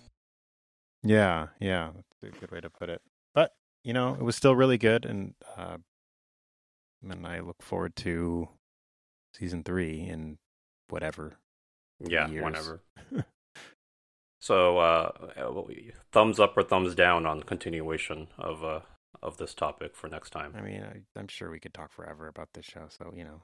Yeah, 1.04 1.48
yeah, 1.60 1.92
that's 2.22 2.36
a 2.36 2.40
good 2.40 2.52
way 2.52 2.62
to 2.62 2.70
put 2.70 2.90
it. 2.90 3.02
But 3.34 3.54
you 3.84 3.94
know, 3.94 4.14
it 4.14 4.22
was 4.22 4.36
still 4.36 4.56
really 4.56 4.78
good, 4.78 5.06
and 5.06 5.34
uh, 5.58 5.78
and 7.08 7.26
I 7.26 7.40
look 7.40 7.62
forward 7.62 7.96
to 7.98 8.50
season 9.34 9.64
three 9.64 10.02
in 10.02 10.38
whatever. 10.90 11.38
Yeah, 12.00 12.28
Years. 12.28 12.44
whenever. 12.44 12.82
So, 14.50 14.80
uh, 14.80 15.12
thumbs 16.12 16.40
up 16.40 16.58
or 16.58 16.64
thumbs 16.64 16.96
down 16.96 17.28
on 17.28 17.44
continuation 17.44 18.30
of 18.40 18.64
uh 18.64 18.80
of 19.22 19.38
this 19.38 19.54
topic 19.54 19.96
for 19.96 20.08
next 20.08 20.32
time. 20.32 20.56
I 20.58 20.62
mean, 20.62 20.82
I, 20.82 21.20
I'm 21.20 21.28
sure 21.28 21.52
we 21.52 21.60
could 21.60 21.76
talk 21.76 21.92
forever 21.92 22.28
about 22.28 22.50
this 22.56 22.66
show, 22.66 22.88
so 22.90 23.14
you 23.16 23.26
know. 23.26 23.44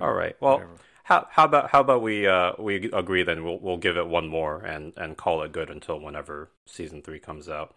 All 0.00 0.12
right. 0.12 0.36
Well, 0.40 0.58
whatever. 0.58 0.76
How 1.02 1.26
how 1.28 1.44
about 1.46 1.70
how 1.70 1.80
about 1.80 2.02
we 2.02 2.28
uh 2.28 2.52
we 2.60 2.88
agree 2.92 3.24
then 3.24 3.42
we'll 3.42 3.58
we'll 3.58 3.78
give 3.78 3.96
it 3.96 4.06
one 4.06 4.28
more 4.28 4.60
and 4.60 4.92
and 4.96 5.16
call 5.16 5.42
it 5.42 5.50
good 5.50 5.70
until 5.70 5.98
whenever 5.98 6.52
season 6.66 7.02
three 7.02 7.18
comes 7.18 7.48
out. 7.48 7.74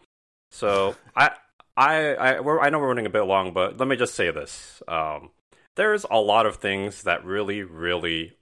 So 0.52 0.96
I 1.16 1.32
I 1.76 2.14
I 2.14 2.40
we're, 2.42 2.60
I 2.60 2.70
know 2.70 2.78
we're 2.78 2.90
running 2.90 3.08
a 3.08 3.10
bit 3.10 3.24
long, 3.24 3.54
but 3.54 3.80
let 3.80 3.88
me 3.88 3.96
just 3.96 4.14
say 4.14 4.30
this: 4.30 4.84
um, 4.88 5.32
there's 5.76 6.06
a 6.12 6.20
lot 6.20 6.46
of 6.46 6.58
things 6.58 7.02
that 7.04 7.26
really 7.26 7.64
really 7.64 8.38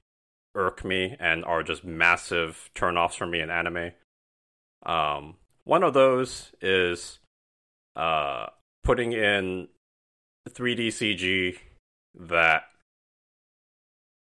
irk 0.55 0.83
me 0.83 1.15
and 1.21 1.45
are 1.45 1.63
just 1.63 1.85
massive 1.85 2.69
turnoffs 2.75 3.15
for 3.15 3.27
me 3.27 3.39
in 3.39 3.49
anime. 3.49 3.91
Um, 4.85 5.35
one 5.63 5.83
of 5.83 5.93
those 5.93 6.51
is 6.61 7.19
uh 7.95 8.47
putting 8.83 9.13
in 9.13 9.67
3D 10.49 10.87
CG 10.89 11.57
that 12.13 12.63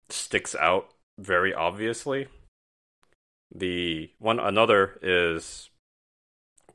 sticks 0.10 0.56
out 0.56 0.90
very 1.18 1.54
obviously. 1.54 2.28
The 3.54 4.12
one 4.20 4.40
another 4.40 5.00
is 5.02 5.70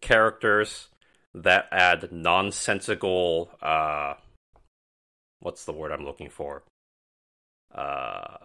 characters 0.00 0.88
that 1.34 1.66
add 1.72 2.12
nonsensical 2.12 3.50
uh 3.60 4.14
what's 5.40 5.64
the 5.64 5.72
word 5.72 5.90
I'm 5.90 6.04
looking 6.04 6.30
for? 6.30 6.62
Uh 7.74 8.36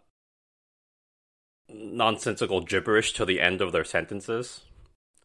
nonsensical 1.71 2.61
gibberish 2.61 3.13
to 3.13 3.25
the 3.25 3.39
end 3.39 3.61
of 3.61 3.71
their 3.71 3.84
sentences. 3.84 4.61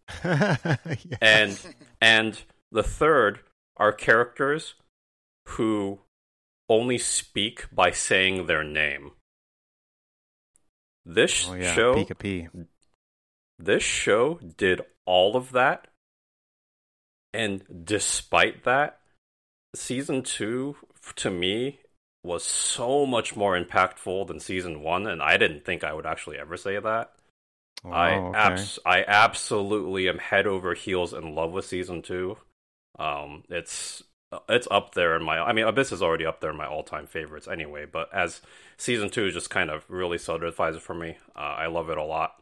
Yes. 0.24 1.18
And 1.20 1.74
and 2.00 2.42
the 2.70 2.82
third 2.82 3.40
are 3.76 3.92
characters 3.92 4.74
who 5.48 6.00
only 6.68 6.98
speak 6.98 7.66
by 7.72 7.90
saying 7.90 8.46
their 8.46 8.64
name. 8.64 9.12
This 11.04 11.46
oh 11.48 11.54
yeah, 11.54 11.74
show 11.74 11.94
Pika 11.94 12.18
P. 12.18 12.48
this 13.58 13.82
show 13.82 14.38
did 14.56 14.80
all 15.06 15.36
of 15.36 15.52
that 15.52 15.88
and 17.34 17.62
despite 17.84 18.64
that 18.64 19.00
season 19.74 20.22
2 20.22 20.76
to 21.16 21.30
me 21.30 21.80
was 22.22 22.42
so 22.44 23.04
much 23.04 23.36
more 23.36 23.58
impactful 23.58 24.26
than 24.26 24.40
season 24.40 24.80
1 24.80 25.06
and 25.06 25.22
I 25.22 25.36
didn't 25.36 25.64
think 25.64 25.84
I 25.84 25.92
would 25.92 26.06
actually 26.06 26.38
ever 26.38 26.56
say 26.56 26.78
that. 26.78 27.12
Oh, 27.84 27.90
I 27.90 28.14
okay. 28.16 28.38
abs- 28.38 28.78
I 28.84 29.04
absolutely 29.06 30.08
am 30.08 30.18
head 30.18 30.46
over 30.46 30.74
heels 30.74 31.12
in 31.12 31.34
love 31.34 31.52
with 31.52 31.64
season 31.66 32.02
2. 32.02 32.36
Um 32.98 33.44
it's 33.48 34.02
it's 34.48 34.66
up 34.70 34.94
there 34.94 35.14
in 35.16 35.22
my 35.22 35.38
I 35.38 35.52
mean 35.52 35.66
Abyss 35.66 35.92
is 35.92 36.02
already 36.02 36.26
up 36.26 36.40
there 36.40 36.50
in 36.50 36.56
my 36.56 36.66
all-time 36.66 37.06
favorites 37.06 37.48
anyway, 37.48 37.86
but 37.86 38.12
as 38.12 38.40
season 38.76 39.10
2 39.10 39.30
just 39.30 39.50
kind 39.50 39.70
of 39.70 39.84
really 39.88 40.18
solidifies 40.18 40.76
it 40.76 40.82
for 40.82 40.94
me. 40.94 41.18
Uh, 41.36 41.40
I 41.40 41.66
love 41.66 41.90
it 41.90 41.98
a 41.98 42.04
lot. 42.04 42.40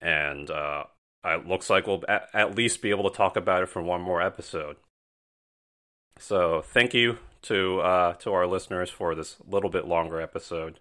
And 0.00 0.50
uh 0.50 0.84
it 1.24 1.46
looks 1.46 1.68
like 1.68 1.86
we'll 1.86 2.04
at, 2.08 2.28
at 2.32 2.54
least 2.56 2.80
be 2.82 2.90
able 2.90 3.10
to 3.10 3.16
talk 3.16 3.36
about 3.36 3.62
it 3.62 3.68
for 3.68 3.82
one 3.82 4.00
more 4.00 4.22
episode. 4.22 4.76
So, 6.18 6.62
thank 6.62 6.94
you 6.94 7.18
to 7.42 7.80
uh 7.80 8.12
to 8.14 8.32
our 8.32 8.46
listeners 8.46 8.90
for 8.90 9.14
this 9.14 9.36
little 9.46 9.70
bit 9.70 9.86
longer 9.86 10.20
episode. 10.20 10.80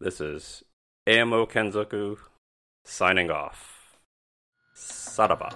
This 0.00 0.20
is 0.20 0.64
AMO 1.06 1.46
Kenzoku 1.46 2.18
signing 2.84 3.30
off. 3.30 3.96
Saraba. 4.74 5.50